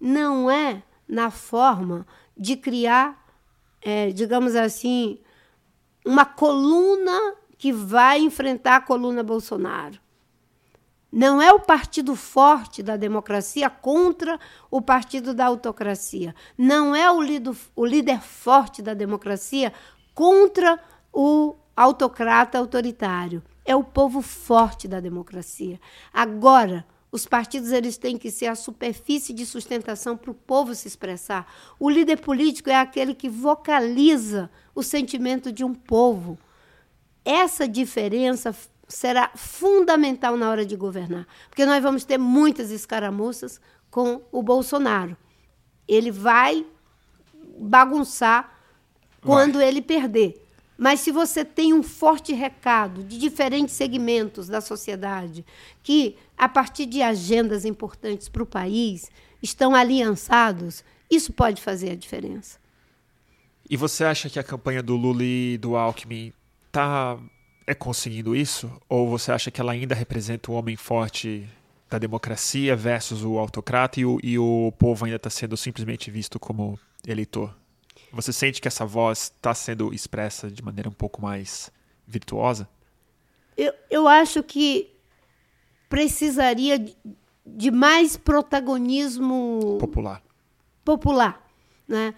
não 0.01 0.51
é 0.51 0.83
na 1.07 1.31
forma 1.31 2.07
de 2.37 2.57
criar, 2.57 3.23
é, 3.83 4.11
digamos 4.11 4.57
assim, 4.57 5.19
uma 6.05 6.25
coluna 6.25 7.35
que 7.59 7.73
vai 7.73 8.21
enfrentar 8.21 8.77
a 8.77 8.81
coluna 8.81 9.23
Bolsonaro. 9.23 10.01
Não 11.13 11.43
é 11.43 11.53
o 11.53 11.59
partido 11.59 12.15
forte 12.15 12.83
da 12.83 12.97
democracia 12.97 13.69
contra 13.69 14.39
o 14.71 14.81
partido 14.81 15.35
da 15.35 15.47
autocracia. 15.47 16.35
Não 16.57 16.95
é 16.95 17.11
o, 17.11 17.21
lido, 17.21 17.57
o 17.75 17.85
líder 17.85 18.21
forte 18.21 18.81
da 18.81 18.95
democracia 18.95 19.73
contra 20.15 20.79
o 21.13 21.57
autocrata 21.77 22.59
autoritário. 22.59 23.43
É 23.65 23.75
o 23.75 23.83
povo 23.83 24.23
forte 24.23 24.87
da 24.87 25.01
democracia. 25.01 25.81
Agora, 26.13 26.87
os 27.13 27.27
partidos 27.27 27.73
eles 27.73 27.97
têm 27.97 28.17
que 28.17 28.31
ser 28.31 28.47
a 28.47 28.55
superfície 28.55 29.33
de 29.33 29.45
sustentação 29.45 30.17
para 30.17 30.31
o 30.31 30.35
povo 30.35 30.75
se 30.75 30.87
expressar. 30.87 31.53
O 31.79 31.91
líder 31.91 32.21
político 32.21 32.71
é 32.71 32.77
aquele 32.77 33.15
que 33.15 33.29
vocaliza 33.29 34.51
o 34.75 34.83
sentimento 34.83 35.51
de 35.51 35.65
um 35.65 35.75
povo. 35.75 36.39
Essa 37.25 37.67
diferença 37.67 38.55
será 38.87 39.31
fundamental 39.35 40.37
na 40.37 40.49
hora 40.49 40.65
de 40.65 40.77
governar, 40.77 41.27
porque 41.49 41.67
nós 41.67 41.83
vamos 41.83 42.05
ter 42.05 42.19
muitas 42.19 42.71
escaramuças 42.71 43.61
com 43.91 44.23
o 44.31 44.43
Bolsonaro. 44.43 45.17
Ele 45.89 46.11
vai 46.11 46.65
bagunçar 47.59 48.57
quando 49.21 49.55
vai. 49.55 49.69
ele 49.69 49.83
perder. 49.83 50.50
Mas 50.81 51.01
se 51.01 51.13
você 51.13 51.45
tem 51.45 51.75
um 51.75 51.83
forte 51.83 52.33
recado 52.33 53.05
de 53.05 53.19
diferentes 53.19 53.75
segmentos 53.75 54.49
da 54.49 54.63
sociedade 54.63 55.45
que, 55.83 56.17
a 56.39 56.49
partir 56.49 56.87
de 56.87 57.03
agendas 57.03 57.67
importantes 57.67 58.31
para 58.31 58.43
o 58.43 58.47
país, 58.47 59.11
estão 59.43 59.75
aliançados, 59.75 60.83
isso 61.11 61.35
pode 61.35 61.61
fazer 61.61 61.91
a 61.91 61.95
diferença. 61.95 62.59
E 63.69 63.77
você 63.77 64.05
acha 64.05 64.31
que 64.31 64.39
a 64.39 64.43
campanha 64.43 64.83
do 64.83 64.97
Lula 64.97 65.23
e 65.23 65.59
do 65.59 65.77
Alckmin 65.77 66.33
está 66.69 67.19
é 67.67 67.75
conseguindo 67.75 68.35
isso? 68.35 68.73
Ou 68.89 69.07
você 69.07 69.33
acha 69.33 69.51
que 69.51 69.61
ela 69.61 69.73
ainda 69.73 69.95
representa 69.95 70.51
o 70.51 70.55
homem 70.55 70.77
forte 70.77 71.47
da 71.91 71.99
democracia 71.99 72.75
versus 72.75 73.23
o 73.23 73.39
autocrata 73.39 74.01
e 74.01 74.07
o, 74.07 74.19
e 74.23 74.39
o 74.39 74.73
povo 74.79 75.05
ainda 75.05 75.17
está 75.17 75.29
sendo 75.29 75.59
simplesmente 75.59 76.11
visto 76.11 76.41
como 76.41 76.81
eleitor? 77.07 77.60
Você 78.13 78.33
sente 78.33 78.61
que 78.61 78.69
essa 78.69 78.85
voz 78.85 79.33
está 79.37 79.55
sendo 79.55 79.93
expressa 79.95 80.51
de 80.51 80.63
maneira 80.63 80.89
um 80.89 80.93
pouco 80.93 81.23
mais 81.23 81.71
virtuosa? 82.07 82.69
Eu, 83.57 83.73
eu 83.91 84.09
acho 84.09 84.43
que 84.43 84.91
precisaria 85.89 86.79
de 87.47 87.71
mais 87.71 88.17
protagonismo 88.17 89.77
popular. 89.81 90.23
Popular, 90.85 91.47
né? 91.87 92.15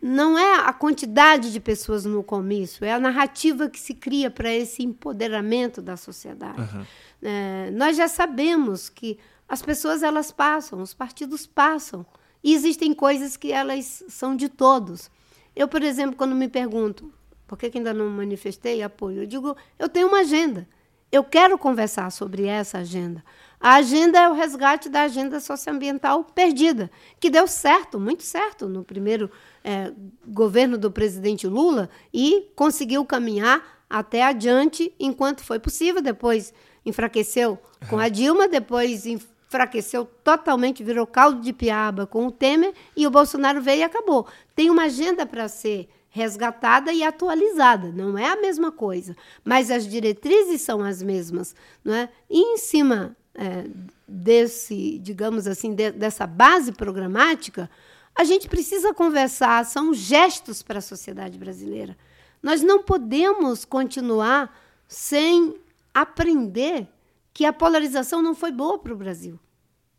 não 0.00 0.38
é 0.38 0.60
a 0.60 0.72
quantidade 0.72 1.52
de 1.52 1.60
pessoas 1.60 2.04
no 2.04 2.22
comício, 2.22 2.84
é 2.84 2.92
a 2.92 2.98
narrativa 2.98 3.68
que 3.68 3.78
se 3.78 3.94
cria 3.94 4.30
para 4.30 4.52
esse 4.52 4.82
empoderamento 4.82 5.82
da 5.82 5.96
sociedade. 5.96 6.60
Uhum. 6.60 6.86
É, 7.22 7.70
nós 7.72 7.96
já 7.96 8.08
sabemos 8.08 8.88
que 8.88 9.18
as 9.48 9.62
pessoas 9.62 10.02
elas 10.02 10.32
passam, 10.32 10.80
os 10.80 10.94
partidos 10.94 11.46
passam, 11.46 12.06
e 12.42 12.54
existem 12.54 12.94
coisas 12.94 13.36
que 13.36 13.52
elas 13.52 14.04
são 14.08 14.34
de 14.34 14.48
todos. 14.48 15.10
Eu, 15.56 15.66
por 15.66 15.82
exemplo, 15.82 16.14
quando 16.14 16.36
me 16.36 16.48
pergunto 16.48 17.10
por 17.46 17.56
que, 17.56 17.70
que 17.70 17.78
ainda 17.78 17.94
não 17.94 18.10
manifestei 18.10 18.82
apoio, 18.82 19.22
eu 19.22 19.26
digo, 19.26 19.56
eu 19.78 19.88
tenho 19.88 20.08
uma 20.08 20.20
agenda. 20.20 20.68
Eu 21.10 21.24
quero 21.24 21.56
conversar 21.56 22.10
sobre 22.10 22.46
essa 22.46 22.78
agenda. 22.78 23.24
A 23.58 23.76
agenda 23.76 24.18
é 24.18 24.28
o 24.28 24.34
resgate 24.34 24.88
da 24.88 25.02
agenda 25.02 25.40
socioambiental 25.40 26.24
perdida, 26.24 26.90
que 27.18 27.30
deu 27.30 27.46
certo, 27.46 27.98
muito 27.98 28.22
certo, 28.22 28.68
no 28.68 28.84
primeiro 28.84 29.30
é, 29.64 29.92
governo 30.26 30.76
do 30.76 30.90
presidente 30.90 31.46
Lula 31.46 31.88
e 32.12 32.50
conseguiu 32.54 33.04
caminhar 33.06 33.62
até 33.88 34.22
adiante 34.22 34.92
enquanto 34.98 35.42
foi 35.42 35.58
possível. 35.58 36.02
Depois 36.02 36.52
enfraqueceu 36.84 37.58
com 37.88 37.98
a 37.98 38.08
Dilma, 38.08 38.46
depois 38.48 39.06
enfraqueceu 39.48 40.04
totalmente, 40.24 40.82
virou 40.82 41.06
caldo 41.06 41.40
de 41.40 41.52
piaba 41.52 42.06
com 42.06 42.26
o 42.26 42.30
Temer 42.30 42.74
e 42.96 43.06
o 43.06 43.10
Bolsonaro 43.10 43.60
veio 43.60 43.80
e 43.80 43.84
acabou. 43.84 44.26
Tem 44.54 44.70
uma 44.70 44.84
agenda 44.84 45.24
para 45.24 45.48
ser 45.48 45.88
resgatada 46.08 46.92
e 46.92 47.02
atualizada, 47.02 47.92
não 47.92 48.16
é 48.16 48.30
a 48.30 48.40
mesma 48.40 48.72
coisa, 48.72 49.14
mas 49.44 49.70
as 49.70 49.86
diretrizes 49.86 50.62
são 50.62 50.82
as 50.82 51.02
mesmas, 51.02 51.54
não 51.84 51.92
é? 51.92 52.08
E 52.30 52.54
em 52.54 52.56
cima 52.56 53.14
é, 53.34 53.66
desse, 54.08 54.98
digamos 54.98 55.46
assim, 55.46 55.74
de, 55.74 55.90
dessa 55.92 56.26
base 56.26 56.72
programática, 56.72 57.68
a 58.14 58.24
gente 58.24 58.48
precisa 58.48 58.94
conversar, 58.94 59.62
são 59.66 59.92
gestos 59.92 60.62
para 60.62 60.78
a 60.78 60.82
sociedade 60.82 61.36
brasileira. 61.36 61.94
Nós 62.42 62.62
não 62.62 62.82
podemos 62.82 63.66
continuar 63.66 64.58
sem 64.88 65.54
aprender 65.92 66.88
que 67.36 67.44
a 67.44 67.52
polarização 67.52 68.22
não 68.22 68.34
foi 68.34 68.50
boa 68.50 68.78
para 68.78 68.94
o 68.94 68.96
Brasil. 68.96 69.38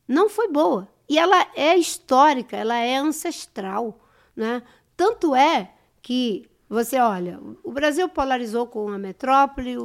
Não 0.08 0.28
foi 0.28 0.48
boa. 0.48 0.88
E 1.08 1.20
ela 1.20 1.46
é 1.56 1.78
histórica, 1.78 2.58
ela 2.58 2.76
é 2.80 2.96
ancestral. 2.96 4.00
Né? 4.36 4.64
Tanto 4.96 5.36
é 5.36 5.72
que 6.02 6.50
você 6.68 6.98
olha, 6.98 7.40
o 7.64 7.72
Brasil 7.72 8.10
polarizou 8.10 8.66
com 8.66 8.90
a 8.90 8.98
metrópole, 8.98 9.76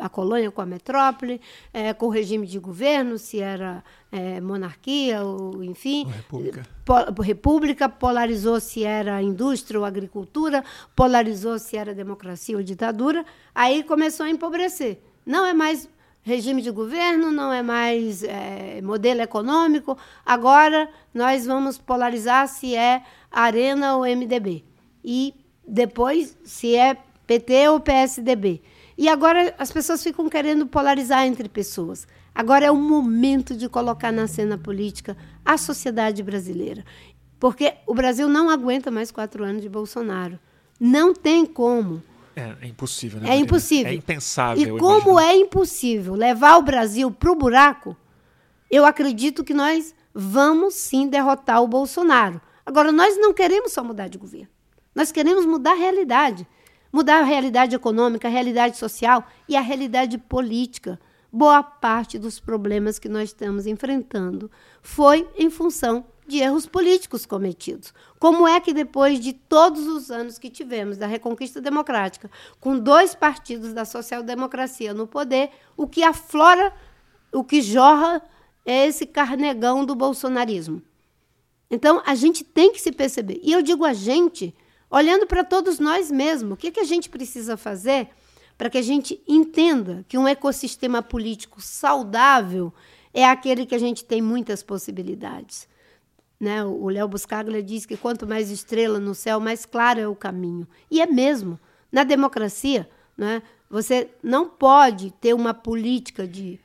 a 0.00 0.08
colônia 0.08 0.50
com 0.50 0.62
a 0.62 0.66
metrópole, 0.66 1.42
é, 1.74 1.92
com 1.92 2.06
o 2.06 2.08
regime 2.08 2.46
de 2.46 2.58
governo, 2.58 3.18
se 3.18 3.38
era 3.38 3.84
é, 4.10 4.40
monarquia 4.40 5.22
ou 5.22 5.62
enfim. 5.62 6.06
Ou 6.06 6.10
república. 6.10 6.66
Po, 6.86 7.22
república, 7.22 7.88
polarizou 7.90 8.58
se 8.60 8.82
era 8.82 9.20
indústria 9.20 9.78
ou 9.78 9.84
agricultura, 9.84 10.64
polarizou 10.96 11.58
se 11.58 11.76
era 11.76 11.94
democracia 11.94 12.56
ou 12.56 12.62
ditadura. 12.62 13.26
Aí 13.54 13.82
começou 13.82 14.24
a 14.24 14.30
empobrecer. 14.30 15.02
Não 15.26 15.44
é 15.44 15.52
mais 15.52 15.86
regime 16.28 16.60
de 16.60 16.70
governo, 16.70 17.32
não 17.32 17.50
é 17.52 17.62
mais 17.62 18.22
é, 18.22 18.80
modelo 18.82 19.22
econômico. 19.22 19.96
Agora 20.24 20.88
nós 21.12 21.46
vamos 21.46 21.78
polarizar 21.78 22.46
se 22.46 22.76
é 22.76 23.02
Arena 23.30 23.96
ou 23.96 24.02
MDB. 24.02 24.64
E 25.02 25.34
depois 25.66 26.36
se 26.44 26.76
é 26.76 26.96
PT 27.26 27.68
ou 27.70 27.80
PSDB. 27.80 28.62
E 28.96 29.08
agora 29.08 29.54
as 29.58 29.72
pessoas 29.72 30.02
ficam 30.02 30.28
querendo 30.28 30.66
polarizar 30.66 31.24
entre 31.24 31.48
pessoas. 31.48 32.06
Agora 32.34 32.66
é 32.66 32.70
o 32.70 32.76
momento 32.76 33.56
de 33.56 33.68
colocar 33.68 34.12
na 34.12 34.26
cena 34.26 34.58
política 34.58 35.16
a 35.44 35.56
sociedade 35.56 36.22
brasileira. 36.22 36.84
Porque 37.40 37.74
o 37.86 37.94
Brasil 37.94 38.28
não 38.28 38.50
aguenta 38.50 38.90
mais 38.90 39.10
quatro 39.10 39.44
anos 39.44 39.62
de 39.62 39.68
Bolsonaro. 39.68 40.38
Não 40.78 41.14
tem 41.14 41.46
como. 41.46 42.02
É, 42.38 42.66
é 42.66 42.68
impossível, 42.68 43.20
né? 43.20 43.30
É 43.30 43.36
impossível. 43.36 43.92
É 43.92 43.94
impensável. 43.94 44.76
E 44.76 44.80
como 44.80 45.18
é 45.18 45.34
impossível 45.34 46.14
levar 46.14 46.56
o 46.56 46.62
Brasil 46.62 47.10
para 47.10 47.32
o 47.32 47.34
buraco, 47.34 47.96
eu 48.70 48.84
acredito 48.84 49.42
que 49.42 49.52
nós 49.52 49.94
vamos 50.14 50.74
sim 50.74 51.08
derrotar 51.08 51.62
o 51.62 51.68
Bolsonaro. 51.68 52.40
Agora, 52.64 52.92
nós 52.92 53.16
não 53.18 53.32
queremos 53.32 53.72
só 53.72 53.82
mudar 53.82 54.08
de 54.08 54.18
governo. 54.18 54.48
Nós 54.94 55.10
queremos 55.10 55.44
mudar 55.46 55.72
a 55.72 55.76
realidade. 55.76 56.46
Mudar 56.92 57.20
a 57.20 57.24
realidade 57.24 57.74
econômica, 57.74 58.28
a 58.28 58.30
realidade 58.30 58.76
social 58.76 59.26
e 59.48 59.56
a 59.56 59.60
realidade 59.60 60.16
política. 60.16 60.98
Boa 61.30 61.62
parte 61.62 62.18
dos 62.18 62.40
problemas 62.40 62.98
que 62.98 63.08
nós 63.08 63.30
estamos 63.30 63.66
enfrentando 63.66 64.50
foi 64.80 65.28
em 65.36 65.50
função 65.50 66.06
de 66.28 66.38
erros 66.38 66.66
políticos 66.66 67.24
cometidos. 67.24 67.92
Como 68.18 68.46
é 68.46 68.60
que 68.60 68.74
depois 68.74 69.18
de 69.18 69.32
todos 69.32 69.86
os 69.86 70.10
anos 70.10 70.38
que 70.38 70.50
tivemos 70.50 70.96
da 70.96 71.06
reconquista 71.06 71.60
democrática, 71.60 72.30
com 72.60 72.78
dois 72.78 73.14
partidos 73.14 73.72
da 73.72 73.84
social-democracia 73.84 74.92
no 74.92 75.06
poder, 75.06 75.50
o 75.76 75.86
que 75.88 76.02
aflora, 76.02 76.72
o 77.32 77.42
que 77.42 77.62
jorra 77.62 78.22
é 78.64 78.86
esse 78.86 79.06
carnegão 79.06 79.84
do 79.84 79.94
bolsonarismo. 79.94 80.82
Então, 81.70 82.02
a 82.04 82.14
gente 82.14 82.44
tem 82.44 82.72
que 82.72 82.80
se 82.80 82.92
perceber. 82.92 83.40
E 83.42 83.52
eu 83.52 83.62
digo 83.62 83.84
a 83.84 83.92
gente, 83.92 84.54
olhando 84.90 85.26
para 85.26 85.44
todos 85.44 85.78
nós 85.78 86.10
mesmos. 86.10 86.52
O 86.52 86.56
que, 86.56 86.70
que 86.70 86.80
a 86.80 86.84
gente 86.84 87.08
precisa 87.08 87.56
fazer 87.56 88.08
para 88.56 88.68
que 88.68 88.78
a 88.78 88.82
gente 88.82 89.22
entenda 89.26 90.04
que 90.08 90.18
um 90.18 90.26
ecossistema 90.26 91.00
político 91.00 91.60
saudável 91.60 92.72
é 93.14 93.24
aquele 93.24 93.64
que 93.64 93.74
a 93.74 93.78
gente 93.78 94.04
tem 94.04 94.20
muitas 94.20 94.62
possibilidades. 94.62 95.68
Né? 96.40 96.64
O 96.64 96.88
Léo 96.88 97.08
Buscaglia 97.08 97.62
diz 97.62 97.84
que 97.84 97.96
quanto 97.96 98.26
mais 98.26 98.50
estrela 98.50 98.98
no 99.00 99.14
céu, 99.14 99.40
mais 99.40 99.66
claro 99.66 100.00
é 100.00 100.06
o 100.06 100.14
caminho. 100.14 100.66
E 100.90 101.00
é 101.00 101.06
mesmo. 101.06 101.58
Na 101.90 102.04
democracia, 102.04 102.88
né, 103.16 103.42
você 103.68 104.10
não 104.22 104.48
pode 104.48 105.10
ter 105.20 105.34
uma 105.34 105.54
política 105.54 106.28
de 106.28 106.60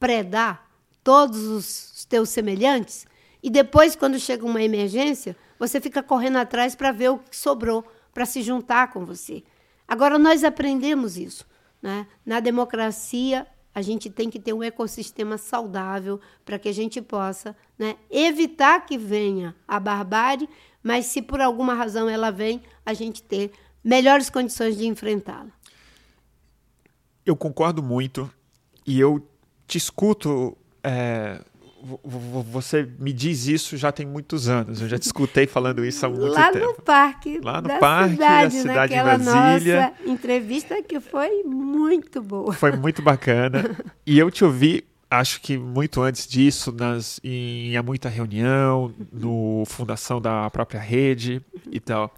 predar 0.00 0.70
todos 1.04 1.42
os 1.44 2.04
teus 2.06 2.30
semelhantes 2.30 3.06
e 3.42 3.50
depois, 3.50 3.96
quando 3.96 4.18
chega 4.20 4.46
uma 4.46 4.62
emergência, 4.62 5.36
você 5.58 5.80
fica 5.80 6.02
correndo 6.02 6.36
atrás 6.36 6.76
para 6.76 6.92
ver 6.92 7.10
o 7.10 7.18
que 7.18 7.36
sobrou, 7.36 7.84
para 8.14 8.24
se 8.24 8.40
juntar 8.40 8.92
com 8.92 9.04
você. 9.04 9.42
Agora, 9.88 10.16
nós 10.16 10.44
aprendemos 10.44 11.16
isso. 11.16 11.44
Né? 11.82 12.06
Na 12.24 12.38
democracia, 12.38 13.46
a 13.74 13.80
gente 13.80 14.10
tem 14.10 14.28
que 14.28 14.38
ter 14.38 14.52
um 14.52 14.62
ecossistema 14.62 15.38
saudável 15.38 16.20
para 16.44 16.58
que 16.58 16.68
a 16.68 16.72
gente 16.72 17.00
possa 17.00 17.56
né, 17.78 17.96
evitar 18.10 18.84
que 18.84 18.98
venha 18.98 19.54
a 19.66 19.80
barbárie, 19.80 20.48
mas 20.82 21.06
se 21.06 21.22
por 21.22 21.40
alguma 21.40 21.74
razão 21.74 22.08
ela 22.08 22.30
vem, 22.30 22.62
a 22.84 22.92
gente 22.92 23.22
ter 23.22 23.52
melhores 23.82 24.28
condições 24.28 24.76
de 24.76 24.86
enfrentá-la. 24.86 25.50
Eu 27.24 27.36
concordo 27.36 27.82
muito 27.82 28.30
e 28.86 28.98
eu 28.98 29.26
te 29.66 29.78
escuto 29.78 30.56
é, 30.82 31.40
você 32.02 32.88
me 32.98 33.12
diz 33.12 33.46
isso 33.46 33.76
já 33.76 33.90
tem 33.90 34.06
muitos 34.06 34.48
anos. 34.48 34.80
Eu 34.80 34.88
já 34.88 34.98
te 34.98 35.02
escutei 35.02 35.46
falando 35.46 35.84
isso 35.84 36.04
há 36.06 36.08
muito 36.08 36.26
Lá 36.26 36.52
tempo. 36.52 36.66
No 36.66 36.74
parque 36.74 37.40
Lá 37.42 37.60
no 37.60 37.68
parque 37.80 38.16
da 38.16 38.50
cidade 38.50 38.94
de 38.94 39.02
Brasília. 39.02 39.80
Nossa 39.80 40.10
entrevista 40.10 40.82
que 40.82 41.00
foi 41.00 41.42
muito 41.42 42.22
boa. 42.22 42.52
Foi 42.52 42.72
muito 42.72 43.02
bacana. 43.02 43.76
e 44.06 44.18
eu 44.18 44.30
te 44.30 44.44
ouvi, 44.44 44.84
acho 45.10 45.40
que 45.40 45.58
muito 45.58 46.00
antes 46.00 46.26
disso, 46.26 46.72
nas, 46.72 47.20
em 47.22 47.76
a 47.76 47.82
muita 47.82 48.08
reunião, 48.08 48.94
no 49.12 49.64
fundação 49.66 50.20
da 50.20 50.48
própria 50.50 50.80
rede 50.80 51.42
e 51.70 51.80
tal. 51.80 52.14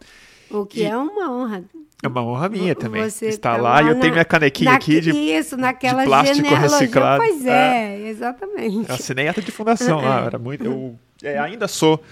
O 0.50 0.66
que 0.66 0.80
e, 0.80 0.84
é 0.84 0.96
uma 0.96 1.32
honra. 1.32 1.64
É 2.02 2.08
uma 2.08 2.22
honra 2.22 2.48
minha 2.48 2.74
também 2.74 3.08
Você 3.08 3.28
estar 3.28 3.56
tá 3.56 3.62
lá, 3.62 3.82
e 3.82 3.88
eu 3.88 3.98
tenho 3.98 4.12
minha 4.12 4.24
canequinha 4.24 4.72
na, 4.72 4.76
aqui 4.76 5.00
de, 5.00 5.10
isso, 5.10 5.56
naquela 5.56 6.02
de 6.02 6.08
plástico 6.08 6.54
reciclado. 6.54 7.22
Pois 7.22 7.46
é, 7.46 7.96
é, 7.96 8.08
exatamente. 8.08 8.88
Eu 8.88 8.94
assinei 8.94 9.28
ata 9.28 9.40
de 9.40 9.50
fundação 9.50 10.00
lá, 10.00 10.26
era 10.26 10.38
muito, 10.38 10.64
eu 10.64 10.98
é, 11.22 11.38
ainda 11.38 11.66
sou 11.66 12.02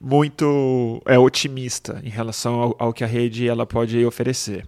muito 0.00 1.02
é, 1.04 1.18
otimista 1.18 2.00
em 2.02 2.08
relação 2.08 2.54
ao, 2.60 2.76
ao, 2.78 2.92
que 2.92 3.04
a 3.04 3.06
rede 3.06 3.46
ela 3.46 3.66
pode 3.66 4.02
oferecer. 4.04 4.66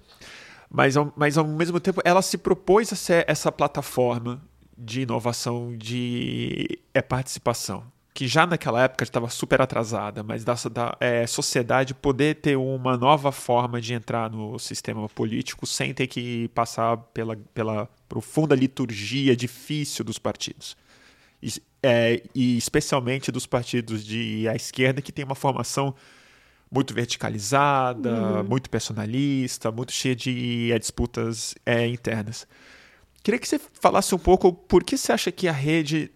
Mas 0.71 0.97
ao, 0.97 1.13
mas 1.17 1.39
ao 1.39 1.47
mesmo 1.47 1.81
tempo 1.81 2.03
ela 2.05 2.21
se 2.21 2.37
propôs 2.37 2.93
a 2.93 2.97
ser 2.97 3.25
essa 3.27 3.51
plataforma 3.51 4.43
de 4.77 5.03
inovação, 5.03 5.75
de 5.77 6.79
é, 6.93 7.01
participação 7.01 7.85
que 8.15 8.29
já 8.29 8.47
naquela 8.47 8.83
época 8.83 9.05
estava 9.05 9.29
super 9.31 9.61
atrasada, 9.63 10.23
mas 10.23 10.45
da, 10.45 10.55
da 10.71 10.97
é, 11.01 11.27
sociedade 11.27 11.95
poder 11.95 12.37
ter 12.37 12.57
uma 12.57 12.97
nova 12.97 13.33
forma 13.33 13.81
de 13.81 13.95
entrar 13.95 14.31
no 14.31 14.59
sistema 14.59 15.09
político 15.09 15.67
sem 15.67 15.95
ter 15.95 16.07
que 16.07 16.49
passar 16.49 16.97
pela, 16.97 17.37
pela 17.55 17.89
profunda 18.09 18.55
liturgia 18.55 19.35
difícil 19.35 20.05
dos 20.05 20.19
partidos. 20.19 20.77
E, 21.43 21.51
é, 21.83 22.23
e 22.35 22.59
especialmente 22.59 23.33
dos 23.33 23.47
partidos 23.47 24.05
de 24.05 24.47
à 24.47 24.55
esquerda 24.55 25.01
que 25.01 25.11
tem 25.11 25.25
uma 25.25 25.35
formação 25.35 25.95
muito 26.71 26.95
verticalizada, 26.95 28.11
uhum. 28.11 28.45
muito 28.45 28.69
personalista, 28.69 29.73
muito 29.73 29.93
cheia 29.93 30.15
de 30.15 30.71
é, 30.71 30.79
disputas 30.79 31.55
é, 31.65 31.87
internas. 31.87 32.47
Queria 33.23 33.39
que 33.39 33.49
você 33.49 33.61
falasse 33.81 34.15
um 34.15 34.19
pouco 34.19 34.53
por 34.53 34.83
que 34.83 34.97
você 34.97 35.13
acha 35.13 35.31
que 35.31 35.49
a 35.49 35.53
rede 35.53 36.11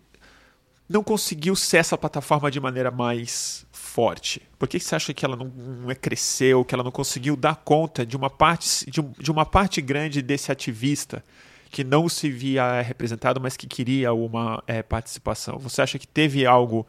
não 0.88 1.02
conseguiu 1.02 1.56
ser 1.56 1.78
essa 1.78 1.98
plataforma 1.98 2.50
de 2.50 2.60
maneira 2.60 2.90
mais 2.90 3.66
forte? 3.72 4.40
Por 4.58 4.68
que 4.68 4.78
você 4.78 4.94
acha 4.94 5.12
que 5.12 5.24
ela 5.24 5.36
não, 5.36 5.46
não 5.46 5.94
cresceu, 5.94 6.64
que 6.64 6.74
ela 6.74 6.84
não 6.84 6.92
conseguiu 6.92 7.36
dar 7.36 7.56
conta 7.56 8.06
de 8.06 8.16
uma 8.16 8.30
parte, 8.30 8.88
de, 8.90 9.02
de 9.02 9.30
uma 9.30 9.44
parte 9.44 9.80
grande 9.80 10.22
desse 10.22 10.52
ativista 10.52 11.24
que 11.70 11.82
não 11.82 12.08
se 12.08 12.30
via 12.30 12.80
representado, 12.80 13.40
mas 13.40 13.56
que 13.56 13.66
queria 13.66 14.12
uma 14.12 14.62
é, 14.66 14.82
participação? 14.82 15.58
Você 15.58 15.82
acha 15.82 15.98
que 15.98 16.06
teve 16.06 16.46
algo 16.46 16.86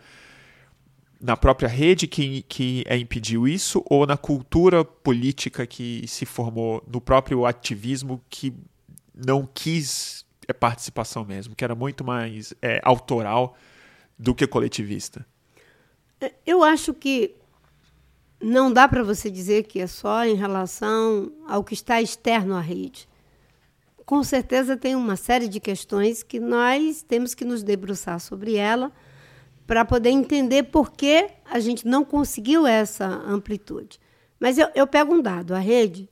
na 1.19 1.35
própria 1.35 1.67
rede 1.67 2.05
que, 2.05 2.43
que 2.43 2.83
é, 2.85 2.95
impediu 2.95 3.47
isso 3.47 3.83
ou 3.89 4.05
na 4.05 4.15
cultura 4.15 4.85
política 4.85 5.65
que 5.65 6.07
se 6.07 6.25
formou 6.25 6.83
no 6.87 7.01
próprio 7.01 7.45
ativismo 7.45 8.21
que 8.29 8.53
não 9.15 9.49
quis 9.51 10.25
é 10.47 10.53
participação 10.53 11.25
mesmo, 11.25 11.55
que 11.55 11.63
era 11.63 11.75
muito 11.75 12.05
mais 12.05 12.53
é, 12.61 12.79
autoral 12.83 13.57
do 14.17 14.33
que 14.33 14.47
coletivista? 14.47 15.25
É, 16.19 16.33
eu 16.45 16.63
acho 16.63 16.93
que 16.93 17.35
não 18.41 18.71
dá 18.71 18.87
para 18.87 19.03
você 19.03 19.29
dizer 19.29 19.63
que 19.63 19.79
é 19.79 19.87
só 19.87 20.25
em 20.25 20.35
relação 20.35 21.31
ao 21.47 21.63
que 21.63 21.73
está 21.73 22.01
externo 22.01 22.55
à 22.55 22.61
rede. 22.61 23.07
Com 24.05 24.23
certeza 24.23 24.77
tem 24.77 24.95
uma 24.95 25.15
série 25.15 25.47
de 25.47 25.59
questões 25.59 26.23
que 26.23 26.39
nós 26.39 27.01
temos 27.01 27.33
que 27.33 27.43
nos 27.43 27.61
debruçar 27.61 28.19
sobre 28.19 28.55
ela 28.55 28.91
para 29.65 29.83
poder 29.83 30.11
entender 30.11 30.63
por 30.63 30.91
que 30.91 31.29
a 31.45 31.59
gente 31.59 31.85
não 31.85 32.05
conseguiu 32.05 32.65
essa 32.65 33.05
amplitude. 33.05 33.99
Mas 34.39 34.57
eu, 34.57 34.69
eu 34.73 34.87
pego 34.87 35.13
um 35.13 35.21
dado: 35.21 35.53
a 35.53 35.59
rede 35.59 36.09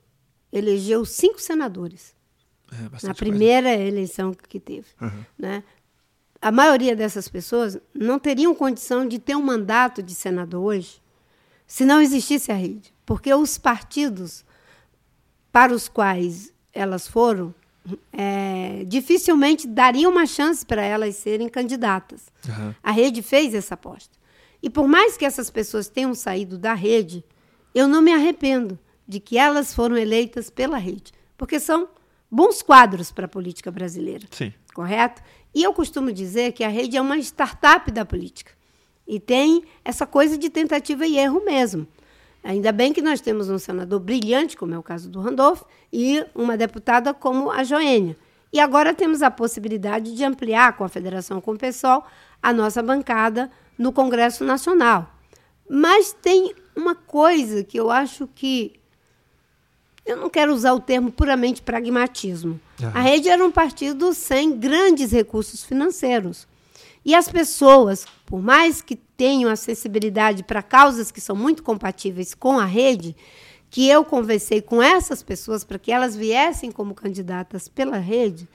elegeu 0.51 1.05
cinco 1.05 1.39
senadores 1.41 2.13
é, 2.71 3.07
na 3.07 3.13
primeira 3.13 3.69
coisa. 3.69 3.83
eleição 3.83 4.33
que 4.33 4.59
teve. 4.59 4.87
Uhum. 4.99 5.23
Né? 5.37 5.63
A 6.41 6.51
maioria 6.51 6.95
dessas 6.95 7.27
pessoas 7.27 7.77
não 7.93 8.19
teriam 8.19 8.53
condição 8.53 9.07
de 9.07 9.19
ter 9.19 9.35
um 9.35 9.41
mandato 9.41 10.03
de 10.03 10.13
senador 10.13 10.63
hoje 10.63 11.01
se 11.65 11.85
não 11.85 12.01
existisse 12.01 12.51
a 12.51 12.55
rede. 12.55 12.93
Porque 13.05 13.33
os 13.33 13.57
partidos 13.57 14.45
para 15.51 15.73
os 15.73 15.87
quais 15.87 16.53
elas 16.73 17.07
foram 17.07 17.53
é, 18.11 18.83
dificilmente 18.85 19.67
dariam 19.67 20.11
uma 20.11 20.25
chance 20.25 20.65
para 20.65 20.81
elas 20.81 21.15
serem 21.15 21.47
candidatas. 21.47 22.27
Uhum. 22.47 22.73
A 22.81 22.91
rede 22.91 23.21
fez 23.21 23.53
essa 23.53 23.75
aposta. 23.75 24.17
E 24.61 24.69
por 24.69 24.87
mais 24.87 25.15
que 25.15 25.25
essas 25.25 25.49
pessoas 25.49 25.87
tenham 25.87 26.13
saído 26.13 26.57
da 26.57 26.73
rede, 26.73 27.23
eu 27.73 27.87
não 27.87 28.01
me 28.01 28.11
arrependo 28.11 28.79
de 29.07 29.19
que 29.19 29.37
elas 29.37 29.73
foram 29.73 29.95
eleitas 29.95 30.49
pela 30.49 30.77
rede, 30.77 31.11
porque 31.37 31.59
são 31.59 31.87
bons 32.31 32.61
quadros 32.61 33.11
para 33.11 33.25
a 33.25 33.29
política 33.29 33.69
brasileira. 33.69 34.27
Sim. 34.31 34.51
Correto? 34.73 35.21
E 35.55 35.63
eu 35.63 35.73
costumo 35.73 36.11
dizer 36.11 36.51
que 36.51 36.65
a 36.65 36.67
rede 36.67 36.97
é 36.97 37.01
uma 37.01 37.17
startup 37.17 37.89
da 37.89 38.03
política. 38.03 38.51
E 39.07 39.21
tem 39.21 39.63
essa 39.85 40.05
coisa 40.05 40.37
de 40.37 40.49
tentativa 40.49 41.07
e 41.07 41.17
erro 41.17 41.45
mesmo. 41.45 41.87
Ainda 42.43 42.73
bem 42.73 42.91
que 42.91 43.01
nós 43.01 43.21
temos 43.21 43.49
um 43.49 43.57
senador 43.57 44.01
brilhante, 44.01 44.57
como 44.57 44.75
é 44.75 44.77
o 44.77 44.83
caso 44.83 45.09
do 45.09 45.21
Randolph, 45.21 45.63
e 45.93 46.25
uma 46.35 46.57
deputada 46.57 47.13
como 47.13 47.49
a 47.49 47.63
Joênia. 47.63 48.17
E 48.51 48.59
agora 48.59 48.93
temos 48.93 49.21
a 49.21 49.31
possibilidade 49.31 50.13
de 50.13 50.23
ampliar 50.25 50.75
com 50.75 50.83
a 50.83 50.89
Federação 50.89 51.39
com 51.39 51.53
o 51.53 51.57
PSOL 51.57 52.03
a 52.43 52.51
nossa 52.51 52.83
bancada 52.83 53.49
no 53.77 53.93
Congresso 53.93 54.43
Nacional. 54.43 55.09
Mas 55.69 56.13
tem 56.13 56.53
uma 56.75 56.95
coisa 56.95 57.63
que 57.63 57.79
eu 57.79 57.89
acho 57.89 58.27
que. 58.35 58.73
Eu 60.05 60.17
não 60.17 60.29
quero 60.29 60.53
usar 60.53 60.73
o 60.73 60.79
termo 60.79 61.11
puramente 61.11 61.61
pragmatismo. 61.61 62.59
Uhum. 62.79 62.91
A 62.93 63.01
rede 63.01 63.29
era 63.29 63.43
um 63.43 63.51
partido 63.51 64.13
sem 64.13 64.57
grandes 64.57 65.11
recursos 65.11 65.63
financeiros. 65.63 66.47
E 67.03 67.13
as 67.13 67.29
pessoas, 67.29 68.05
por 68.25 68.41
mais 68.41 68.81
que 68.81 68.95
tenham 68.95 69.49
acessibilidade 69.49 70.43
para 70.43 70.63
causas 70.63 71.11
que 71.11 71.21
são 71.21 71.35
muito 71.35 71.61
compatíveis 71.61 72.33
com 72.33 72.59
a 72.59 72.65
rede, 72.65 73.15
que 73.69 73.87
eu 73.87 74.03
conversei 74.03 74.61
com 74.61 74.81
essas 74.81 75.21
pessoas 75.21 75.63
para 75.63 75.77
que 75.77 75.91
elas 75.91 76.15
viessem 76.15 76.71
como 76.71 76.95
candidatas 76.95 77.67
pela 77.67 77.97
rede, 77.97 78.47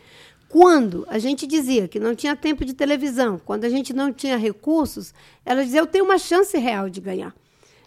quando 0.49 1.07
a 1.09 1.19
gente 1.19 1.47
dizia 1.47 1.87
que 1.87 2.01
não 2.01 2.15
tinha 2.15 2.35
tempo 2.35 2.65
de 2.65 2.75
televisão, 2.75 3.41
quando 3.45 3.65
a 3.65 3.69
gente 3.69 3.93
não 3.93 4.13
tinha 4.13 4.37
recursos, 4.37 5.15
elas 5.45 5.67
diziam: 5.67 5.85
eu 5.85 5.87
tenho 5.87 6.05
uma 6.05 6.19
chance 6.19 6.59
real 6.59 6.91
de 6.91 7.01
ganhar. 7.01 7.33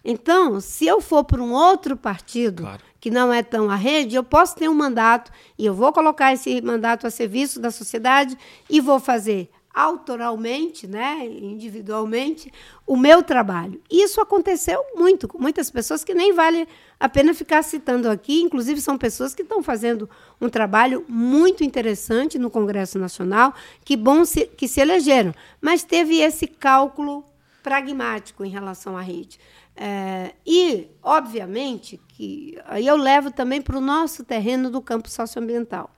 Então, 0.04 0.62
se 0.62 0.86
eu 0.86 1.02
for 1.02 1.24
para 1.26 1.42
um 1.42 1.52
outro 1.52 1.98
partido 1.98 2.64
claro. 2.64 2.82
Que 3.04 3.12
não 3.12 3.34
é 3.34 3.44
tão 3.44 3.70
a 3.70 3.76
rede, 3.76 4.16
eu 4.16 4.24
posso 4.24 4.56
ter 4.56 4.70
um 4.70 4.74
mandato 4.74 5.30
e 5.60 5.66
eu 5.66 5.74
vou 5.74 5.92
colocar 5.92 6.32
esse 6.32 6.62
mandato 6.62 7.06
a 7.06 7.12
serviço 7.12 7.60
da 7.60 7.70
sociedade 7.70 8.38
e 8.70 8.80
vou 8.80 8.98
fazer 8.98 9.50
autoralmente, 9.74 10.88
né, 10.88 11.26
individualmente, 11.26 12.50
o 12.88 12.96
meu 12.96 13.22
trabalho. 13.22 13.82
Isso 13.92 14.22
aconteceu 14.22 14.82
muito 14.96 15.28
com 15.28 15.38
muitas 15.38 15.70
pessoas 15.70 16.02
que 16.02 16.14
nem 16.14 16.32
vale 16.32 16.66
a 16.98 17.10
pena 17.10 17.34
ficar 17.34 17.62
citando 17.62 18.10
aqui, 18.10 18.42
inclusive 18.42 18.80
são 18.80 18.98
pessoas 18.98 19.36
que 19.36 19.42
estão 19.42 19.62
fazendo 19.62 20.10
um 20.40 20.48
trabalho 20.48 21.04
muito 21.06 21.62
interessante 21.62 22.40
no 22.40 22.50
Congresso 22.50 22.98
Nacional, 22.98 23.54
que 23.84 23.98
bom 23.98 24.24
se, 24.24 24.46
que 24.46 24.66
se 24.66 24.80
elegeram, 24.80 25.36
mas 25.60 25.84
teve 25.84 26.22
esse 26.22 26.48
cálculo 26.48 27.26
pragmático 27.62 28.46
em 28.46 28.50
relação 28.50 28.96
à 28.98 29.02
rede. 29.02 29.40
É, 29.76 30.34
e, 30.46 30.88
obviamente, 31.02 32.00
que 32.10 32.58
aí 32.66 32.86
eu 32.86 32.96
levo 32.96 33.32
também 33.32 33.62
para 33.62 33.78
o 33.78 33.82
nosso 33.82 34.24
terreno 34.24 34.70
do 34.70 34.82
campo 34.82 35.10
socioambiental. 35.10 35.90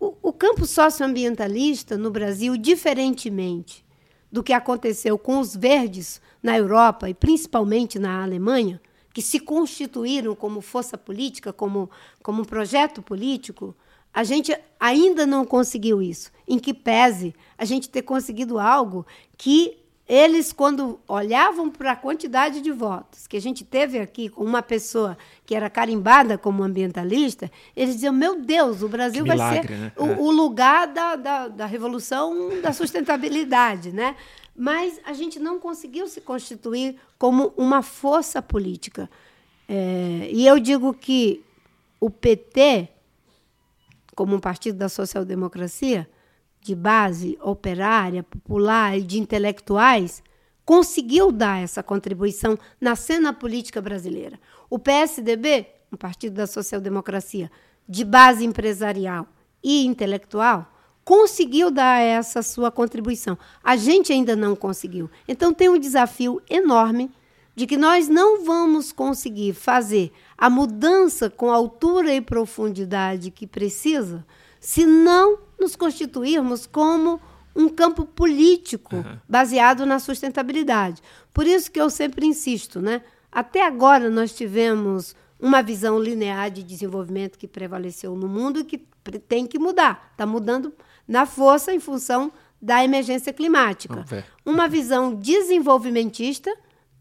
O, 0.00 0.14
o 0.22 0.32
campo 0.32 0.66
socioambientalista 0.66 1.96
no 1.96 2.10
Brasil, 2.10 2.56
diferentemente 2.56 3.84
do 4.30 4.42
que 4.42 4.52
aconteceu 4.52 5.16
com 5.16 5.38
os 5.38 5.54
verdes 5.54 6.20
na 6.42 6.58
Europa 6.58 7.08
e 7.08 7.14
principalmente 7.14 8.00
na 8.00 8.22
Alemanha, 8.22 8.80
que 9.12 9.22
se 9.22 9.38
constituíram 9.38 10.34
como 10.34 10.60
força 10.60 10.98
política, 10.98 11.52
como, 11.52 11.88
como 12.20 12.44
projeto 12.44 13.00
político, 13.00 13.76
a 14.12 14.24
gente 14.24 14.52
ainda 14.78 15.24
não 15.24 15.44
conseguiu 15.44 16.02
isso. 16.02 16.32
Em 16.48 16.58
que 16.58 16.74
pese 16.74 17.32
a 17.56 17.64
gente 17.64 17.88
ter 17.88 18.02
conseguido 18.02 18.58
algo 18.58 19.06
que 19.38 19.83
eles, 20.06 20.52
quando 20.52 21.00
olhavam 21.08 21.70
para 21.70 21.92
a 21.92 21.96
quantidade 21.96 22.60
de 22.60 22.70
votos 22.70 23.26
que 23.26 23.38
a 23.38 23.40
gente 23.40 23.64
teve 23.64 23.98
aqui 23.98 24.28
com 24.28 24.44
uma 24.44 24.62
pessoa 24.62 25.16
que 25.46 25.54
era 25.54 25.70
carimbada 25.70 26.36
como 26.36 26.62
ambientalista, 26.62 27.50
eles 27.74 27.94
diziam: 27.94 28.12
Meu 28.12 28.40
Deus, 28.40 28.82
o 28.82 28.88
Brasil 28.88 29.24
milagre, 29.24 29.66
vai 29.66 29.66
ser 29.66 29.78
né? 29.78 29.92
o, 29.96 30.06
é. 30.06 30.16
o, 30.18 30.30
lugar 30.30 30.88
da, 30.88 31.16
da, 31.16 31.48
da 31.48 31.66
revolução 31.66 32.60
da 32.60 32.72
sustentabilidade. 32.72 33.92
Né? 33.92 34.14
Mas 34.54 35.00
a 35.06 35.14
gente 35.14 35.38
não 35.40 35.58
conseguiu 35.58 36.06
se 36.06 36.20
constituir 36.20 36.96
como 37.18 37.54
uma 37.56 37.80
força 37.80 38.42
política. 38.42 39.08
É, 39.66 40.28
e 40.30 40.46
eu 40.46 40.60
digo 40.60 40.92
que 40.92 41.42
o 41.98 42.10
PT, 42.10 42.90
como 44.14 44.36
um 44.36 44.40
partido 44.40 44.76
da 44.76 44.90
social-democracia, 44.90 46.06
de 46.64 46.74
base 46.74 47.38
operária, 47.42 48.22
popular 48.22 48.98
e 48.98 49.02
de 49.02 49.20
intelectuais, 49.20 50.22
conseguiu 50.64 51.30
dar 51.30 51.62
essa 51.62 51.82
contribuição 51.82 52.58
na 52.80 52.96
cena 52.96 53.34
política 53.34 53.82
brasileira. 53.82 54.40
O 54.70 54.78
PSDB, 54.78 55.66
um 55.92 55.96
partido 55.98 56.36
da 56.36 56.46
social-democracia, 56.46 57.50
de 57.86 58.02
base 58.02 58.46
empresarial 58.46 59.28
e 59.62 59.84
intelectual, 59.84 60.72
conseguiu 61.04 61.70
dar 61.70 62.00
essa 62.00 62.42
sua 62.42 62.70
contribuição. 62.70 63.36
A 63.62 63.76
gente 63.76 64.10
ainda 64.10 64.34
não 64.34 64.56
conseguiu. 64.56 65.10
Então 65.28 65.52
tem 65.52 65.68
um 65.68 65.78
desafio 65.78 66.40
enorme 66.48 67.10
de 67.54 67.66
que 67.66 67.76
nós 67.76 68.08
não 68.08 68.42
vamos 68.42 68.90
conseguir 68.90 69.52
fazer 69.52 70.10
a 70.36 70.48
mudança 70.48 71.28
com 71.28 71.50
altura 71.50 72.14
e 72.14 72.22
profundidade 72.22 73.30
que 73.30 73.46
precisa 73.46 74.24
se 74.64 74.86
não 74.86 75.40
nos 75.60 75.76
constituirmos 75.76 76.66
como 76.66 77.20
um 77.54 77.68
campo 77.68 78.06
político 78.06 78.96
uhum. 78.96 79.18
baseado 79.28 79.84
na 79.84 79.98
sustentabilidade. 79.98 81.02
Por 81.34 81.46
isso 81.46 81.70
que 81.70 81.78
eu 81.78 81.90
sempre 81.90 82.24
insisto, 82.24 82.80
né? 82.80 83.02
Até 83.30 83.64
agora 83.64 84.08
nós 84.08 84.32
tivemos 84.32 85.14
uma 85.38 85.62
visão 85.62 85.98
linear 86.00 86.50
de 86.50 86.62
desenvolvimento 86.62 87.38
que 87.38 87.46
prevaleceu 87.46 88.16
no 88.16 88.26
mundo 88.26 88.60
e 88.60 88.64
que 88.64 88.78
tem 89.28 89.46
que 89.46 89.58
mudar. 89.58 90.08
Está 90.12 90.24
mudando 90.24 90.72
na 91.06 91.26
força 91.26 91.70
em 91.70 91.78
função 91.78 92.32
da 92.60 92.82
emergência 92.82 93.34
climática. 93.34 94.06
Uma 94.46 94.66
visão 94.66 95.14
desenvolvimentista, 95.14 96.50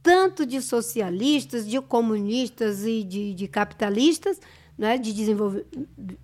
tanto 0.01 0.45
de 0.45 0.61
socialistas, 0.61 1.65
de 1.65 1.79
comunistas 1.79 2.83
e 2.85 3.05
de, 3.05 3.33
de 3.33 3.47
capitalistas, 3.47 4.37
né, 4.77 4.97
de 4.97 5.13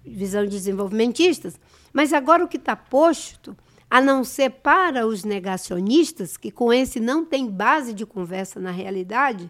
visão 0.06 0.46
desenvolvimentistas. 0.46 1.60
Mas 1.94 2.14
agora 2.14 2.44
o 2.44 2.48
que 2.48 2.58
está 2.58 2.76
posto, 2.76 3.56
a 3.90 4.00
não 4.00 4.24
ser 4.24 4.50
para 4.50 5.08
os 5.08 5.24
negacionistas, 5.24 6.38
que 6.38 6.52
com 6.52 6.72
esse 6.72 7.00
não 7.00 7.26
tem 7.26 7.48
base 7.48 7.94
de 7.94 8.06
conversa 8.06 8.60
na 8.60 8.72
realidade, 8.72 9.50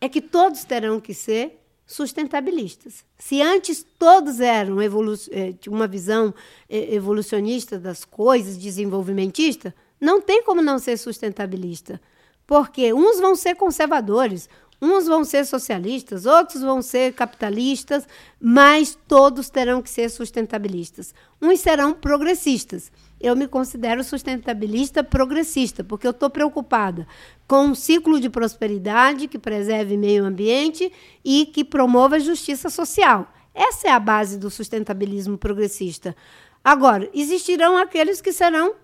é 0.00 0.08
que 0.08 0.20
todos 0.20 0.64
terão 0.64 1.00
que 1.00 1.14
ser 1.14 1.58
sustentabilistas. 1.86 3.04
Se 3.18 3.42
antes 3.42 3.84
todos 3.98 4.40
eram 4.40 4.80
eh, 4.80 5.54
uma 5.68 5.86
visão 5.86 6.34
eh, 6.68 6.94
evolucionista 6.94 7.78
das 7.78 8.04
coisas, 8.04 8.56
desenvolvimentista, 8.56 9.74
não 10.00 10.20
tem 10.20 10.42
como 10.42 10.60
não 10.60 10.78
ser 10.78 10.96
sustentabilista. 10.96 12.00
Porque 12.46 12.92
uns 12.92 13.20
vão 13.20 13.36
ser 13.36 13.54
conservadores, 13.54 14.48
Uns 14.84 15.06
vão 15.06 15.22
ser 15.22 15.46
socialistas, 15.46 16.26
outros 16.26 16.60
vão 16.60 16.82
ser 16.82 17.12
capitalistas, 17.12 18.04
mas 18.40 18.98
todos 19.06 19.48
terão 19.48 19.80
que 19.80 19.88
ser 19.88 20.08
sustentabilistas. 20.08 21.14
Uns 21.40 21.60
serão 21.60 21.92
progressistas. 21.92 22.90
Eu 23.20 23.36
me 23.36 23.46
considero 23.46 24.02
sustentabilista 24.02 25.04
progressista, 25.04 25.84
porque 25.84 26.04
eu 26.04 26.10
estou 26.10 26.28
preocupada 26.28 27.06
com 27.46 27.66
um 27.66 27.74
ciclo 27.76 28.18
de 28.18 28.28
prosperidade 28.28 29.28
que 29.28 29.38
preserve 29.38 29.96
meio 29.96 30.24
ambiente 30.24 30.92
e 31.24 31.46
que 31.46 31.62
promova 31.62 32.16
a 32.16 32.18
justiça 32.18 32.68
social. 32.68 33.32
Essa 33.54 33.86
é 33.86 33.90
a 33.92 34.00
base 34.00 34.36
do 34.36 34.50
sustentabilismo 34.50 35.38
progressista. 35.38 36.16
Agora, 36.64 37.08
existirão 37.14 37.76
aqueles 37.76 38.20
que 38.20 38.32
serão 38.32 38.74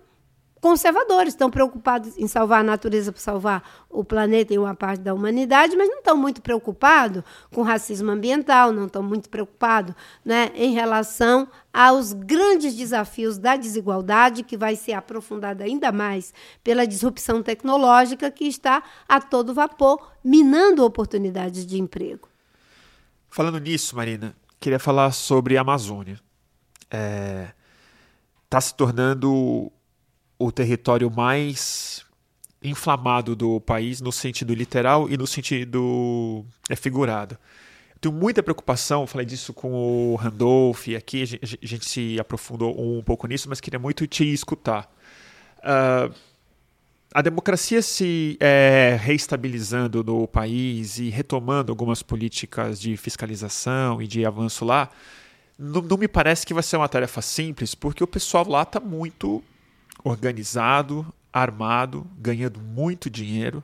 conservadores, 0.61 1.33
estão 1.33 1.49
preocupados 1.49 2.17
em 2.17 2.27
salvar 2.27 2.61
a 2.61 2.63
natureza 2.63 3.11
para 3.11 3.21
salvar 3.21 3.63
o 3.89 4.03
planeta 4.03 4.53
e 4.53 4.59
uma 4.59 4.75
parte 4.75 5.01
da 5.01 5.13
humanidade, 5.13 5.75
mas 5.75 5.89
não 5.89 5.99
estão 5.99 6.17
muito 6.17 6.41
preocupados 6.41 7.23
com 7.53 7.61
racismo 7.61 8.11
ambiental, 8.11 8.71
não 8.71 8.85
estão 8.85 9.01
muito 9.01 9.29
preocupados 9.29 9.95
né, 10.23 10.51
em 10.55 10.73
relação 10.73 11.47
aos 11.73 12.13
grandes 12.13 12.75
desafios 12.75 13.37
da 13.37 13.55
desigualdade, 13.55 14.43
que 14.43 14.57
vai 14.57 14.75
ser 14.75 14.93
aprofundada 14.93 15.63
ainda 15.63 15.91
mais 15.91 16.33
pela 16.63 16.85
disrupção 16.85 17.41
tecnológica 17.41 18.29
que 18.31 18.45
está 18.45 18.83
a 19.07 19.21
todo 19.21 19.53
vapor, 19.53 20.11
minando 20.23 20.83
oportunidades 20.83 21.65
de 21.65 21.79
emprego. 21.79 22.27
Falando 23.29 23.59
nisso, 23.59 23.95
Marina, 23.95 24.35
queria 24.59 24.79
falar 24.79 25.11
sobre 25.11 25.57
a 25.57 25.61
Amazônia. 25.61 26.19
Está 26.83 26.97
é, 26.97 27.53
tá 28.49 28.59
se 28.59 28.73
tornando 28.73 29.71
o 30.39 30.51
território 30.51 31.11
mais 31.11 32.05
inflamado 32.63 33.35
do 33.35 33.59
país 33.59 34.01
no 34.01 34.11
sentido 34.11 34.53
literal 34.53 35.09
e 35.09 35.17
no 35.17 35.27
sentido 35.27 36.45
é, 36.69 36.75
figurado. 36.75 37.37
tenho 37.99 38.13
muita 38.13 38.41
preocupação, 38.41 39.05
falei 39.05 39.25
disso 39.25 39.53
com 39.53 39.71
o 39.73 40.15
Randolph 40.15 40.87
aqui, 40.97 41.23
a 41.23 41.65
gente 41.65 41.85
se 41.85 42.19
aprofundou 42.19 42.73
um 42.79 43.03
pouco 43.03 43.27
nisso, 43.27 43.47
mas 43.49 43.59
queria 43.59 43.79
muito 43.79 44.07
te 44.07 44.23
escutar. 44.33 44.89
Uh, 45.59 46.13
a 47.13 47.21
democracia 47.21 47.81
se 47.81 48.37
é, 48.39 48.97
reestabilizando 49.01 50.03
no 50.03 50.27
país 50.27 50.99
e 50.99 51.09
retomando 51.09 51.71
algumas 51.71 52.03
políticas 52.03 52.79
de 52.79 52.95
fiscalização 52.95 54.01
e 54.01 54.07
de 54.07 54.25
avanço 54.25 54.63
lá, 54.63 54.89
não, 55.57 55.81
não 55.81 55.97
me 55.97 56.07
parece 56.07 56.45
que 56.45 56.53
vai 56.53 56.63
ser 56.63 56.77
uma 56.77 56.87
tarefa 56.87 57.21
simples, 57.21 57.73
porque 57.73 58.03
o 58.03 58.07
pessoal 58.07 58.47
lá 58.47 58.61
está 58.61 58.79
muito 58.79 59.43
organizado, 60.03 61.05
armado, 61.31 62.05
ganhando 62.17 62.59
muito 62.59 63.09
dinheiro. 63.09 63.63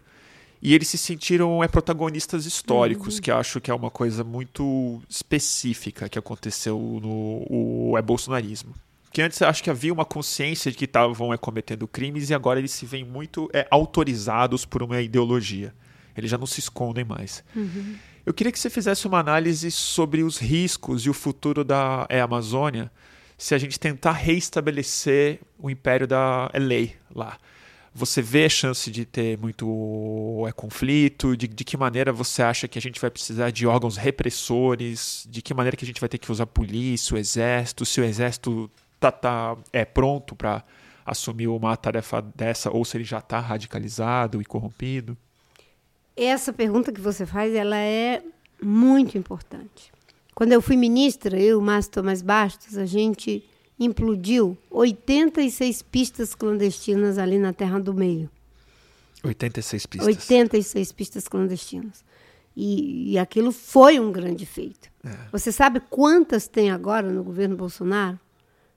E 0.61 0.73
eles 0.73 0.87
se 0.87 0.97
sentiram 0.97 1.63
é, 1.63 1.67
protagonistas 1.67 2.45
históricos, 2.45 3.15
uhum. 3.15 3.21
que 3.21 3.31
acho 3.31 3.61
que 3.61 3.69
é 3.69 3.73
uma 3.73 3.91
coisa 3.91 4.23
muito 4.23 5.01
específica 5.07 6.09
que 6.09 6.17
aconteceu 6.17 6.77
no 7.01 7.45
o, 7.49 7.95
é 7.97 8.01
bolsonarismo. 8.01 8.73
Que 9.11 9.21
antes 9.21 9.41
acho 9.41 9.63
que 9.63 9.69
havia 9.69 9.93
uma 9.93 10.05
consciência 10.05 10.71
de 10.71 10.77
que 10.77 10.85
estavam 10.85 11.33
é, 11.33 11.37
cometendo 11.37 11.87
crimes 11.87 12.29
e 12.29 12.33
agora 12.33 12.59
eles 12.59 12.71
se 12.71 12.85
veem 12.85 13.05
muito 13.05 13.49
é, 13.53 13.67
autorizados 13.69 14.65
por 14.65 14.81
uma 14.81 14.99
ideologia. 15.01 15.73
Eles 16.17 16.31
já 16.31 16.37
não 16.37 16.47
se 16.47 16.59
escondem 16.59 17.05
mais. 17.05 17.43
Uhum. 17.55 17.95
Eu 18.25 18.33
queria 18.33 18.51
que 18.51 18.57
você 18.57 18.69
fizesse 18.69 19.05
uma 19.05 19.19
análise 19.19 19.69
sobre 19.69 20.23
os 20.23 20.39
riscos 20.39 21.05
e 21.05 21.09
o 21.09 21.13
futuro 21.13 21.63
da 21.63 22.07
é, 22.09 22.19
Amazônia 22.21 22.91
se 23.37 23.53
a 23.53 23.57
gente 23.57 23.79
tentar 23.79 24.13
reestabelecer 24.13 25.39
o 25.59 25.69
império 25.69 26.07
da 26.07 26.49
lei 26.53 26.95
lá. 27.13 27.37
Você 27.93 28.21
vê 28.21 28.45
a 28.45 28.49
chance 28.49 28.91
de 28.91 29.05
ter 29.05 29.37
muito 29.37 30.43
é, 30.47 30.51
conflito? 30.51 31.35
De, 31.35 31.47
de 31.47 31.63
que 31.63 31.77
maneira 31.77 32.11
você 32.11 32.43
acha 32.43 32.67
que 32.67 32.77
a 32.77 32.81
gente 32.81 32.99
vai 32.99 33.09
precisar 33.09 33.51
de 33.51 33.65
órgãos 33.65 33.95
repressores? 33.95 35.25
De 35.29 35.41
que 35.41 35.53
maneira 35.53 35.77
que 35.77 35.85
a 35.85 35.87
gente 35.87 36.01
vai 36.01 36.09
ter 36.09 36.17
que 36.17 36.29
usar 36.29 36.45
polícia, 36.45 37.15
o 37.15 37.17
exército? 37.17 37.85
Se 37.85 38.01
o 38.01 38.03
exército 38.03 38.69
tá, 38.99 39.11
tá 39.11 39.57
é 39.71 39.85
pronto 39.85 40.35
para 40.35 40.61
assumir 41.05 41.47
uma 41.47 41.77
tarefa 41.77 42.21
dessa 42.21 42.69
ou 42.69 42.83
se 42.83 42.97
ele 42.97 43.05
já 43.05 43.19
está 43.19 43.39
radicalizado 43.39 44.41
e 44.41 44.45
corrompido? 44.45 45.17
Essa 46.17 46.51
pergunta 46.51 46.91
que 46.91 46.99
você 46.99 47.25
faz, 47.25 47.53
ela 47.53 47.77
é 47.77 48.21
muito 48.61 49.17
importante. 49.17 49.94
Quando 50.35 50.51
eu 50.51 50.61
fui 50.61 50.75
ministra, 50.75 51.39
eu, 51.39 51.61
Márcio 51.61 51.93
Tomás 51.93 52.21
Bastos, 52.21 52.77
a 52.77 52.85
gente 52.85 53.41
implodiu 53.79 54.57
86 54.69 55.81
pistas 55.81 56.35
clandestinas 56.35 57.17
ali 57.17 57.39
na 57.39 57.53
Terra 57.53 57.79
do 57.79 57.93
Meio. 57.93 58.29
86 59.23 59.85
pistas. 59.85 60.07
86 60.07 60.91
pistas 60.91 61.27
clandestinas. 61.29 62.03
E, 62.53 63.13
e 63.13 63.17
aquilo 63.17 63.53
foi 63.53 63.97
um 63.97 64.11
grande 64.11 64.45
feito. 64.45 64.89
É. 65.05 65.15
Você 65.31 65.53
sabe 65.53 65.79
quantas 65.89 66.49
tem 66.49 66.69
agora 66.69 67.09
no 67.09 67.23
governo 67.23 67.55
Bolsonaro? 67.55 68.19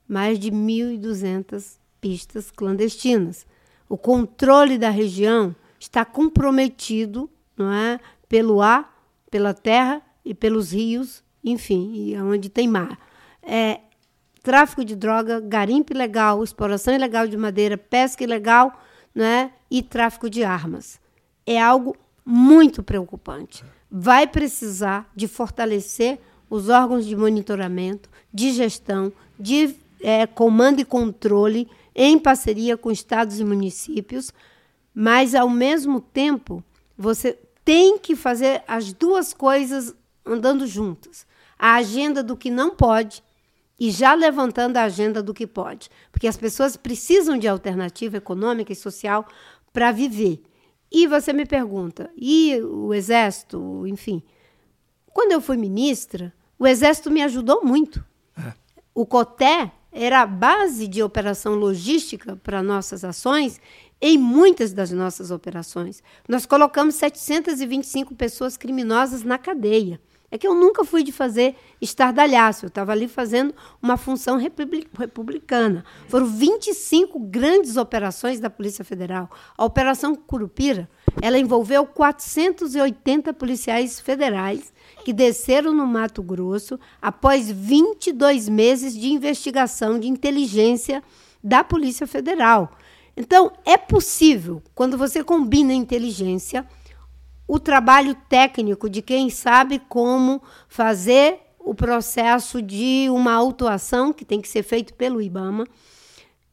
Mais 0.06 0.38
de 0.38 0.52
1.200 0.52 1.76
pistas 2.00 2.52
clandestinas. 2.52 3.44
O 3.88 3.98
controle 3.98 4.78
da 4.78 4.90
região 4.90 5.54
está 5.78 6.04
comprometido 6.04 7.28
não 7.56 7.72
é, 7.72 7.98
pelo 8.28 8.62
ar, 8.62 9.10
pela 9.28 9.52
terra 9.52 10.00
e 10.24 10.32
pelos 10.32 10.72
rios 10.72 11.22
enfim, 11.50 11.92
e 11.94 12.16
onde 12.20 12.48
tem 12.48 12.68
mar. 12.68 12.98
É, 13.42 13.80
tráfico 14.42 14.84
de 14.84 14.96
droga, 14.96 15.40
garimpo 15.40 15.92
ilegal, 15.92 16.42
exploração 16.42 16.94
ilegal 16.94 17.26
de 17.26 17.36
madeira, 17.36 17.76
pesca 17.76 18.24
ilegal 18.24 18.80
né, 19.14 19.52
e 19.70 19.82
tráfico 19.82 20.30
de 20.30 20.42
armas. 20.42 20.98
É 21.46 21.60
algo 21.60 21.96
muito 22.24 22.82
preocupante. 22.82 23.64
Vai 23.90 24.26
precisar 24.26 25.10
de 25.14 25.28
fortalecer 25.28 26.18
os 26.48 26.68
órgãos 26.68 27.04
de 27.04 27.16
monitoramento, 27.16 28.08
de 28.32 28.52
gestão, 28.52 29.12
de 29.38 29.74
é, 30.00 30.26
comando 30.26 30.80
e 30.80 30.84
controle 30.84 31.68
em 31.94 32.18
parceria 32.18 32.76
com 32.76 32.90
estados 32.90 33.40
e 33.40 33.44
municípios, 33.44 34.32
mas 34.94 35.34
ao 35.34 35.50
mesmo 35.50 36.00
tempo 36.00 36.62
você 36.96 37.38
tem 37.64 37.98
que 37.98 38.16
fazer 38.16 38.62
as 38.66 38.92
duas 38.92 39.34
coisas 39.34 39.94
andando 40.24 40.66
juntas 40.66 41.27
a 41.58 41.74
agenda 41.74 42.22
do 42.22 42.36
que 42.36 42.50
não 42.50 42.74
pode 42.74 43.22
e 43.78 43.90
já 43.90 44.14
levantando 44.14 44.76
a 44.76 44.84
agenda 44.84 45.22
do 45.22 45.34
que 45.34 45.46
pode. 45.46 45.88
Porque 46.10 46.26
as 46.26 46.36
pessoas 46.36 46.76
precisam 46.76 47.38
de 47.38 47.48
alternativa 47.48 48.16
econômica 48.16 48.72
e 48.72 48.76
social 48.76 49.26
para 49.72 49.92
viver. 49.92 50.42
E 50.90 51.06
você 51.06 51.32
me 51.32 51.44
pergunta, 51.44 52.10
e 52.16 52.58
o 52.62 52.94
Exército, 52.94 53.86
enfim. 53.86 54.22
Quando 55.12 55.32
eu 55.32 55.40
fui 55.40 55.56
ministra, 55.56 56.32
o 56.58 56.66
Exército 56.66 57.10
me 57.10 57.22
ajudou 57.22 57.62
muito. 57.62 58.02
É. 58.36 58.54
O 58.94 59.04
COTÉ 59.04 59.70
era 59.92 60.22
a 60.22 60.26
base 60.26 60.88
de 60.88 61.02
operação 61.02 61.54
logística 61.54 62.36
para 62.36 62.62
nossas 62.62 63.04
ações 63.04 63.60
em 64.00 64.16
muitas 64.16 64.72
das 64.72 64.90
nossas 64.90 65.30
operações. 65.30 66.02
Nós 66.28 66.46
colocamos 66.46 66.94
725 66.94 68.14
pessoas 68.14 68.56
criminosas 68.56 69.22
na 69.22 69.36
cadeia. 69.36 70.00
É 70.30 70.36
que 70.36 70.46
eu 70.46 70.54
nunca 70.54 70.84
fui 70.84 71.02
de 71.02 71.10
fazer 71.10 71.56
estardalhaço, 71.80 72.66
eu 72.66 72.68
estava 72.68 72.92
ali 72.92 73.08
fazendo 73.08 73.54
uma 73.80 73.96
função 73.96 74.36
republicana. 74.36 75.84
Foram 76.06 76.26
25 76.26 77.18
grandes 77.18 77.78
operações 77.78 78.38
da 78.38 78.50
Polícia 78.50 78.84
Federal. 78.84 79.30
A 79.56 79.64
Operação 79.64 80.14
Curupira, 80.14 80.88
ela 81.22 81.38
envolveu 81.38 81.86
480 81.86 83.32
policiais 83.32 83.98
federais 84.00 84.70
que 85.02 85.14
desceram 85.14 85.72
no 85.72 85.86
Mato 85.86 86.22
Grosso 86.22 86.78
após 87.00 87.50
22 87.50 88.50
meses 88.50 88.94
de 88.94 89.08
investigação 89.08 89.98
de 89.98 90.08
inteligência 90.08 91.02
da 91.42 91.64
Polícia 91.64 92.06
Federal. 92.06 92.76
Então, 93.16 93.50
é 93.64 93.78
possível, 93.78 94.62
quando 94.74 94.98
você 94.98 95.24
combina 95.24 95.72
inteligência, 95.72 96.66
o 97.48 97.58
trabalho 97.58 98.14
técnico 98.28 98.90
de 98.90 99.00
quem 99.00 99.30
sabe 99.30 99.78
como 99.88 100.42
fazer 100.68 101.40
o 101.58 101.74
processo 101.74 102.60
de 102.60 103.08
uma 103.10 103.32
autuação 103.32 104.12
que 104.12 104.24
tem 104.24 104.40
que 104.40 104.48
ser 104.48 104.62
feito 104.62 104.92
pelo 104.92 105.22
IBAMA 105.22 105.66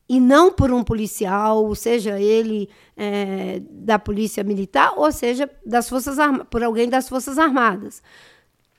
e 0.07 0.19
não 0.19 0.51
por 0.51 0.71
um 0.71 0.83
policial, 0.83 1.73
seja 1.75 2.19
ele 2.19 2.69
é, 2.95 3.61
da 3.69 3.99
polícia 3.99 4.43
militar 4.43 4.93
ou 4.95 5.11
seja 5.11 5.49
das 5.65 5.89
forças 5.89 6.17
por 6.49 6.63
alguém 6.63 6.87
das 6.87 7.09
forças 7.09 7.37
armadas. 7.37 8.01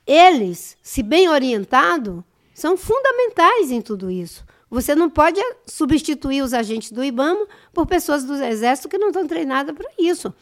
Eles, 0.07 0.77
se 0.83 1.03
bem 1.03 1.29
orientados, 1.29 2.23
são 2.55 2.77
fundamentais 2.77 3.71
em 3.71 3.83
tudo 3.83 4.11
isso. 4.11 4.45
Você 4.71 4.95
não 4.95 5.11
pode 5.11 5.41
substituir 5.67 6.43
os 6.43 6.55
agentes 6.55 6.91
do 6.91 7.05
IBAMA 7.05 7.47
por 7.73 7.87
pessoas 7.87 8.25
do 8.25 8.35
Exército 8.35 8.89
que 8.89 8.99
não 8.99 9.09
estão 9.09 9.27
treinadas 9.27 9.75
para 9.77 9.91
isso. 9.99 10.33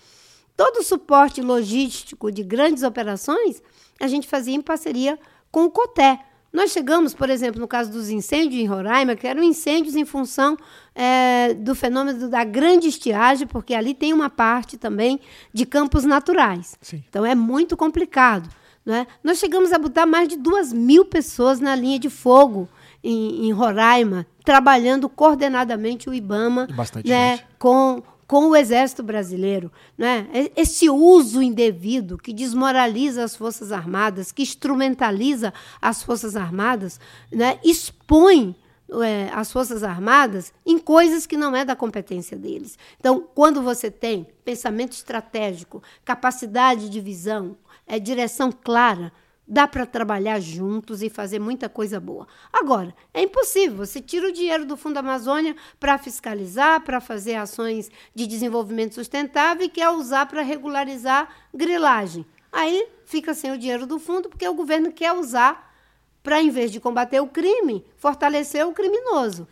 Todo 0.56 0.78
o 0.78 0.82
suporte 0.82 1.40
logístico 1.40 2.30
de 2.30 2.42
grandes 2.42 2.82
operações 2.82 3.62
a 4.00 4.06
gente 4.06 4.26
fazia 4.28 4.54
em 4.54 4.60
parceria 4.60 5.18
com 5.50 5.64
o 5.64 5.70
COTÉ. 5.70 6.20
Nós 6.52 6.70
chegamos, 6.70 7.12
por 7.12 7.28
exemplo, 7.28 7.60
no 7.60 7.66
caso 7.66 7.90
dos 7.90 8.08
incêndios 8.08 8.62
em 8.62 8.64
Roraima, 8.64 9.16
que 9.16 9.26
eram 9.26 9.42
incêndios 9.42 9.96
em 9.96 10.04
função 10.04 10.56
é, 10.94 11.52
do 11.52 11.74
fenômeno 11.74 12.28
da 12.28 12.44
grande 12.44 12.86
estiagem, 12.86 13.44
porque 13.44 13.74
ali 13.74 13.92
tem 13.92 14.12
uma 14.12 14.30
parte 14.30 14.78
também 14.78 15.18
de 15.52 15.66
campos 15.66 16.04
naturais. 16.04 16.78
Sim. 16.80 17.02
Então 17.08 17.26
é 17.26 17.34
muito 17.34 17.76
complicado. 17.76 18.48
Né? 18.86 19.06
Nós 19.22 19.38
chegamos 19.38 19.72
a 19.72 19.78
botar 19.78 20.06
mais 20.06 20.28
de 20.28 20.36
duas 20.36 20.72
mil 20.72 21.04
pessoas 21.04 21.58
na 21.58 21.74
linha 21.74 21.98
de 21.98 22.08
fogo 22.08 22.68
em, 23.02 23.48
em 23.48 23.52
Roraima, 23.52 24.24
trabalhando 24.44 25.08
coordenadamente 25.08 26.08
o 26.08 26.14
IBAMA 26.14 26.68
né, 27.04 27.40
com 27.58 28.00
com 28.26 28.48
o 28.48 28.56
Exército 28.56 29.02
Brasileiro. 29.02 29.70
Né? 29.96 30.26
Esse 30.56 30.88
uso 30.88 31.42
indevido 31.42 32.18
que 32.18 32.32
desmoraliza 32.32 33.24
as 33.24 33.36
Forças 33.36 33.72
Armadas, 33.72 34.32
que 34.32 34.42
instrumentaliza 34.42 35.52
as 35.80 36.02
Forças 36.02 36.36
Armadas, 36.36 36.98
né? 37.30 37.58
expõe 37.64 38.56
é, 39.02 39.30
as 39.32 39.50
Forças 39.50 39.82
Armadas 39.82 40.52
em 40.64 40.78
coisas 40.78 41.26
que 41.26 41.36
não 41.36 41.54
é 41.56 41.64
da 41.64 41.74
competência 41.74 42.36
deles. 42.36 42.78
Então, 42.98 43.26
quando 43.34 43.62
você 43.62 43.90
tem 43.90 44.26
pensamento 44.44 44.92
estratégico, 44.92 45.82
capacidade 46.04 46.88
de 46.88 47.00
visão, 47.00 47.56
é, 47.86 47.98
direção 47.98 48.52
clara, 48.52 49.12
dá 49.46 49.68
para 49.68 49.86
trabalhar 49.86 50.40
juntos 50.40 51.02
e 51.02 51.10
fazer 51.10 51.38
muita 51.38 51.68
coisa 51.68 52.00
boa. 52.00 52.26
Agora, 52.52 52.94
é 53.12 53.22
impossível. 53.22 53.78
Você 53.78 54.00
tira 54.00 54.28
o 54.28 54.32
dinheiro 54.32 54.64
do 54.64 54.76
Fundo 54.76 54.98
Amazônia 54.98 55.54
para 55.78 55.98
fiscalizar, 55.98 56.80
para 56.82 57.00
fazer 57.00 57.34
ações 57.34 57.90
de 58.14 58.26
desenvolvimento 58.26 58.94
sustentável 58.94 59.66
e 59.66 59.68
quer 59.68 59.90
usar 59.90 60.26
para 60.26 60.42
regularizar 60.42 61.28
grilagem. 61.52 62.24
Aí 62.50 62.88
fica 63.04 63.34
sem 63.34 63.52
o 63.52 63.58
dinheiro 63.58 63.86
do 63.86 63.98
fundo 63.98 64.28
porque 64.28 64.48
o 64.48 64.54
governo 64.54 64.92
quer 64.92 65.12
usar 65.12 65.74
para, 66.22 66.40
em 66.40 66.50
vez 66.50 66.72
de 66.72 66.80
combater 66.80 67.20
o 67.20 67.26
crime, 67.26 67.84
fortalecer 67.96 68.66
o 68.66 68.72
criminoso. 68.72 69.46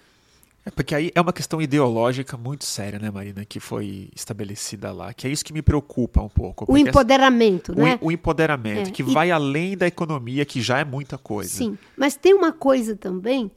É 0.64 0.70
porque 0.70 0.94
aí 0.94 1.10
é 1.14 1.20
uma 1.20 1.32
questão 1.32 1.60
ideológica 1.60 2.36
muito 2.36 2.64
séria, 2.64 2.98
né, 2.98 3.10
Marina, 3.10 3.44
que 3.44 3.58
foi 3.58 4.08
estabelecida 4.14 4.92
lá, 4.92 5.12
que 5.12 5.26
é 5.26 5.30
isso 5.30 5.44
que 5.44 5.52
me 5.52 5.62
preocupa 5.62 6.22
um 6.22 6.28
pouco. 6.28 6.70
O 6.72 6.78
empoderamento, 6.78 7.72
essa, 7.72 7.82
né? 7.82 7.98
O, 8.00 8.06
o 8.06 8.12
empoderamento, 8.12 8.88
é, 8.88 8.92
que 8.92 9.02
e... 9.02 9.04
vai 9.04 9.30
além 9.32 9.76
da 9.76 9.86
economia, 9.86 10.44
que 10.44 10.60
já 10.60 10.78
é 10.78 10.84
muita 10.84 11.18
coisa. 11.18 11.50
Sim, 11.50 11.76
mas 11.96 12.14
tem 12.14 12.32
uma 12.32 12.52
coisa 12.52 12.94
também 12.94 13.50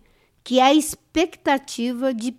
que 0.43 0.59
é 0.59 0.63
a 0.63 0.73
expectativa 0.73 2.13
de 2.13 2.35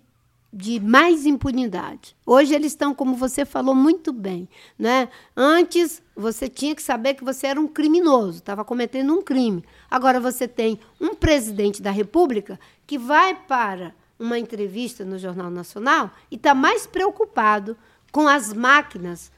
de 0.51 0.79
mais 0.79 1.25
impunidade. 1.25 2.15
Hoje 2.25 2.55
eles 2.55 2.71
estão, 2.71 2.95
como 2.95 3.15
você 3.15 3.45
falou 3.45 3.75
muito 3.75 4.13
bem, 4.13 4.47
né? 4.79 5.09
Antes 5.35 6.01
você 6.15 6.47
tinha 6.47 6.73
que 6.73 6.81
saber 6.81 7.13
que 7.15 7.23
você 7.23 7.47
era 7.47 7.59
um 7.59 7.67
criminoso, 7.67 8.39
estava 8.39 8.63
cometendo 8.63 9.13
um 9.13 9.21
crime. 9.21 9.63
Agora 9.91 10.19
você 10.19 10.47
tem 10.47 10.79
um 10.99 11.13
presidente 11.13 11.81
da 11.81 11.91
República 11.91 12.59
que 12.87 12.97
vai 12.97 13.35
para 13.35 13.93
uma 14.19 14.39
entrevista 14.39 15.05
no 15.05 15.17
Jornal 15.17 15.49
Nacional 15.49 16.11
e 16.31 16.35
está 16.35 16.53
mais 16.53 16.87
preocupado 16.87 17.77
com 18.11 18.27
as 18.27 18.53
máquinas 18.53 19.31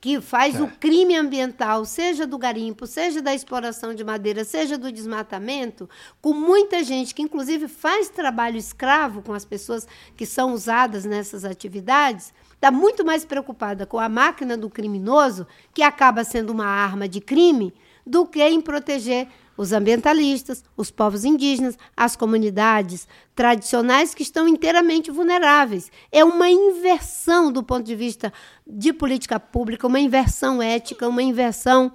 que 0.00 0.20
faz 0.20 0.54
é. 0.54 0.62
o 0.62 0.68
crime 0.68 1.14
ambiental, 1.14 1.84
seja 1.84 2.26
do 2.26 2.38
garimpo, 2.38 2.86
seja 2.86 3.20
da 3.20 3.34
exploração 3.34 3.94
de 3.94 4.02
madeira, 4.02 4.44
seja 4.44 4.78
do 4.78 4.90
desmatamento, 4.90 5.88
com 6.22 6.32
muita 6.32 6.82
gente 6.82 7.14
que, 7.14 7.20
inclusive, 7.20 7.68
faz 7.68 8.08
trabalho 8.08 8.56
escravo 8.56 9.20
com 9.20 9.34
as 9.34 9.44
pessoas 9.44 9.86
que 10.16 10.24
são 10.24 10.54
usadas 10.54 11.04
nessas 11.04 11.44
atividades, 11.44 12.32
está 12.54 12.70
muito 12.70 13.04
mais 13.04 13.26
preocupada 13.26 13.84
com 13.84 13.98
a 13.98 14.08
máquina 14.08 14.56
do 14.56 14.70
criminoso, 14.70 15.46
que 15.74 15.82
acaba 15.82 16.24
sendo 16.24 16.50
uma 16.50 16.66
arma 16.66 17.06
de 17.06 17.20
crime, 17.20 17.74
do 18.06 18.26
que 18.26 18.42
em 18.42 18.60
proteger 18.60 19.28
os 19.56 19.72
ambientalistas, 19.72 20.64
os 20.76 20.90
povos 20.90 21.24
indígenas, 21.24 21.76
as 21.96 22.16
comunidades 22.16 23.06
tradicionais 23.34 24.14
que 24.14 24.22
estão 24.22 24.48
inteiramente 24.48 25.10
vulneráveis. 25.10 25.90
É 26.10 26.24
uma 26.24 26.48
inversão 26.48 27.52
do 27.52 27.62
ponto 27.62 27.84
de 27.84 27.94
vista 27.94 28.32
de 28.66 28.92
política 28.92 29.38
pública, 29.38 29.86
uma 29.86 30.00
inversão 30.00 30.62
ética, 30.62 31.08
uma 31.08 31.22
inversão 31.22 31.92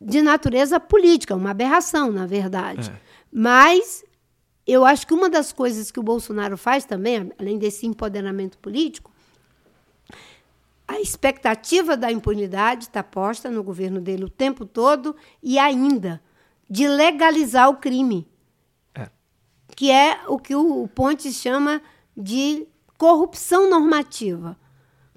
de 0.00 0.22
natureza 0.22 0.80
política, 0.80 1.36
uma 1.36 1.50
aberração, 1.50 2.10
na 2.10 2.26
verdade. 2.26 2.90
É. 2.90 3.00
Mas 3.32 4.04
eu 4.66 4.84
acho 4.84 5.06
que 5.06 5.14
uma 5.14 5.28
das 5.28 5.52
coisas 5.52 5.90
que 5.90 6.00
o 6.00 6.02
Bolsonaro 6.02 6.56
faz 6.56 6.84
também, 6.84 7.32
além 7.38 7.58
desse 7.58 7.86
empoderamento 7.86 8.58
político, 8.58 9.10
a 10.86 11.00
expectativa 11.00 11.96
da 11.96 12.12
impunidade 12.12 12.84
está 12.84 13.02
posta 13.02 13.50
no 13.50 13.62
governo 13.62 14.00
dele 14.00 14.24
o 14.24 14.30
tempo 14.30 14.66
todo 14.66 15.16
e 15.42 15.58
ainda 15.58 16.20
de 16.68 16.88
legalizar 16.88 17.68
o 17.68 17.76
crime, 17.76 18.26
é. 18.94 19.08
que 19.76 19.90
é 19.90 20.20
o 20.28 20.38
que 20.38 20.54
o 20.54 20.88
Pontes 20.88 21.34
chama 21.34 21.82
de 22.16 22.66
corrupção 22.96 23.68
normativa. 23.68 24.56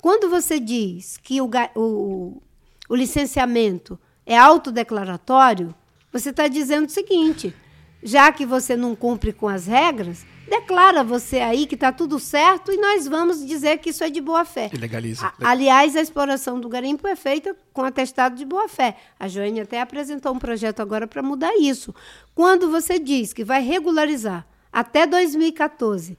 Quando 0.01 0.29
você 0.29 0.59
diz 0.59 1.17
que 1.17 1.41
o, 1.41 1.49
o, 1.75 2.41
o 2.89 2.95
licenciamento 2.95 3.99
é 4.25 4.37
autodeclaratório, 4.37 5.73
você 6.11 6.29
está 6.29 6.47
dizendo 6.47 6.87
o 6.87 6.91
seguinte: 6.91 7.55
já 8.03 8.31
que 8.31 8.45
você 8.45 8.75
não 8.75 8.95
cumpre 8.95 9.33
com 9.33 9.47
as 9.47 9.65
regras, 9.65 10.25
declara 10.47 11.03
você 11.03 11.39
aí 11.39 11.65
que 11.65 11.75
está 11.75 11.91
tudo 11.91 12.19
certo 12.19 12.71
e 12.71 12.77
nós 12.77 13.07
vamos 13.07 13.45
dizer 13.45 13.79
que 13.79 13.89
isso 13.89 14.03
é 14.03 14.09
de 14.09 14.21
boa 14.21 14.45
fé. 14.45 14.69
E 14.73 14.77
legaliza. 14.77 15.25
A, 15.25 15.51
aliás, 15.51 15.95
a 15.95 16.01
exploração 16.01 16.59
do 16.59 16.69
garimpo 16.69 17.07
é 17.07 17.15
feita 17.15 17.55
com 17.73 17.83
atestado 17.83 18.35
de 18.35 18.45
boa 18.45 18.67
fé. 18.67 18.95
A 19.19 19.27
Joênia 19.27 19.63
até 19.63 19.81
apresentou 19.81 20.33
um 20.33 20.39
projeto 20.39 20.81
agora 20.81 21.07
para 21.07 21.23
mudar 21.23 21.55
isso. 21.57 21.93
Quando 22.33 22.69
você 22.69 22.99
diz 22.99 23.33
que 23.33 23.43
vai 23.43 23.61
regularizar 23.61 24.47
até 24.71 25.05
2014 25.07 26.17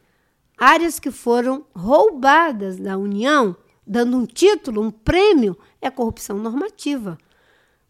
áreas 0.57 0.99
que 0.99 1.11
foram 1.11 1.67
roubadas 1.75 2.79
da 2.79 2.97
União, 2.97 3.55
dando 3.87 4.17
um 4.17 4.25
título, 4.25 4.81
um 4.81 4.91
prêmio, 4.91 5.57
é 5.81 5.91
corrupção 5.91 6.39
normativa. 6.39 7.19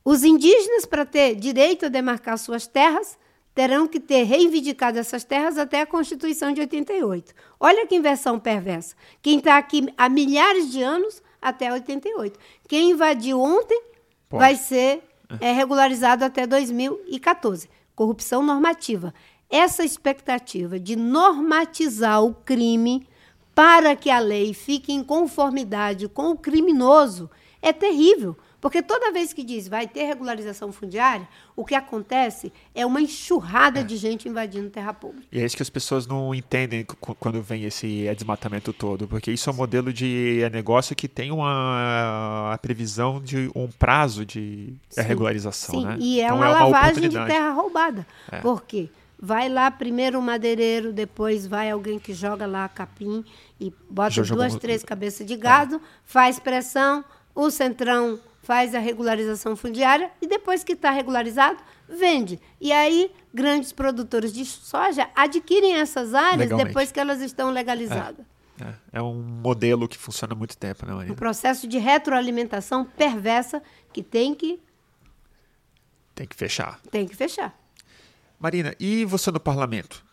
Os 0.04 0.24
indígenas, 0.24 0.84
para 0.84 1.04
ter 1.04 1.34
direito 1.34 1.86
a 1.86 1.88
demarcar 1.88 2.38
suas 2.38 2.66
terras, 2.66 3.18
terão 3.56 3.88
que 3.88 3.98
ter 3.98 4.24
reivindicado 4.24 4.98
essas 4.98 5.24
terras 5.24 5.56
até 5.56 5.80
a 5.80 5.86
Constituição 5.86 6.52
de 6.52 6.60
88. 6.60 7.32
Olha 7.58 7.86
que 7.86 7.96
inversão 7.96 8.38
perversa. 8.38 8.94
Quem 9.22 9.38
está 9.38 9.56
aqui 9.56 9.88
há 9.96 10.10
milhares 10.10 10.70
de 10.70 10.82
anos 10.82 11.22
até 11.40 11.72
88. 11.72 12.38
Quem 12.68 12.90
invadiu 12.90 13.40
ontem 13.40 13.80
Pode. 14.28 14.42
vai 14.42 14.56
ser 14.56 15.02
é, 15.40 15.52
regularizado 15.52 16.22
até 16.22 16.46
2014. 16.46 17.70
Corrupção 17.94 18.42
normativa. 18.42 19.14
Essa 19.48 19.82
expectativa 19.82 20.78
de 20.78 20.94
normatizar 20.94 22.22
o 22.22 22.34
crime 22.34 23.08
para 23.54 23.96
que 23.96 24.10
a 24.10 24.18
lei 24.18 24.52
fique 24.52 24.92
em 24.92 25.02
conformidade 25.02 26.08
com 26.08 26.32
o 26.32 26.36
criminoso 26.36 27.30
é 27.62 27.72
terrível. 27.72 28.36
Porque 28.66 28.82
toda 28.82 29.12
vez 29.12 29.32
que 29.32 29.44
diz 29.44 29.68
vai 29.68 29.86
ter 29.86 30.06
regularização 30.06 30.72
fundiária, 30.72 31.28
o 31.54 31.64
que 31.64 31.72
acontece 31.72 32.52
é 32.74 32.84
uma 32.84 33.00
enxurrada 33.00 33.78
é. 33.78 33.82
de 33.84 33.96
gente 33.96 34.28
invadindo 34.28 34.68
terra 34.68 34.92
pública. 34.92 35.24
E 35.30 35.40
é 35.40 35.44
isso 35.44 35.54
que 35.54 35.62
as 35.62 35.70
pessoas 35.70 36.04
não 36.04 36.34
entendem 36.34 36.84
quando 36.84 37.40
vem 37.40 37.62
esse 37.62 38.12
desmatamento 38.12 38.72
todo, 38.72 39.06
porque 39.06 39.30
isso 39.30 39.48
é 39.48 39.52
um 39.52 39.56
modelo 39.56 39.92
de 39.92 40.40
negócio 40.52 40.96
que 40.96 41.06
tem 41.06 41.30
uma 41.30 42.58
previsão 42.60 43.22
de 43.22 43.48
um 43.54 43.68
prazo 43.68 44.26
de 44.26 44.74
Sim. 44.88 45.00
regularização. 45.00 45.72
Sim, 45.72 45.86
né? 45.86 45.96
e 46.00 46.20
é 46.20 46.24
então 46.24 46.38
uma, 46.38 46.46
é 46.46 46.48
uma 46.48 46.64
lavagem 46.64 47.08
de 47.08 47.24
terra 47.24 47.52
roubada. 47.52 48.04
É. 48.32 48.40
Por 48.40 48.64
quê? 48.64 48.90
Vai 49.16 49.48
lá 49.48 49.70
primeiro 49.70 50.18
o 50.18 50.22
madeireiro, 50.22 50.92
depois 50.92 51.46
vai 51.46 51.70
alguém 51.70 52.00
que 52.00 52.12
joga 52.12 52.46
lá 52.46 52.68
capim 52.68 53.24
e 53.60 53.72
bota 53.88 54.24
duas, 54.24 54.56
três 54.56 54.82
cabeças 54.82 55.24
de 55.24 55.36
gado, 55.36 55.76
é. 55.76 55.80
faz 56.04 56.40
pressão, 56.40 57.04
o 57.32 57.48
centrão 57.48 58.18
faz 58.46 58.76
a 58.76 58.78
regularização 58.78 59.56
fundiária 59.56 60.08
e 60.22 60.26
depois 60.28 60.62
que 60.62 60.74
está 60.74 60.92
regularizado, 60.92 61.58
vende. 61.88 62.38
E 62.60 62.70
aí, 62.70 63.10
grandes 63.34 63.72
produtores 63.72 64.32
de 64.32 64.44
soja 64.44 65.10
adquirem 65.16 65.74
essas 65.74 66.14
áreas 66.14 66.38
Legalmente. 66.38 66.68
depois 66.68 66.92
que 66.92 67.00
elas 67.00 67.20
estão 67.20 67.50
legalizadas. 67.50 68.24
É, 68.60 68.64
é, 68.64 68.74
é, 68.92 69.02
um 69.02 69.20
modelo 69.20 69.88
que 69.88 69.98
funciona 69.98 70.32
há 70.32 70.36
muito 70.36 70.56
tempo, 70.56 70.86
né, 70.86 70.94
Marina? 70.94 71.12
Um 71.12 71.16
processo 71.16 71.66
de 71.66 71.76
retroalimentação 71.78 72.84
perversa 72.84 73.60
que 73.92 74.00
tem 74.00 74.32
que. 74.32 74.60
Tem 76.14 76.24
que 76.24 76.36
fechar. 76.36 76.78
Tem 76.88 77.04
que 77.04 77.16
fechar. 77.16 77.52
Marina, 78.38 78.76
e 78.78 79.04
você 79.04 79.32
no 79.32 79.40
parlamento? 79.40 80.05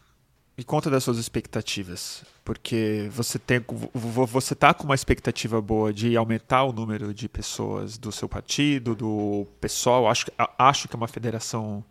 Me 0.56 0.64
conta 0.64 0.88
das 0.88 1.04
suas 1.04 1.18
expectativas, 1.18 2.24
porque 2.46 3.10
você 3.12 3.40
tem, 3.40 3.60
você 3.94 4.54
tá 4.54 4.72
com 4.72 4.84
uma 4.84 4.94
expectativa 4.94 5.60
boa 5.60 5.92
de 5.92 6.16
aumentar 6.16 6.64
o 6.64 6.72
número 6.72 7.12
de 7.12 7.28
pessoas 7.28 7.98
do 7.98 8.12
seu 8.12 8.30
partido, 8.30 8.94
do 8.94 9.48
pessoal. 9.60 10.08
Acho, 10.08 10.28
acho 10.60 10.88
que 10.88 10.96
é 10.96 10.98
uma 10.98 11.08
federação 11.08 11.84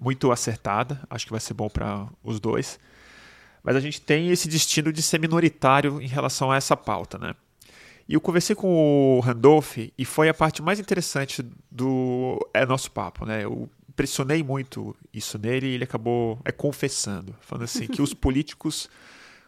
muito 0.00 0.32
acertada. 0.32 1.00
Acho 1.08 1.26
que 1.26 1.30
vai 1.30 1.40
ser 1.40 1.54
bom 1.54 1.68
para 1.68 2.08
os 2.24 2.40
dois. 2.40 2.80
Mas 3.62 3.76
a 3.76 3.80
gente 3.80 4.00
tem 4.00 4.30
esse 4.30 4.48
destino 4.48 4.92
de 4.92 5.00
ser 5.00 5.20
minoritário 5.20 6.00
em 6.02 6.08
relação 6.08 6.50
a 6.50 6.56
essa 6.56 6.76
pauta, 6.76 7.18
né? 7.18 7.36
E 8.08 8.14
eu 8.14 8.20
conversei 8.20 8.56
com 8.56 9.18
o 9.18 9.20
Randolph 9.20 9.76
e 9.96 10.04
foi 10.04 10.28
a 10.28 10.34
parte 10.34 10.60
mais 10.60 10.80
interessante 10.80 11.44
do 11.70 12.38
é, 12.52 12.66
nosso 12.66 12.90
papo, 12.90 13.24
né? 13.26 13.44
Eu 13.44 13.68
pressionei 13.98 14.44
muito 14.44 14.94
isso 15.12 15.36
nele 15.36 15.66
e 15.66 15.74
ele 15.74 15.82
acabou 15.82 16.38
é, 16.44 16.52
confessando, 16.52 17.34
falando 17.40 17.64
assim 17.64 17.88
que 17.88 18.00
os 18.00 18.14
políticos, 18.14 18.88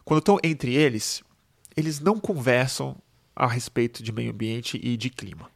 quando 0.05 0.19
estão 0.19 0.41
entre 0.43 0.75
eles, 0.75 1.23
eles 1.77 2.01
não 2.01 2.19
conversam 2.19 2.97
a 3.37 3.47
respeito 3.47 4.03
de 4.03 4.11
meio 4.11 4.33
ambiente 4.33 4.81
e 4.83 4.97
de 4.97 5.09
clima. 5.09 5.49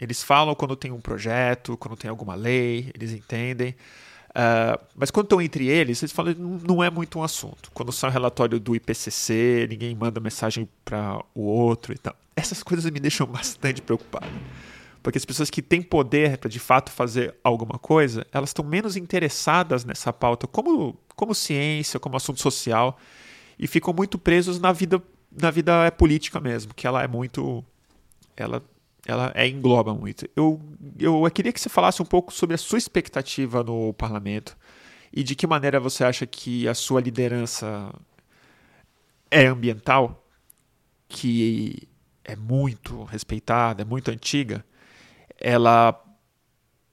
Eles 0.00 0.22
falam 0.22 0.54
quando 0.54 0.74
tem 0.74 0.90
um 0.90 1.00
projeto, 1.00 1.76
quando 1.76 1.94
tem 1.94 2.08
alguma 2.08 2.34
lei, 2.34 2.90
eles 2.94 3.12
entendem. 3.12 3.76
Uh, 4.30 4.82
mas 4.96 5.10
quando 5.10 5.26
estão 5.26 5.42
entre 5.42 5.68
eles, 5.68 6.02
eles 6.02 6.12
falam 6.12 6.34
não 6.34 6.82
é 6.82 6.88
muito 6.88 7.18
um 7.18 7.22
assunto. 7.22 7.70
Quando 7.74 7.92
sai 7.92 8.08
o 8.08 8.12
relatório 8.12 8.58
do 8.58 8.74
IPCC, 8.74 9.66
ninguém 9.68 9.94
manda 9.94 10.20
mensagem 10.20 10.66
para 10.86 11.22
o 11.34 11.42
outro 11.42 11.92
e 11.92 11.98
tal. 11.98 12.16
Essas 12.34 12.62
coisas 12.62 12.90
me 12.90 12.98
deixam 12.98 13.26
bastante 13.28 13.82
preocupado. 13.82 14.32
Porque 15.02 15.18
as 15.18 15.24
pessoas 15.24 15.50
que 15.50 15.62
têm 15.62 15.80
poder 15.80 16.38
para 16.38 16.50
de 16.50 16.58
fato 16.58 16.90
fazer 16.90 17.34
alguma 17.42 17.78
coisa, 17.78 18.26
elas 18.32 18.50
estão 18.50 18.64
menos 18.64 18.96
interessadas 18.96 19.84
nessa 19.84 20.12
pauta 20.12 20.46
como, 20.46 20.98
como 21.14 21.34
ciência, 21.34 22.00
como 22.00 22.16
assunto 22.16 22.40
social. 22.40 22.98
e 23.58 23.66
ficam 23.66 23.92
muito 23.92 24.18
presos 24.18 24.60
na 24.60 24.72
vida 24.72 25.02
na 25.30 25.50
vida 25.50 25.92
política 25.92 26.40
mesmo, 26.40 26.72
que 26.74 26.86
ela 26.86 27.02
é 27.02 27.08
muito 27.08 27.64
ela 28.36 28.62
ela 29.06 29.32
é, 29.34 29.48
engloba 29.48 29.94
muito. 29.94 30.28
Eu, 30.36 30.60
eu 30.98 31.30
queria 31.30 31.52
que 31.52 31.60
você 31.60 31.68
falasse 31.68 32.02
um 32.02 32.04
pouco 32.04 32.32
sobre 32.32 32.54
a 32.54 32.58
sua 32.58 32.78
expectativa 32.78 33.62
no 33.64 33.94
parlamento 33.94 34.56
e 35.12 35.22
de 35.22 35.34
que 35.34 35.46
maneira 35.46 35.80
você 35.80 36.04
acha 36.04 36.26
que 36.26 36.68
a 36.68 36.74
sua 36.74 37.00
liderança 37.00 37.90
é 39.30 39.46
ambiental, 39.46 40.26
que 41.08 41.88
é 42.22 42.36
muito 42.36 43.04
respeitada, 43.04 43.80
é 43.82 43.84
muito 43.84 44.10
antiga, 44.10 44.64
ela 45.40 46.04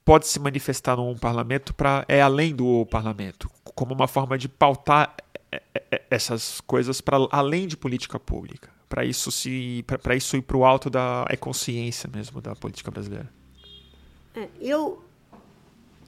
pode 0.04 0.28
se 0.28 0.38
manifestar 0.38 0.96
num 0.96 1.16
parlamento 1.16 1.74
para 1.74 2.04
é 2.08 2.22
além 2.22 2.54
do 2.54 2.86
parlamento, 2.86 3.50
como 3.74 3.92
uma 3.92 4.06
forma 4.06 4.38
de 4.38 4.48
pautar 4.48 5.16
é, 5.50 5.62
é, 5.74 5.84
é, 5.90 6.02
essas 6.10 6.60
coisas 6.60 7.00
para 7.00 7.18
além 7.30 7.66
de 7.66 7.76
política 7.76 8.18
pública, 8.18 8.70
para 8.88 9.04
isso 9.04 9.32
se 9.32 9.84
para 10.02 10.14
isso 10.14 10.36
ir 10.36 10.42
para 10.42 10.56
o 10.56 10.64
alto 10.64 10.88
da 10.88 11.24
é 11.28 11.36
consciência 11.36 12.08
mesmo 12.12 12.40
da 12.40 12.54
política 12.54 12.90
brasileira. 12.90 13.28
É, 14.34 14.48
eu, 14.60 15.02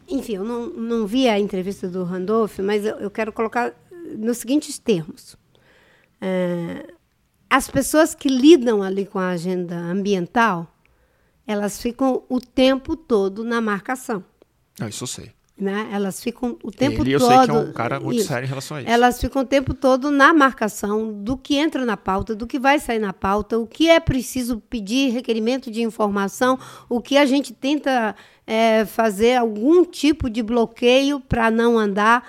enfim, 0.07 0.35
eu 0.35 0.45
não, 0.45 0.67
não 0.69 1.07
vi 1.07 1.29
a 1.29 1.39
entrevista 1.39 1.89
do 1.89 2.05
Randolph, 2.05 2.59
mas 2.61 2.85
eu, 2.85 2.97
eu 2.97 3.11
quero 3.11 3.33
colocar 3.33 3.75
nos 4.17 4.39
seguintes 4.39 4.79
termos. 4.79 5.37
É, 6.21 6.93
as 7.51 7.69
pessoas 7.69 8.15
que 8.15 8.29
lidam 8.29 8.83
ali 8.83 9.07
com 9.07 9.19
a 9.19 9.31
agenda 9.31 9.77
ambiental, 9.77 10.73
elas 11.49 11.81
ficam 11.81 12.23
o 12.29 12.39
tempo 12.39 12.95
todo 12.95 13.43
na 13.43 13.59
marcação. 13.59 14.23
Ah, 14.79 14.87
isso 14.87 15.05
eu 15.05 15.09
sei. 15.09 15.31
Né? 15.57 15.89
Elas 15.91 16.23
ficam 16.23 16.57
o 16.63 16.71
tempo 16.71 17.03
Ele, 17.03 17.13
eu 17.13 17.19
todo. 17.19 17.29
sei 17.31 17.45
que 17.47 17.51
é 17.51 17.55
um 17.55 17.73
cara 17.73 17.99
muito 17.99 18.21
isso, 18.21 18.29
sério 18.29 18.45
em 18.45 18.49
relação 18.49 18.77
a 18.77 18.83
isso. 18.83 18.91
Elas 18.91 19.19
ficam 19.19 19.43
o 19.43 19.45
tempo 19.47 19.73
todo 19.73 20.11
na 20.11 20.33
marcação 20.33 21.11
do 21.11 21.37
que 21.39 21.57
entra 21.57 21.85
na 21.87 21.97
pauta, 21.97 22.37
do 22.37 22.47
que 22.47 22.59
vai 22.59 22.79
sair 22.79 23.01
na 23.01 23.15
pauta, 23.15 23.59
o 23.59 23.67
que 23.67 23.89
é 23.89 23.99
preciso 23.99 24.63
pedir, 24.69 25.11
requerimento 25.11 25.69
de 25.71 25.83
informação, 25.83 26.59
o 26.87 27.01
que 27.01 27.17
a 27.17 27.25
gente 27.25 27.53
tenta 27.55 28.15
é, 28.47 28.85
fazer 28.85 29.37
algum 29.37 29.85
tipo 29.85 30.29
de 30.31 30.43
bloqueio 30.43 31.19
para 31.19 31.51
não 31.51 31.79
andar. 31.79 32.29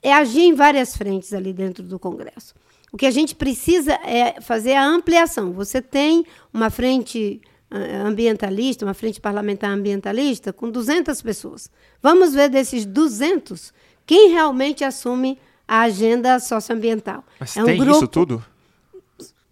É 0.00 0.14
agir 0.14 0.42
em 0.42 0.54
várias 0.54 0.96
frentes 0.96 1.34
ali 1.34 1.52
dentro 1.52 1.82
do 1.82 1.98
Congresso. 1.98 2.54
O 2.92 2.96
que 2.96 3.04
a 3.04 3.10
gente 3.10 3.34
precisa 3.34 3.92
é 3.94 4.40
fazer 4.40 4.74
a 4.74 4.86
ampliação. 4.86 5.52
Você 5.52 5.82
tem 5.82 6.24
uma 6.54 6.70
frente 6.70 7.42
ambientalista, 7.70 8.84
uma 8.84 8.94
frente 8.94 9.20
parlamentar 9.20 9.70
ambientalista 9.70 10.52
com 10.52 10.70
200 10.70 11.22
pessoas. 11.22 11.70
Vamos 12.02 12.34
ver 12.34 12.48
desses 12.48 12.84
200 12.84 13.72
quem 14.04 14.30
realmente 14.30 14.82
assume 14.82 15.38
a 15.68 15.82
agenda 15.82 16.40
socioambiental. 16.40 17.24
Mas 17.38 17.56
é 17.56 17.62
um 17.62 17.66
tem 17.66 17.78
grupo... 17.78 17.96
isso 17.96 18.08
tudo? 18.08 18.44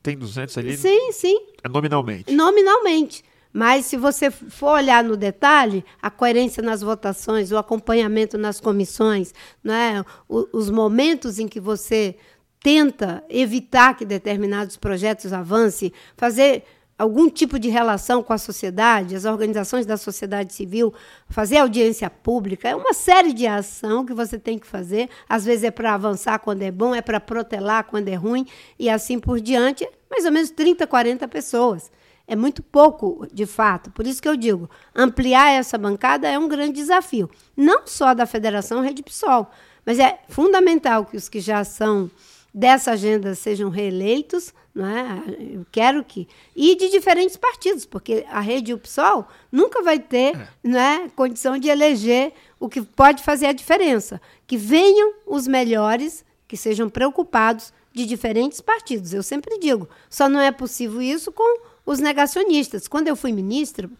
Tem 0.03 0.17
200 0.19 0.59
ali? 0.59 0.77
Sim, 0.77 1.13
sim. 1.13 1.39
É 1.63 1.69
nominalmente. 1.69 2.33
Nominalmente. 2.33 3.25
Mas 3.53 3.87
se 3.87 3.97
você 3.97 4.31
for 4.31 4.73
olhar 4.73 5.03
no 5.03 5.17
detalhe, 5.17 5.85
a 6.03 6.11
coerência 6.11 6.63
nas 6.63 6.83
votações, 6.83 7.51
o 7.51 7.57
acompanhamento 7.57 8.37
nas 8.37 8.61
comissões, 8.61 9.33
né, 9.63 10.05
os 10.29 10.71
momentos 10.71 11.39
em 11.39 11.49
que 11.49 11.61
você 11.61 12.17
tenta 12.61 13.23
evitar 13.29 13.97
que 13.97 14.05
determinados 14.05 14.77
projetos 14.77 15.33
avancem, 15.33 15.93
fazer 16.17 16.65
algum 16.99 17.31
tipo 17.31 17.59
de 17.59 17.69
relação 17.69 18.23
com 18.23 18.33
a 18.33 18.39
sociedade, 18.39 19.15
as 19.15 19.25
organizações 19.25 19.87
da 19.87 19.97
sociedade 19.97 20.53
civil, 20.53 20.93
fazer 21.29 21.59
audiência 21.59 22.11
pública, 22.11 22.69
é 22.69 22.75
uma 22.75 22.93
série 22.93 23.33
de 23.33 23.47
ação 23.47 24.05
que 24.05 24.13
você 24.13 24.39
tem 24.39 24.59
que 24.59 24.67
fazer. 24.67 25.09
Às 25.29 25.45
vezes 25.45 25.65
é 25.65 25.71
para 25.71 25.95
avançar 25.95 26.41
quando 26.41 26.63
é 26.63 26.71
bom, 26.73 26.95
é 26.95 27.01
para 27.01 27.21
protelar 27.21 27.85
quando 27.85 28.09
é 28.09 28.15
ruim 28.15 28.45
e 28.79 28.91
assim 28.91 29.21
por 29.21 29.41
diante. 29.41 29.89
Mais 30.11 30.25
ou 30.25 30.33
menos 30.33 30.51
30, 30.51 30.87
40 30.87 31.29
pessoas. 31.29 31.91
É 32.27 32.37
muito 32.37 32.63
pouco, 32.63 33.27
de 33.33 33.47
fato. 33.47 33.91
Por 33.91 34.07
isso 34.07 34.21
que 34.21 34.29
eu 34.29 34.37
digo, 34.37 34.69
ampliar 34.95 35.53
essa 35.53 35.79
bancada 35.79 36.29
é 36.29 36.39
um 36.39 36.49
grande 36.49 36.73
desafio. 36.73 37.31
Não 37.57 37.87
só 37.87 38.13
da 38.13 38.27
Federação 38.27 38.83
Rede 38.83 39.03
PSOL, 39.03 39.51
mas 39.87 39.99
é 39.99 40.19
fundamental 40.29 41.07
que 41.07 41.17
os 41.17 41.29
que 41.29 41.41
já 41.41 41.65
são 41.65 42.11
dessa 42.53 42.93
agenda 42.93 43.35
sejam 43.35 43.69
reeleitos, 43.69 44.53
né? 44.75 45.23
eu 45.55 45.67
quero 45.71 46.05
que. 46.05 46.29
E 46.55 46.75
de 46.77 46.89
diferentes 46.89 47.37
partidos, 47.37 47.85
porque 47.85 48.25
a 48.29 48.41
rede 48.41 48.73
o 48.73 48.79
PSOL 48.79 49.27
nunca 49.51 49.83
vai 49.83 49.99
ter 49.99 50.37
é. 50.37 50.49
né, 50.63 51.11
condição 51.15 51.59
de 51.59 51.69
eleger 51.69 52.33
o 52.59 52.69
que 52.69 52.83
pode 52.83 53.23
fazer 53.23 53.47
a 53.47 53.53
diferença. 53.53 54.21
Que 54.47 54.57
venham 54.57 55.15
os 55.27 55.47
melhores, 55.47 56.25
que 56.47 56.57
sejam 56.57 56.89
preocupados 56.89 57.73
de 57.93 58.07
diferentes 58.07 58.61
partidos. 58.61 59.13
Eu 59.13 59.23
sempre 59.23 59.59
digo, 59.59 59.89
só 60.09 60.29
não 60.29 60.41
é 60.41 60.53
possível 60.53 61.03
isso 61.03 61.33
com 61.33 61.61
os 61.85 61.99
negacionistas. 61.99 62.87
Quando 62.87 63.09
eu 63.09 63.17
fui 63.17 63.33
ministra, 63.33 63.91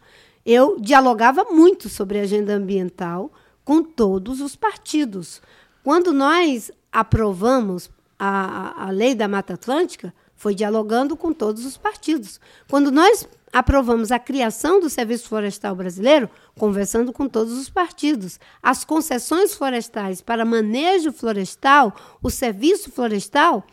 eu 0.45 0.79
dialogava 0.79 1.45
muito 1.45 1.89
sobre 1.89 2.19
a 2.19 2.23
agenda 2.23 2.53
ambiental 2.53 3.31
com 3.63 3.83
todos 3.83 4.41
os 4.41 4.55
partidos. 4.55 5.41
Quando 5.83 6.13
nós 6.13 6.71
aprovamos 6.91 7.89
a, 8.19 8.87
a 8.87 8.91
lei 8.91 9.15
da 9.15 9.27
Mata 9.27 9.53
Atlântica 9.53 10.13
foi 10.35 10.53
dialogando 10.53 11.15
com 11.17 11.33
todos 11.33 11.65
os 11.65 11.77
partidos. 11.77 12.39
Quando 12.67 12.91
nós 12.91 13.27
aprovamos 13.51 14.11
a 14.11 14.19
criação 14.19 14.79
do 14.79 14.89
Serviço 14.89 15.27
Florestal 15.27 15.75
Brasileiro, 15.75 16.29
conversando 16.57 17.11
com 17.11 17.27
todos 17.27 17.53
os 17.53 17.69
partidos. 17.69 18.39
As 18.61 18.85
concessões 18.85 19.55
florestais 19.55 20.21
para 20.21 20.45
manejo 20.45 21.11
florestal, 21.11 21.95
o 22.21 22.29
serviço 22.29 22.91
florestal, 22.91 23.63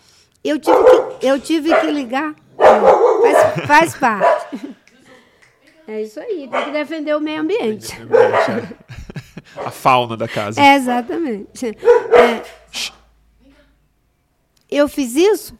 eu 0.42 0.58
tive 0.58 0.78
que, 0.84 1.26
eu 1.26 1.40
tive 1.40 1.74
que 1.80 1.90
ligar. 1.90 2.34
Faz, 2.56 3.66
faz 3.66 3.96
parte. 3.96 4.76
É 5.88 6.02
isso 6.02 6.18
aí, 6.18 6.48
tem 6.50 6.64
que 6.64 6.70
defender 6.72 7.14
o 7.14 7.20
meio 7.20 7.42
ambiente. 7.42 7.96
A 9.64 9.70
fauna 9.70 10.16
da 10.16 10.26
casa. 10.26 10.60
É, 10.60 10.74
exatamente. 10.74 11.66
É, 11.66 12.42
eu 14.76 14.88
fiz 14.88 15.16
isso 15.16 15.58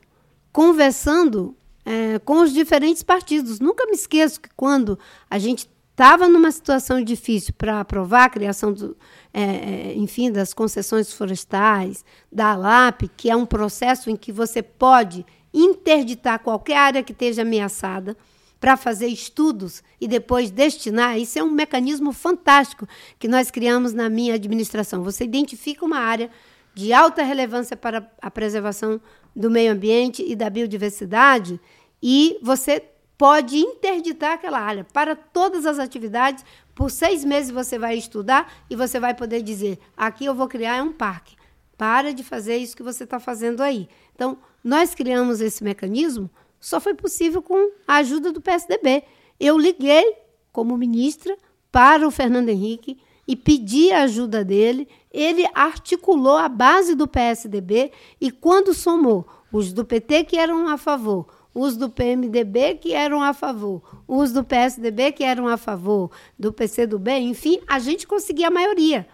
conversando 0.52 1.56
é, 1.84 2.18
com 2.18 2.40
os 2.40 2.52
diferentes 2.52 3.02
partidos. 3.02 3.60
Nunca 3.60 3.86
me 3.86 3.92
esqueço 3.92 4.40
que 4.40 4.48
quando 4.56 4.98
a 5.30 5.38
gente 5.38 5.68
estava 5.90 6.28
numa 6.28 6.50
situação 6.50 7.02
difícil 7.02 7.54
para 7.56 7.80
aprovar 7.80 8.24
a 8.24 8.30
criação 8.30 8.72
do, 8.72 8.96
é, 9.32 9.42
é, 9.42 9.94
enfim, 9.94 10.30
das 10.30 10.52
concessões 10.52 11.10
florestais, 11.12 12.04
da 12.30 12.52
ALAP, 12.52 13.08
que 13.16 13.30
é 13.30 13.36
um 13.36 13.46
processo 13.46 14.10
em 14.10 14.16
que 14.16 14.30
você 14.30 14.62
pode 14.62 15.24
interditar 15.54 16.40
qualquer 16.40 16.76
área 16.76 17.02
que 17.02 17.12
esteja 17.12 17.42
ameaçada 17.42 18.16
para 18.60 18.76
fazer 18.76 19.06
estudos 19.06 19.82
e 20.00 20.08
depois 20.08 20.50
destinar. 20.50 21.18
Isso 21.18 21.38
é 21.38 21.42
um 21.42 21.50
mecanismo 21.50 22.12
fantástico 22.12 22.86
que 23.18 23.28
nós 23.28 23.51
criamos 23.51 23.93
na 23.93 24.10
minha 24.10 24.34
administração. 24.34 25.02
Você 25.02 25.24
identifica 25.24 25.84
uma 25.84 25.98
área 25.98 26.30
de 26.77 26.93
alta 26.93 27.23
relevância 27.23 27.74
para 27.74 28.07
a 28.20 28.31
preservação 28.31 29.01
do 29.35 29.51
meio 29.51 29.73
ambiente 29.73 30.23
e 30.23 30.36
da 30.36 30.51
biodiversidade, 30.51 31.59
e 32.03 32.39
você 32.43 32.85
pode 33.16 33.57
interditar 33.57 34.35
aquela 34.35 34.61
área 34.61 34.85
para 34.85 35.16
todas 35.16 35.65
as 35.65 35.78
atividades. 35.78 36.44
Por 36.74 36.90
seis 36.90 37.24
meses 37.24 37.51
você 37.51 37.78
vai 37.78 37.97
estudar 37.97 38.53
e 38.69 38.77
você 38.77 39.01
vai 39.01 39.15
poder 39.15 39.40
dizer: 39.40 39.78
aqui 39.97 40.27
eu 40.27 40.35
vou 40.35 40.47
criar 40.47 40.82
um 40.82 40.93
parque. 40.93 41.35
Para 41.78 42.12
de 42.12 42.23
fazer 42.23 42.59
isso 42.59 42.77
que 42.77 42.82
você 42.82 43.05
está 43.05 43.19
fazendo 43.19 43.62
aí. 43.62 43.89
Então, 44.15 44.36
nós 44.62 44.94
criamos 44.94 45.40
esse 45.40 45.65
mecanismo, 45.65 46.31
só 46.61 46.78
foi 46.78 46.94
possível 46.94 47.40
com 47.40 47.70
a 47.89 47.97
ajuda 47.97 48.32
do 48.32 48.40
PSDB. 48.40 49.03
Eu 49.40 49.57
liguei 49.59 50.15
como 50.53 50.77
ministra 50.77 51.36
para 51.73 52.07
o 52.07 52.11
Fernando 52.11 52.51
Henrique 52.51 52.98
e 53.27 53.35
pedi 53.35 53.90
a 53.93 54.03
ajuda 54.03 54.44
dele. 54.44 54.89
Ele 55.11 55.47
articulou 55.55 56.36
a 56.36 56.48
base 56.48 56.94
do 56.94 57.09
PSDB 57.09 57.90
e, 58.20 58.31
quando 58.31 58.73
somou 58.74 59.27
os 59.53 59.73
do 59.73 59.85
PT 59.85 60.24
que 60.24 60.36
eram 60.36 60.69
a 60.69 60.77
favor, 60.77 61.27
os 61.55 61.77
do 61.77 61.89
PMDB 61.89 62.74
que 62.74 62.93
eram 62.93 63.23
a 63.23 63.32
favor, 63.32 63.82
os 64.07 64.32
do 64.32 64.44
PSDB 64.44 65.12
que 65.12 65.24
eram 65.24 65.48
a 65.48 65.57
favor, 65.57 66.11
do 66.39 66.53
PCdoB, 66.53 67.11
enfim, 67.19 67.59
a 67.66 67.78
gente 67.78 68.07
conseguia 68.07 68.48
a 68.48 68.51
maioria. 68.51 69.07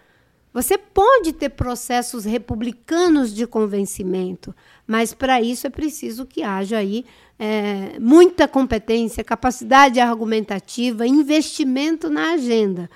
Você 0.53 0.77
pode 0.77 1.33
ter 1.33 1.51
processos 1.51 2.25
republicanos 2.25 3.33
de 3.33 3.47
convencimento, 3.47 4.55
mas 4.87 5.15
para 5.15 5.41
isso 5.41 5.67
é 5.67 5.71
preciso 5.71 6.27
que 6.27 6.43
haja 6.43 6.77
aí 6.77 7.07
é, 7.39 7.99
muita 7.99 8.47
competência, 8.47 9.25
capacidade 9.25 9.99
argumentativa, 9.99 11.07
investimento 11.07 12.11
na 12.11 12.33
agenda 12.33 12.91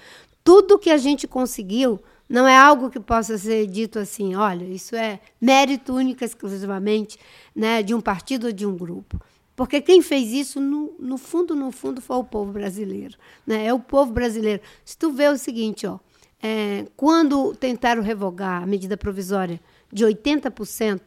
tudo 0.47 0.79
que 0.79 0.91
a 0.91 0.97
gente 0.97 1.27
conseguiu 1.27 2.01
não 2.29 2.47
é 2.47 2.57
algo 2.57 2.89
que 2.89 3.01
possa 3.01 3.37
ser 3.37 3.67
dito 3.67 3.99
assim, 3.99 4.37
olha, 4.37 4.65
isso 4.65 4.95
é 4.95 5.19
mérito 5.41 5.93
único 5.93 6.25
exclusivamente 6.25 7.19
né, 7.53 7.83
de 7.83 7.93
um 7.93 8.01
partido 8.01 8.47
ou 8.47 8.53
de 8.53 8.65
um 8.65 8.77
grupo. 8.77 9.21
Porque 9.57 9.81
quem 9.81 10.01
fez 10.01 10.33
isso, 10.33 10.61
no, 10.61 10.95
no 11.01 11.19
fundo, 11.19 11.57
no 11.57 11.73
fundo, 11.73 12.01
foi 12.01 12.17
o 12.17 12.23
povo 12.23 12.53
brasileiro. 12.53 13.17
Né? 13.45 13.67
É 13.67 13.75
o 13.75 13.81
povo 13.81 14.13
brasileiro. 14.13 14.63
Se 14.85 14.97
tu 14.97 15.11
vê 15.11 15.29
o 15.29 15.37
seguinte, 15.37 15.85
ó, 15.85 15.99
é, 16.41 16.87
quando 16.97 17.53
tentaram 17.57 18.01
revogar 18.01 18.63
a 18.63 18.67
medida 18.67 18.97
provisória 18.97 19.61
de 19.93 20.05
80% 20.05 21.01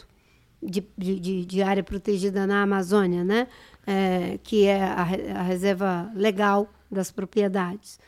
de, 0.62 0.86
de, 0.98 1.46
de 1.46 1.62
área 1.62 1.84
protegida 1.84 2.46
na 2.46 2.64
Amazônia, 2.64 3.24
né? 3.24 3.48
É, 3.88 4.38
que 4.44 4.66
é 4.66 4.84
a, 4.84 5.02
a, 5.02 5.42
reserva 5.44 6.12
legal 6.14 6.70
das 6.92 7.10
propriedades. 7.10 8.00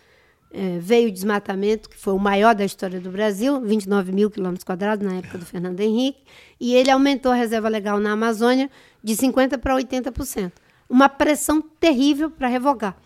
É, 0.54 0.80
veio 0.80 1.08
o 1.08 1.12
desmatamento, 1.12 1.90
que 1.90 1.98
foi 1.98 2.14
o 2.14 2.20
maior 2.20 2.54
da 2.54 2.66
história 2.66 3.00
do 3.00 3.10
Brasil, 3.10 3.62
29 3.62 4.12
mil 4.12 4.30
quilômetros 4.30 4.66
quadrados 4.66 5.08
na 5.08 5.16
época 5.16 5.38
do 5.38 5.46
Fernando 5.46 5.80
Henrique, 5.80 6.24
e 6.60 6.76
ele 6.76 6.92
aumentou 6.92 7.32
a 7.32 7.36
reserva 7.36 7.70
legal 7.70 8.00
na 8.00 8.12
Amazônia 8.12 8.70
de 9.02 9.16
50% 9.16 9.58
para 9.60 9.76
80%. 9.76 10.52
Uma 10.90 11.08
pressão 11.08 11.62
terrível 11.62 12.30
para 12.30 12.50
revogar. 12.50 12.98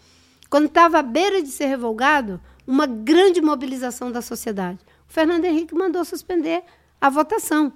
Quando 0.50 0.66
estava 0.66 1.00
à 1.00 1.02
beira 1.04 1.42
de 1.42 1.50
ser 1.50 1.68
revogado, 1.68 2.42
uma 2.66 2.88
grande 2.88 3.42
mobilização 3.42 4.12
da 4.12 4.22
sociedade. 4.22 4.80
O 5.08 5.14
Fernando 5.14 5.46
Henrique 5.46 5.76
mandou 5.76 6.04
suspender 6.04 6.64
a 7.00 7.10
votação. 7.10 7.72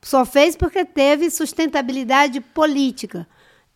Só 0.00 0.24
fez 0.24 0.56
porque 0.56 0.84
teve 0.84 1.30
sustentabilidade 1.30 2.40
política. 2.40 3.26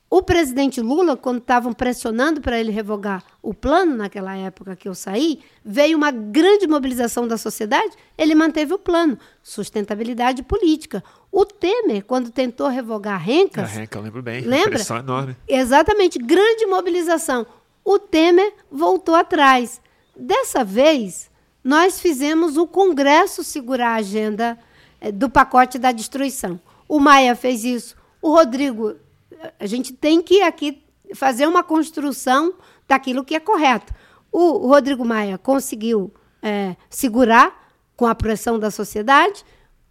O 0.09 0.23
presidente 0.23 0.81
Lula, 0.81 1.17
quando 1.17 1.39
estavam 1.39 1.73
pressionando 1.73 2.41
para 2.41 2.61
ele 2.61 2.71
revogar 2.71 3.25
o 3.43 3.53
plano, 3.53 3.97
naquela 3.97 4.37
época 4.37 4.77
que 4.77 4.89
eu 4.89 4.95
saí, 4.95 5.41
veio 5.65 5.97
uma 5.97 6.13
grande 6.13 6.69
mobilização 6.69 7.27
da 7.27 7.37
sociedade, 7.37 7.91
ele 8.17 8.33
manteve 8.35 8.73
o 8.73 8.79
plano. 8.79 9.19
Sustentabilidade 9.43 10.45
política. 10.45 11.03
O 11.33 11.45
Temer, 11.45 12.05
quando 12.05 12.31
tentou 12.31 12.69
revogar 12.69 13.15
a 13.15 13.19
Rencas. 13.19 13.65
A 13.65 13.67
Renca, 13.67 13.99
eu 13.99 14.03
lembro 14.03 14.23
bem. 14.23 14.43
Lembra? 14.43 14.71
Pressão 14.71 14.99
enorme. 14.99 15.37
Exatamente, 15.49 16.21
grande 16.21 16.67
mobilização. 16.67 17.45
O 17.85 17.99
Temer 17.99 18.55
voltou 18.71 19.15
atrás. 19.17 19.81
Dessa 20.17 20.63
vez, 20.63 21.29
nós 21.65 22.01
fizemos 22.01 22.57
o 22.57 22.67
Congresso 22.67 23.43
segurar 23.43 23.91
a 23.91 23.97
agenda 23.97 24.57
eh, 25.01 25.11
do 25.11 25.29
pacote 25.29 25.81
da 25.81 25.91
destruição. 25.91 26.61
O 26.89 27.01
Maia 27.01 27.35
fez 27.35 27.65
isso. 27.65 27.97
O 28.23 28.31
Rodrigo 28.31 28.95
a 29.59 29.67
gente 29.67 29.93
tem 29.93 30.23
que 30.23 30.43
aqui 30.43 30.83
fazer 31.15 31.47
uma 31.47 31.63
construção 31.63 32.55
daquilo 32.87 33.25
que 33.25 33.35
é 33.35 33.41
correto. 33.41 33.93
O, 34.31 34.67
Rodrigo 34.69 35.05
Maia 35.05 35.39
conseguiu 35.39 36.13
é, 36.43 36.77
segurar 36.91 37.73
com 37.97 38.07
a 38.07 38.15
pressão 38.15 38.59
da 38.59 38.71
sociedade. 38.71 39.45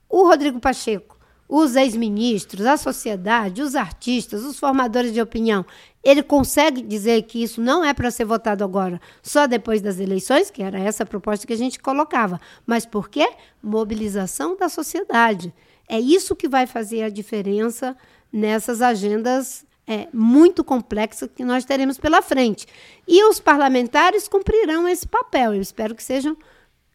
O 0.07 0.27
Rodrigo 0.27 0.59
Pacheco, 0.59 1.17
os 1.47 1.75
ex-ministros, 1.75 2.65
a 2.65 2.77
sociedade, 2.77 3.61
os 3.61 3.75
artistas, 3.75 4.43
os 4.43 4.59
formadores 4.59 5.13
de 5.13 5.21
opinião, 5.21 5.65
ele 6.03 6.21
consegue 6.21 6.81
dizer 6.81 7.23
que 7.23 7.41
isso 7.41 7.59
não 7.59 7.83
é 7.83 7.93
para 7.93 8.11
ser 8.11 8.25
votado 8.25 8.63
agora, 8.63 9.01
só 9.23 9.47
depois 9.47 9.81
das 9.81 9.99
eleições, 9.99 10.51
que 10.51 10.61
era 10.61 10.79
essa 10.79 11.03
a 11.03 11.05
proposta 11.05 11.47
que 11.47 11.53
a 11.53 11.57
gente 11.57 11.79
colocava. 11.79 12.39
Mas 12.65 12.85
por 12.85 13.09
quê? 13.09 13.27
Mobilização 13.61 14.55
da 14.55 14.69
sociedade. 14.69 15.53
É 15.87 15.99
isso 15.99 16.35
que 16.35 16.47
vai 16.47 16.67
fazer 16.67 17.03
a 17.03 17.09
diferença 17.09 17.95
nessas 18.35 18.81
agendas 18.81 19.65
é, 19.87 20.09
muito 20.11 20.61
complexas 20.61 21.29
que 21.33 21.45
nós 21.45 21.63
teremos 21.63 21.97
pela 21.97 22.21
frente. 22.21 22.67
E 23.07 23.23
os 23.23 23.39
parlamentares 23.39 24.27
cumprirão 24.27 24.85
esse 24.89 25.07
papel. 25.07 25.53
Eu 25.53 25.61
espero 25.61 25.95
que 25.95 26.03
sejam 26.03 26.35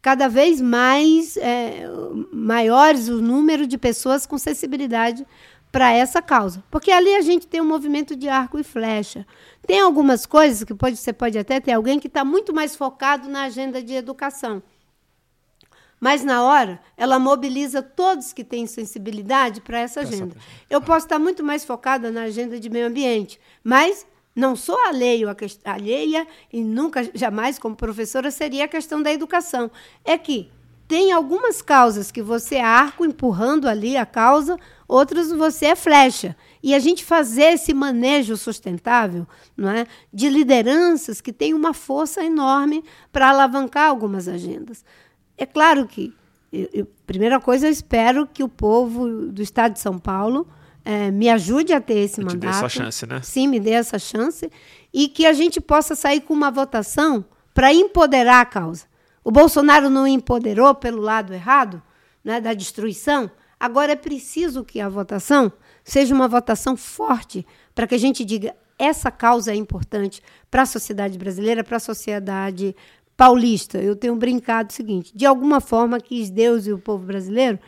cada 0.03 0.29
vez 0.29 0.61
mais 0.61 1.39
é, 1.39 1.89
maiores 2.31 3.09
o 3.09 3.23
número 3.23 3.67
de 3.67 3.79
pessoas 3.79 4.27
com 4.27 4.37
sensibilidade 4.37 5.27
para 5.73 5.91
essa 5.93 6.21
causa. 6.21 6.63
Porque 6.71 6.91
ali 6.91 7.15
a 7.15 7.23
gente 7.23 7.47
tem 7.47 7.63
um 7.63 7.69
movimento 7.69 8.15
de 8.15 8.29
arco 8.29 8.59
e 8.59 8.63
flecha. 8.63 9.27
Tem 9.67 9.81
algumas 9.81 10.27
coisas 10.27 10.63
que 10.63 10.75
pode, 10.75 10.97
você 10.97 11.13
pode 11.13 11.39
até 11.39 11.59
ter 11.59 11.73
alguém 11.73 11.99
que 11.99 12.07
está 12.07 12.23
muito 12.23 12.53
mais 12.53 12.77
focado 12.77 13.31
na 13.31 13.45
agenda 13.45 13.83
de 13.83 13.95
educação. 13.95 14.63
Mas 16.01 16.25
na 16.25 16.43
hora, 16.43 16.81
ela 16.97 17.19
mobiliza 17.19 17.83
todos 17.83 18.33
que 18.33 18.43
têm 18.43 18.67
sensibilidade 18.67 19.61
para 19.61 19.79
essa 19.79 20.01
agenda. 20.01 20.35
Eu 20.69 20.81
posso 20.81 21.05
estar 21.05 21.19
muito 21.19 21.45
mais 21.45 21.65
focada 21.65 22.11
na 22.11 22.23
agenda 22.23 22.59
de 22.59 22.71
meio 22.71 22.87
ambiente, 22.87 23.39
mas 23.63 24.07
não 24.35 24.57
sou 24.57 24.79
alheio 24.87 25.29
a 25.29 25.37
alheia 25.71 26.27
e 26.51 26.63
nunca, 26.63 27.09
jamais, 27.15 27.59
como 27.59 27.77
professora, 27.77 28.31
seria 28.31 28.65
a 28.65 28.69
questão 28.69 29.03
da 29.03 29.13
educação. 29.13 29.71
É 30.03 30.17
que 30.17 30.51
tem 30.89 31.13
algumas 31.13 31.63
causas 31.63 32.11
que 32.11 32.23
você 32.23 32.57
é 32.57 32.65
arco 32.65 33.05
empurrando 33.05 33.69
ali 33.69 33.97
a 33.97 34.05
causa, 34.05 34.57
outras 34.89 35.31
você 35.31 35.67
é 35.67 35.77
flecha. 35.77 36.35
E 36.63 36.75
a 36.75 36.79
gente 36.81 37.05
fazer 37.05 37.53
esse 37.53 37.73
manejo 37.73 38.37
sustentável 38.37 39.27
não 39.57 39.71
é, 39.71 39.87
de 40.13 40.29
lideranças 40.29 41.21
que 41.21 41.33
têm 41.33 41.55
uma 41.55 41.73
força 41.73 42.25
enorme 42.25 42.83
para 43.13 43.29
alavancar 43.29 43.89
algumas 43.89 44.27
agendas. 44.27 44.85
É 45.41 45.47
claro 45.47 45.87
que, 45.87 46.13
eu, 46.53 46.87
primeira 47.07 47.41
coisa, 47.41 47.67
eu 47.67 47.71
espero 47.73 48.27
que 48.27 48.43
o 48.45 48.49
povo 48.49 49.09
do 49.29 49.41
estado 49.41 49.73
de 49.73 49.81
São 49.81 49.99
Paulo 49.99 50.47
é, 50.85 51.11
me 51.11 51.31
ajude 51.31 51.73
a 51.73 51.81
ter 51.81 52.01
esse 52.01 52.21
eu 52.21 52.27
mandato. 52.27 52.41
Te 52.41 52.43
dê 52.43 52.49
essa 52.49 52.69
chance, 52.69 53.07
né? 53.07 53.23
Sim, 53.23 53.49
me 53.49 53.59
dê 53.59 53.71
essa 53.71 53.99
chance. 53.99 54.53
E 54.93 55.09
que 55.09 55.25
a 55.25 55.33
gente 55.33 55.59
possa 55.59 55.95
sair 55.95 56.21
com 56.21 56.35
uma 56.35 56.51
votação 56.51 57.25
para 57.55 57.73
empoderar 57.73 58.43
a 58.43 58.45
causa. 58.45 58.85
O 59.25 59.31
Bolsonaro 59.31 59.89
não 59.89 60.07
empoderou 60.07 60.75
pelo 60.75 61.01
lado 61.01 61.33
errado, 61.33 61.83
né, 62.23 62.39
da 62.39 62.53
destruição. 62.53 63.31
Agora 63.59 63.93
é 63.93 63.97
preciso 63.97 64.63
que 64.63 64.79
a 64.79 64.91
votação 64.91 65.51
seja 65.83 66.15
uma 66.15 66.29
votação 66.29 66.77
forte 66.77 67.47
para 67.75 67.87
que 67.87 67.95
a 67.95 67.99
gente 67.99 68.27
diga 68.27 68.55
essa 68.79 69.11
causa 69.11 69.53
é 69.53 69.55
importante 69.55 70.23
para 70.51 70.63
a 70.63 70.67
sociedade 70.67 71.19
brasileira, 71.19 71.63
para 71.63 71.77
a 71.77 71.81
sociedade 71.81 72.75
paulista, 73.21 73.77
eu 73.77 73.95
tenho 73.95 74.17
brincado 74.17 74.71
o 74.71 74.73
seguinte: 74.73 75.13
de 75.15 75.27
alguma 75.27 75.61
forma 75.61 76.01
quis 76.01 76.31
Deus 76.31 76.67
e 76.67 76.73
o 76.73 76.79
povo 76.79 77.05
brasileiro 77.05 77.59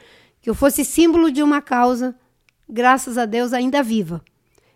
que 0.40 0.48
eu 0.48 0.54
fosse 0.54 0.82
símbolo 0.82 1.30
de 1.30 1.42
uma 1.42 1.60
causa, 1.60 2.14
graças 2.66 3.18
a 3.18 3.26
Deus, 3.26 3.52
ainda 3.52 3.82
viva. 3.82 4.24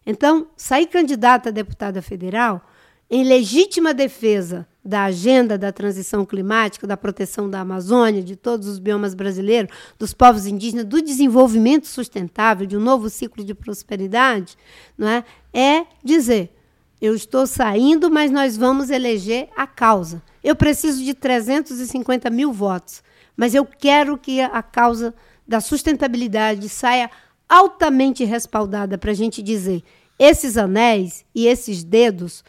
Então, 0.05 0.49
sair 0.55 0.87
candidata 0.87 1.49
a 1.49 1.53
deputada 1.53 2.03
federal 2.03 2.61
em 3.09 3.25
legítima 3.25 3.95
defesa 3.95 4.69
da 4.85 5.05
agenda 5.05 5.57
da 5.57 5.73
transição 5.73 6.27
climática, 6.27 6.87
da 6.87 6.97
proteção 6.97 7.49
da 7.49 7.61
Amazônia, 7.61 8.23
de 8.23 8.37
todos 8.37 8.69
os 8.69 8.79
biomas 8.79 9.15
brasileiros, 9.15 9.75
dos 9.99 10.13
povos 10.13 10.47
indígenas, 10.47 10.85
do 10.85 11.01
desenvolvimento 11.01 11.87
sustentável, 11.87 12.67
de 12.67 12.77
um 12.77 12.81
novo 12.81 13.09
ciclo 13.09 13.43
de 13.43 13.55
prosperidade, 13.55 14.59
não 14.99 15.09
é? 15.09 15.25
É 15.55 15.87
dizer: 16.05 16.55
eu 17.01 17.15
estou 17.15 17.47
saindo, 17.47 18.11
mas 18.11 18.31
nós 18.31 18.59
vamos 18.59 18.91
eleger 18.91 19.49
a 19.57 19.67
causa. 19.67 20.23
Eu 20.47 20.55
preciso 20.55 21.03
de 21.03 21.13
350 21.13 22.31
mil 22.31 22.53
votos, 22.53 23.03
mas 23.37 23.53
eu 23.53 23.67
quero 23.67 24.17
que 24.17 24.41
a 24.41 24.63
causa 24.63 25.13
da 25.45 25.61
sustentabilidade 25.61 26.69
saia 26.69 27.11
altamente 27.49 28.23
respaldada 28.23 28.97
para 28.97 29.11
a 29.11 29.15
gente 29.15 29.43
dizer: 29.43 29.83
esses 30.17 30.57
anéis 30.57 31.25
e 31.35 31.49
esses 31.49 31.83
dedos, 31.83 32.45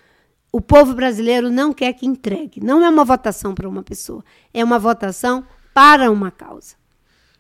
o 0.52 0.62
povo 0.62 0.94
brasileiro 0.94 1.50
não 1.50 1.74
quer 1.74 1.92
que 1.94 2.06
entregue. 2.06 2.64
Não 2.64 2.86
é 2.86 2.90
uma 2.90 3.04
votação 3.04 3.56
para 3.56 3.68
uma 3.68 3.82
pessoa, 3.82 4.24
é 4.54 4.64
uma 4.64 4.78
votação 4.78 5.44
para 5.74 6.12
uma 6.12 6.30
causa. 6.30 6.76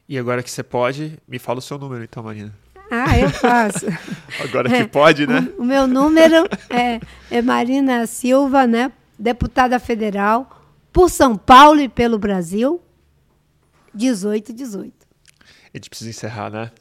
E 0.09 0.17
agora 0.17 0.41
que 0.41 0.49
você 0.49 0.63
pode, 0.63 1.19
me 1.27 1.37
fala 1.37 1.59
o 1.59 1.61
seu 1.61 1.77
número, 1.77 2.03
então, 2.03 2.23
Marina. 2.23 2.51
Ah, 2.89 3.15
eu 3.15 3.29
faço. 3.29 3.85
agora 4.43 4.67
que 4.67 4.87
pode, 4.87 5.27
né? 5.27 5.53
O, 5.55 5.61
o 5.61 5.65
meu 5.65 5.85
número 5.85 6.47
é, 6.67 6.99
é 7.29 7.43
Marina 7.43 8.07
Silva, 8.07 8.65
né? 8.65 8.91
Deputada 9.17 9.79
federal 9.79 10.63
por 10.91 11.09
São 11.09 11.37
Paulo 11.37 11.79
e 11.79 11.89
pelo 11.89 12.17
Brasil, 12.17 12.81
1818. 13.93 14.93
A 15.73 15.77
gente 15.77 15.89
precisa 15.89 16.09
encerrar, 16.09 16.49
né? 16.49 16.71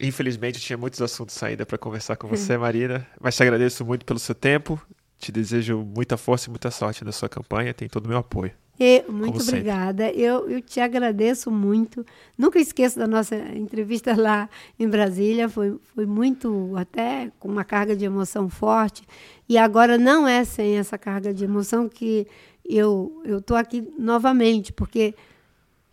Infelizmente, 0.00 0.60
tinha 0.60 0.76
muitos 0.76 1.00
assuntos 1.00 1.40
ainda 1.42 1.64
para 1.64 1.78
conversar 1.78 2.16
com 2.16 2.28
você, 2.28 2.56
Marina, 2.58 3.06
mas 3.20 3.36
te 3.36 3.42
agradeço 3.42 3.84
muito 3.84 4.04
pelo 4.04 4.18
seu 4.18 4.34
tempo. 4.34 4.80
Te 5.18 5.32
desejo 5.32 5.78
muita 5.78 6.16
força 6.16 6.48
e 6.48 6.50
muita 6.50 6.70
sorte 6.70 7.02
na 7.04 7.12
sua 7.12 7.28
campanha. 7.28 7.72
Tem 7.72 7.88
todo 7.88 8.04
o 8.04 8.08
meu 8.08 8.18
apoio. 8.18 8.52
E, 8.78 9.04
muito 9.08 9.40
obrigada. 9.42 10.10
Eu, 10.10 10.48
eu 10.50 10.60
te 10.60 10.80
agradeço 10.80 11.50
muito. 11.50 12.04
Nunca 12.36 12.58
esqueço 12.58 12.98
da 12.98 13.06
nossa 13.06 13.34
entrevista 13.34 14.14
lá 14.14 14.48
em 14.78 14.88
Brasília. 14.88 15.48
Foi, 15.48 15.78
foi 15.94 16.04
muito, 16.04 16.72
até 16.76 17.32
com 17.38 17.48
uma 17.48 17.64
carga 17.64 17.96
de 17.96 18.04
emoção 18.04 18.48
forte. 18.48 19.02
E 19.48 19.56
agora 19.56 19.96
não 19.96 20.28
é 20.28 20.44
sem 20.44 20.76
essa 20.76 20.98
carga 20.98 21.32
de 21.32 21.44
emoção 21.44 21.88
que 21.88 22.26
eu 22.68 23.22
estou 23.24 23.56
aqui 23.56 23.86
novamente, 23.98 24.72
porque 24.72 25.14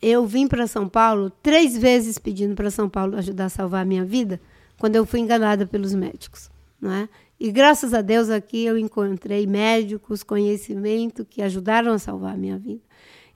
eu 0.02 0.26
vim 0.26 0.48
para 0.48 0.68
São 0.68 0.90
Paulo 0.90 1.30
três 1.42 1.78
vezes 1.78 2.18
pedindo 2.18 2.56
para 2.56 2.70
São 2.70 2.90
Paulo 2.90 3.16
ajudar 3.18 3.46
a 3.46 3.50
salvar 3.50 3.84
a 3.84 3.86
minha 3.86 4.04
vida, 4.04 4.42
quando 4.78 4.96
eu 4.96 5.06
fui 5.06 5.22
enganada 5.22 5.66
pelos 5.66 5.94
médicos. 5.94 6.50
Não 6.82 6.92
é? 6.92 7.08
E 7.44 7.52
graças 7.52 7.94
a 7.94 8.00
Deus 8.00 8.30
aqui 8.30 8.64
eu 8.64 8.78
encontrei 8.78 9.46
médicos, 9.46 10.24
conhecimento 10.24 11.26
que 11.26 11.42
ajudaram 11.42 11.92
a 11.92 12.00
salvar 12.00 12.36
a 12.36 12.38
minha 12.38 12.58
vida. 12.58 12.80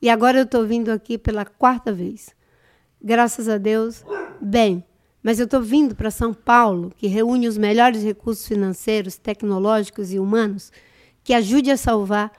E 0.02 0.10
agora 0.10 0.38
eu 0.38 0.46
estou 0.46 0.66
vindo 0.66 0.92
aqui 0.92 1.18
pela 1.18 1.44
quarta 1.44 1.92
vez. 1.92 2.30
Graças 3.04 3.50
a 3.50 3.58
Deus, 3.58 4.06
bem. 4.40 4.82
Mas 5.22 5.40
eu 5.40 5.44
estou 5.44 5.62
vindo 5.62 5.94
para 5.94 6.10
São 6.10 6.34
Paulo, 6.34 6.94
que 6.96 7.08
reúne 7.08 7.50
os 7.50 7.58
melhores 7.58 8.02
recursos 8.02 8.48
financeiros, 8.48 9.18
tecnológicos 9.18 10.14
e 10.14 10.20
humanos, 10.20 10.72
que 11.22 11.34
ajude 11.34 11.70
a 11.70 11.76
salvar 11.76 12.32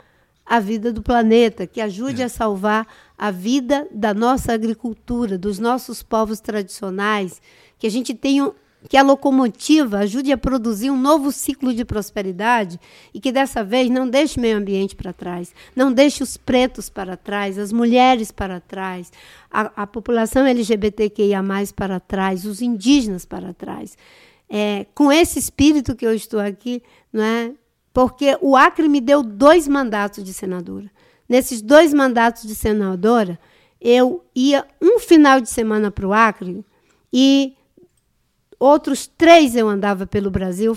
a 0.47 0.59
vida 0.61 0.91
do 0.91 1.03
planeta, 1.03 1.67
que 1.67 1.83
ajude 1.83 2.23
é. 2.23 2.25
a 2.25 2.29
salvar 2.31 2.87
a 3.19 3.31
vida 3.31 3.87
da 3.93 4.15
nossa 4.15 4.55
agricultura, 4.55 5.37
dos 5.37 5.59
nossos 5.59 6.03
povos 6.03 6.41
tradicionais, 6.41 7.43
que 7.79 7.87
a 7.87 7.91
gente 7.91 8.15
tenha 8.15 8.55
que 8.89 8.97
a 8.97 9.03
locomotiva 9.03 9.99
ajude 9.99 10.33
a 10.33 10.39
produzir 10.39 10.91
um 10.91 10.99
novo 10.99 11.31
ciclo 11.31 11.75
de 11.75 11.85
prosperidade 11.85 12.81
e 13.13 13.21
que 13.21 13.31
dessa 13.31 13.63
vez 13.63 13.91
não 13.91 14.09
deixe 14.09 14.39
o 14.39 14.41
meio 14.41 14.57
ambiente 14.57 14.97
para 14.97 15.13
trás, 15.13 15.55
não 15.77 15.93
deixe 15.93 16.23
os 16.23 16.37
pretos 16.37 16.89
para 16.89 17.17
trás, 17.17 17.59
as 17.59 17.73
mulheres 17.73 18.33
para 18.33 18.61
trás, 18.61 19.13
a, 19.51 19.83
a 19.83 19.87
população 19.87 20.47
LGBTQIA 20.47 21.45
para 21.77 22.01
trás, 22.01 22.45
os 22.45 22.63
indígenas 22.63 23.25
para 23.25 23.53
trás. 23.53 23.97
É, 24.49 24.87
com 24.95 25.13
esse 25.13 25.39
espírito 25.39 25.95
que 25.95 26.07
eu 26.07 26.15
estou 26.15 26.41
aqui, 26.41 26.83
não 27.13 27.23
é? 27.23 27.53
porque 27.99 28.39
o 28.41 28.57
Acre 28.57 28.89
me 28.89 29.01
deu 29.01 29.25
dois 29.25 29.67
mandatos 29.67 30.23
de 30.23 30.33
senadora. 30.33 30.89
Nesses 31.29 31.61
dois 31.61 31.93
mandatos 31.93 32.45
de 32.45 32.55
senadora, 32.55 33.37
eu 33.81 34.25
ia 34.33 34.65
um 34.81 35.01
final 35.01 35.41
de 35.41 35.51
semana 35.51 35.91
para 35.91 36.07
o 36.07 36.13
Acre 36.13 36.65
e 37.13 37.57
outros 38.59 39.07
três 39.07 39.55
eu 39.55 39.69
andava 39.69 40.07
pelo 40.07 40.31
Brasil 40.31 40.77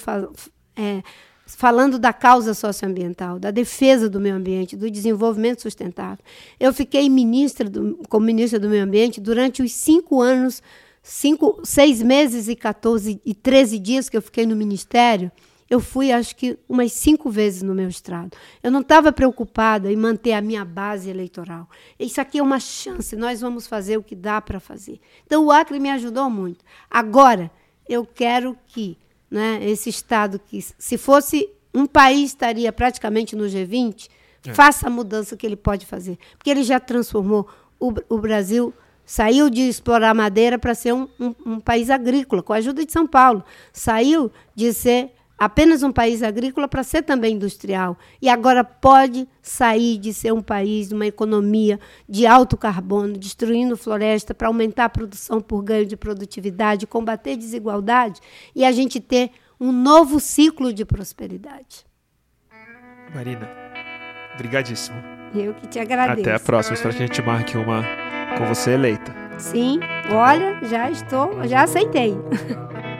é, 0.76 1.02
falando 1.45 1.99
da 1.99 2.14
causa 2.14 2.53
socioambiental, 2.53 3.40
da 3.40 3.52
defesa 3.52 4.10
do 4.10 4.20
meio 4.20 4.36
ambiente, 4.36 4.76
do 4.76 4.90
desenvolvimento 4.90 5.62
sustentável. 5.62 6.24
Eu 6.60 6.74
fiquei 6.74 7.10
ministra 7.10 7.70
do, 7.70 7.99
como 8.10 8.26
ministra 8.26 8.60
do 8.60 8.70
meio 8.70 8.84
ambiente 8.84 9.20
durante 9.20 9.62
os 9.62 9.72
cinco 9.72 10.22
anos, 10.22 10.62
cinco, 11.02 11.60
seis 11.64 12.02
meses 12.02 12.48
e 12.48 12.56
14 12.56 13.22
e 13.26 13.34
13 13.34 13.80
dias 13.80 14.10
que 14.10 14.18
eu 14.18 14.22
fiquei 14.22 14.45
no 14.45 14.56
ministério. 14.56 15.32
Eu 15.70 15.80
fui, 15.80 16.12
acho 16.12 16.36
que, 16.36 16.60
umas 16.68 16.91
cinco 16.91 17.30
vezes 17.30 17.62
no 17.62 17.74
meu 17.74 17.88
estrado. 17.88 18.36
Eu 18.62 18.70
não 18.70 18.82
estava 18.82 19.14
preocupada 19.14 19.90
em 19.90 19.95
manter 19.95 20.34
a 20.34 20.41
minha 20.41 20.66
base 20.66 21.10
eleitoral. 21.10 21.70
Isso 21.98 22.20
aqui 22.20 22.40
é 22.40 22.44
uma 22.44 22.60
chance, 22.60 23.16
nós 23.16 23.40
vamos 23.40 23.68
fazer 23.68 23.98
o 23.98 24.03
que 24.03 24.14
dá 24.14 24.41
para 24.41 24.60
fazer. 24.60 24.99
Então, 25.26 25.45
o 25.45 25.52
Acre 25.52 25.80
me 25.80 25.90
ajudou 25.90 26.30
muito. 26.30 26.66
Agora, 26.90 27.49
eu 27.91 28.05
quero 28.05 28.57
que 28.68 28.97
né, 29.30 29.59
esse 29.63 29.89
Estado, 29.89 30.39
que 30.39 30.61
se 30.61 30.97
fosse 30.97 31.49
um 31.73 31.85
país, 31.85 32.31
estaria 32.31 32.72
praticamente 32.72 33.35
no 33.35 33.45
G20, 33.45 34.09
é. 34.45 34.53
faça 34.53 34.88
a 34.88 34.89
mudança 34.89 35.38
que 35.38 35.45
ele 35.45 35.55
pode 35.55 35.85
fazer. 35.85 36.18
Porque 36.38 36.49
ele 36.49 36.63
já 36.63 36.80
transformou 36.80 37.47
o, 37.80 37.93
o 38.09 38.18
Brasil 38.18 38.73
Saiu 39.11 39.49
de 39.49 39.68
explorar 39.68 40.13
madeira 40.13 40.57
para 40.57 40.73
ser 40.73 40.93
um, 40.93 41.05
um, 41.19 41.35
um, 41.45 41.59
país 41.59 41.89
agrícola, 41.89 42.41
com 42.41 42.53
a 42.53 42.57
ajuda 42.57 42.85
de 42.85 42.93
São 42.93 43.05
Paulo. 43.05 43.43
Saiu 43.73 44.31
de 44.55 44.72
ser 44.72 45.11
apenas 45.41 45.81
um 45.81 45.91
país 45.91 46.22
agrícola 46.22 46.68
para 46.68 46.84
ser 46.84 47.01
também 47.01 47.34
industrial. 47.34 47.97
E 48.22 48.30
agora 48.30 48.63
pode 48.63 49.27
sair 49.41 49.97
de 49.97 50.13
ser 50.13 50.31
um 50.31 50.41
país, 50.41 50.91
uma 50.91 51.07
economia 51.07 51.80
de 52.07 52.27
alto 52.27 52.55
carbono, 52.55 53.18
destruindo 53.18 53.76
floresta 53.76 54.35
para 54.35 54.49
aumentar 54.49 54.85
a 54.85 54.89
produção 54.89 55.41
por 55.41 55.63
ganho 55.63 55.88
de 55.88 55.97
produtividade, 55.97 56.85
combater 56.85 57.35
desigualdade 57.35 58.22
e 58.55 58.63
a 58.63 58.72
gente 58.72 58.99
ter 58.99 59.31
um 59.59 59.72
novo 59.72 60.19
ciclo 60.19 60.72
de 60.72 60.85
prosperidade. 60.85 61.88
Marina, 63.11 63.49
brigadíssimo. 64.38 64.97
Eu 65.34 65.55
que 65.55 65.68
te 65.68 65.80
agradeço. 65.80 66.22
Até 66.22 66.35
a 66.35 66.39
próxima, 66.39 66.76
espero 66.76 66.95
que 66.95 67.01
a 67.01 67.07
gente 67.07 67.22
marque 67.23 67.57
uma 67.57 67.84
com 68.38 68.45
você 68.45 68.73
eleita. 68.73 69.11
Sim, 69.39 69.80
olha, 70.11 70.63
já 70.65 70.91
estou, 70.91 71.47
já 71.47 71.63
aceitei. 71.63 72.15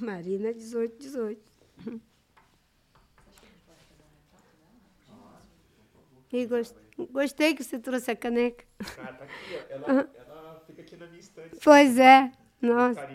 Marina 0.00 0.54
18, 0.54 0.96
18. 0.96 1.42
E 6.30 6.46
gostei 7.10 7.54
que 7.54 7.64
você 7.64 7.78
trouxe 7.78 8.10
a 8.10 8.16
caneca. 8.16 8.64
Ah, 8.80 9.12
tá 9.12 9.24
aqui, 9.24 9.54
ela, 9.70 10.10
ela 10.14 10.62
fica 10.66 10.82
aqui 10.82 10.96
na 10.96 11.06
minha 11.06 11.18
estante. 11.18 11.56
Pois 11.64 11.98
é. 11.98 12.30
Nossa. 12.60 13.08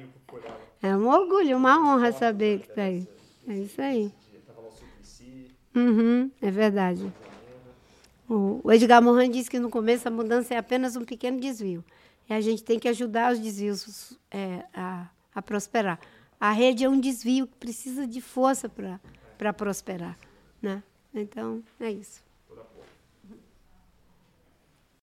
É 0.81 0.95
um 0.97 1.07
orgulho, 1.07 1.55
uma 1.55 1.80
honra 1.80 2.11
saber 2.11 2.60
que 2.60 2.69
está 2.69 2.84
aí. 2.84 3.07
É 3.47 3.53
isso 3.53 3.81
aí. 3.81 4.14
Uhum, 5.76 6.31
é 6.41 6.51
verdade. 6.51 7.11
O 8.27 8.72
Edgar 8.72 9.01
Morin 9.01 9.30
disse 9.30 9.49
que 9.49 9.60
no 9.60 9.69
começo 9.69 10.07
a 10.07 10.11
mudança 10.11 10.53
é 10.53 10.57
apenas 10.57 10.95
um 10.95 11.05
pequeno 11.05 11.39
desvio. 11.39 11.84
E 12.30 12.34
a 12.34 12.41
gente 12.41 12.64
tem 12.64 12.80
que 12.80 12.88
ajudar 12.88 13.31
os 13.31 13.39
desvios 13.39 14.18
é, 14.31 14.65
a, 14.73 15.10
a 15.34 15.41
prosperar. 15.41 15.99
A 16.44 16.52
rede 16.52 16.84
é 16.84 16.90
um 16.90 16.99
desvio 16.99 17.48
que 17.48 17.56
precisa 17.56 18.06
de 18.06 18.20
força 18.20 18.70
para 19.38 19.53
prosperar. 19.53 20.18
Né? 20.61 20.84
Então, 21.14 21.64
é 21.80 21.90
isso. 21.90 22.22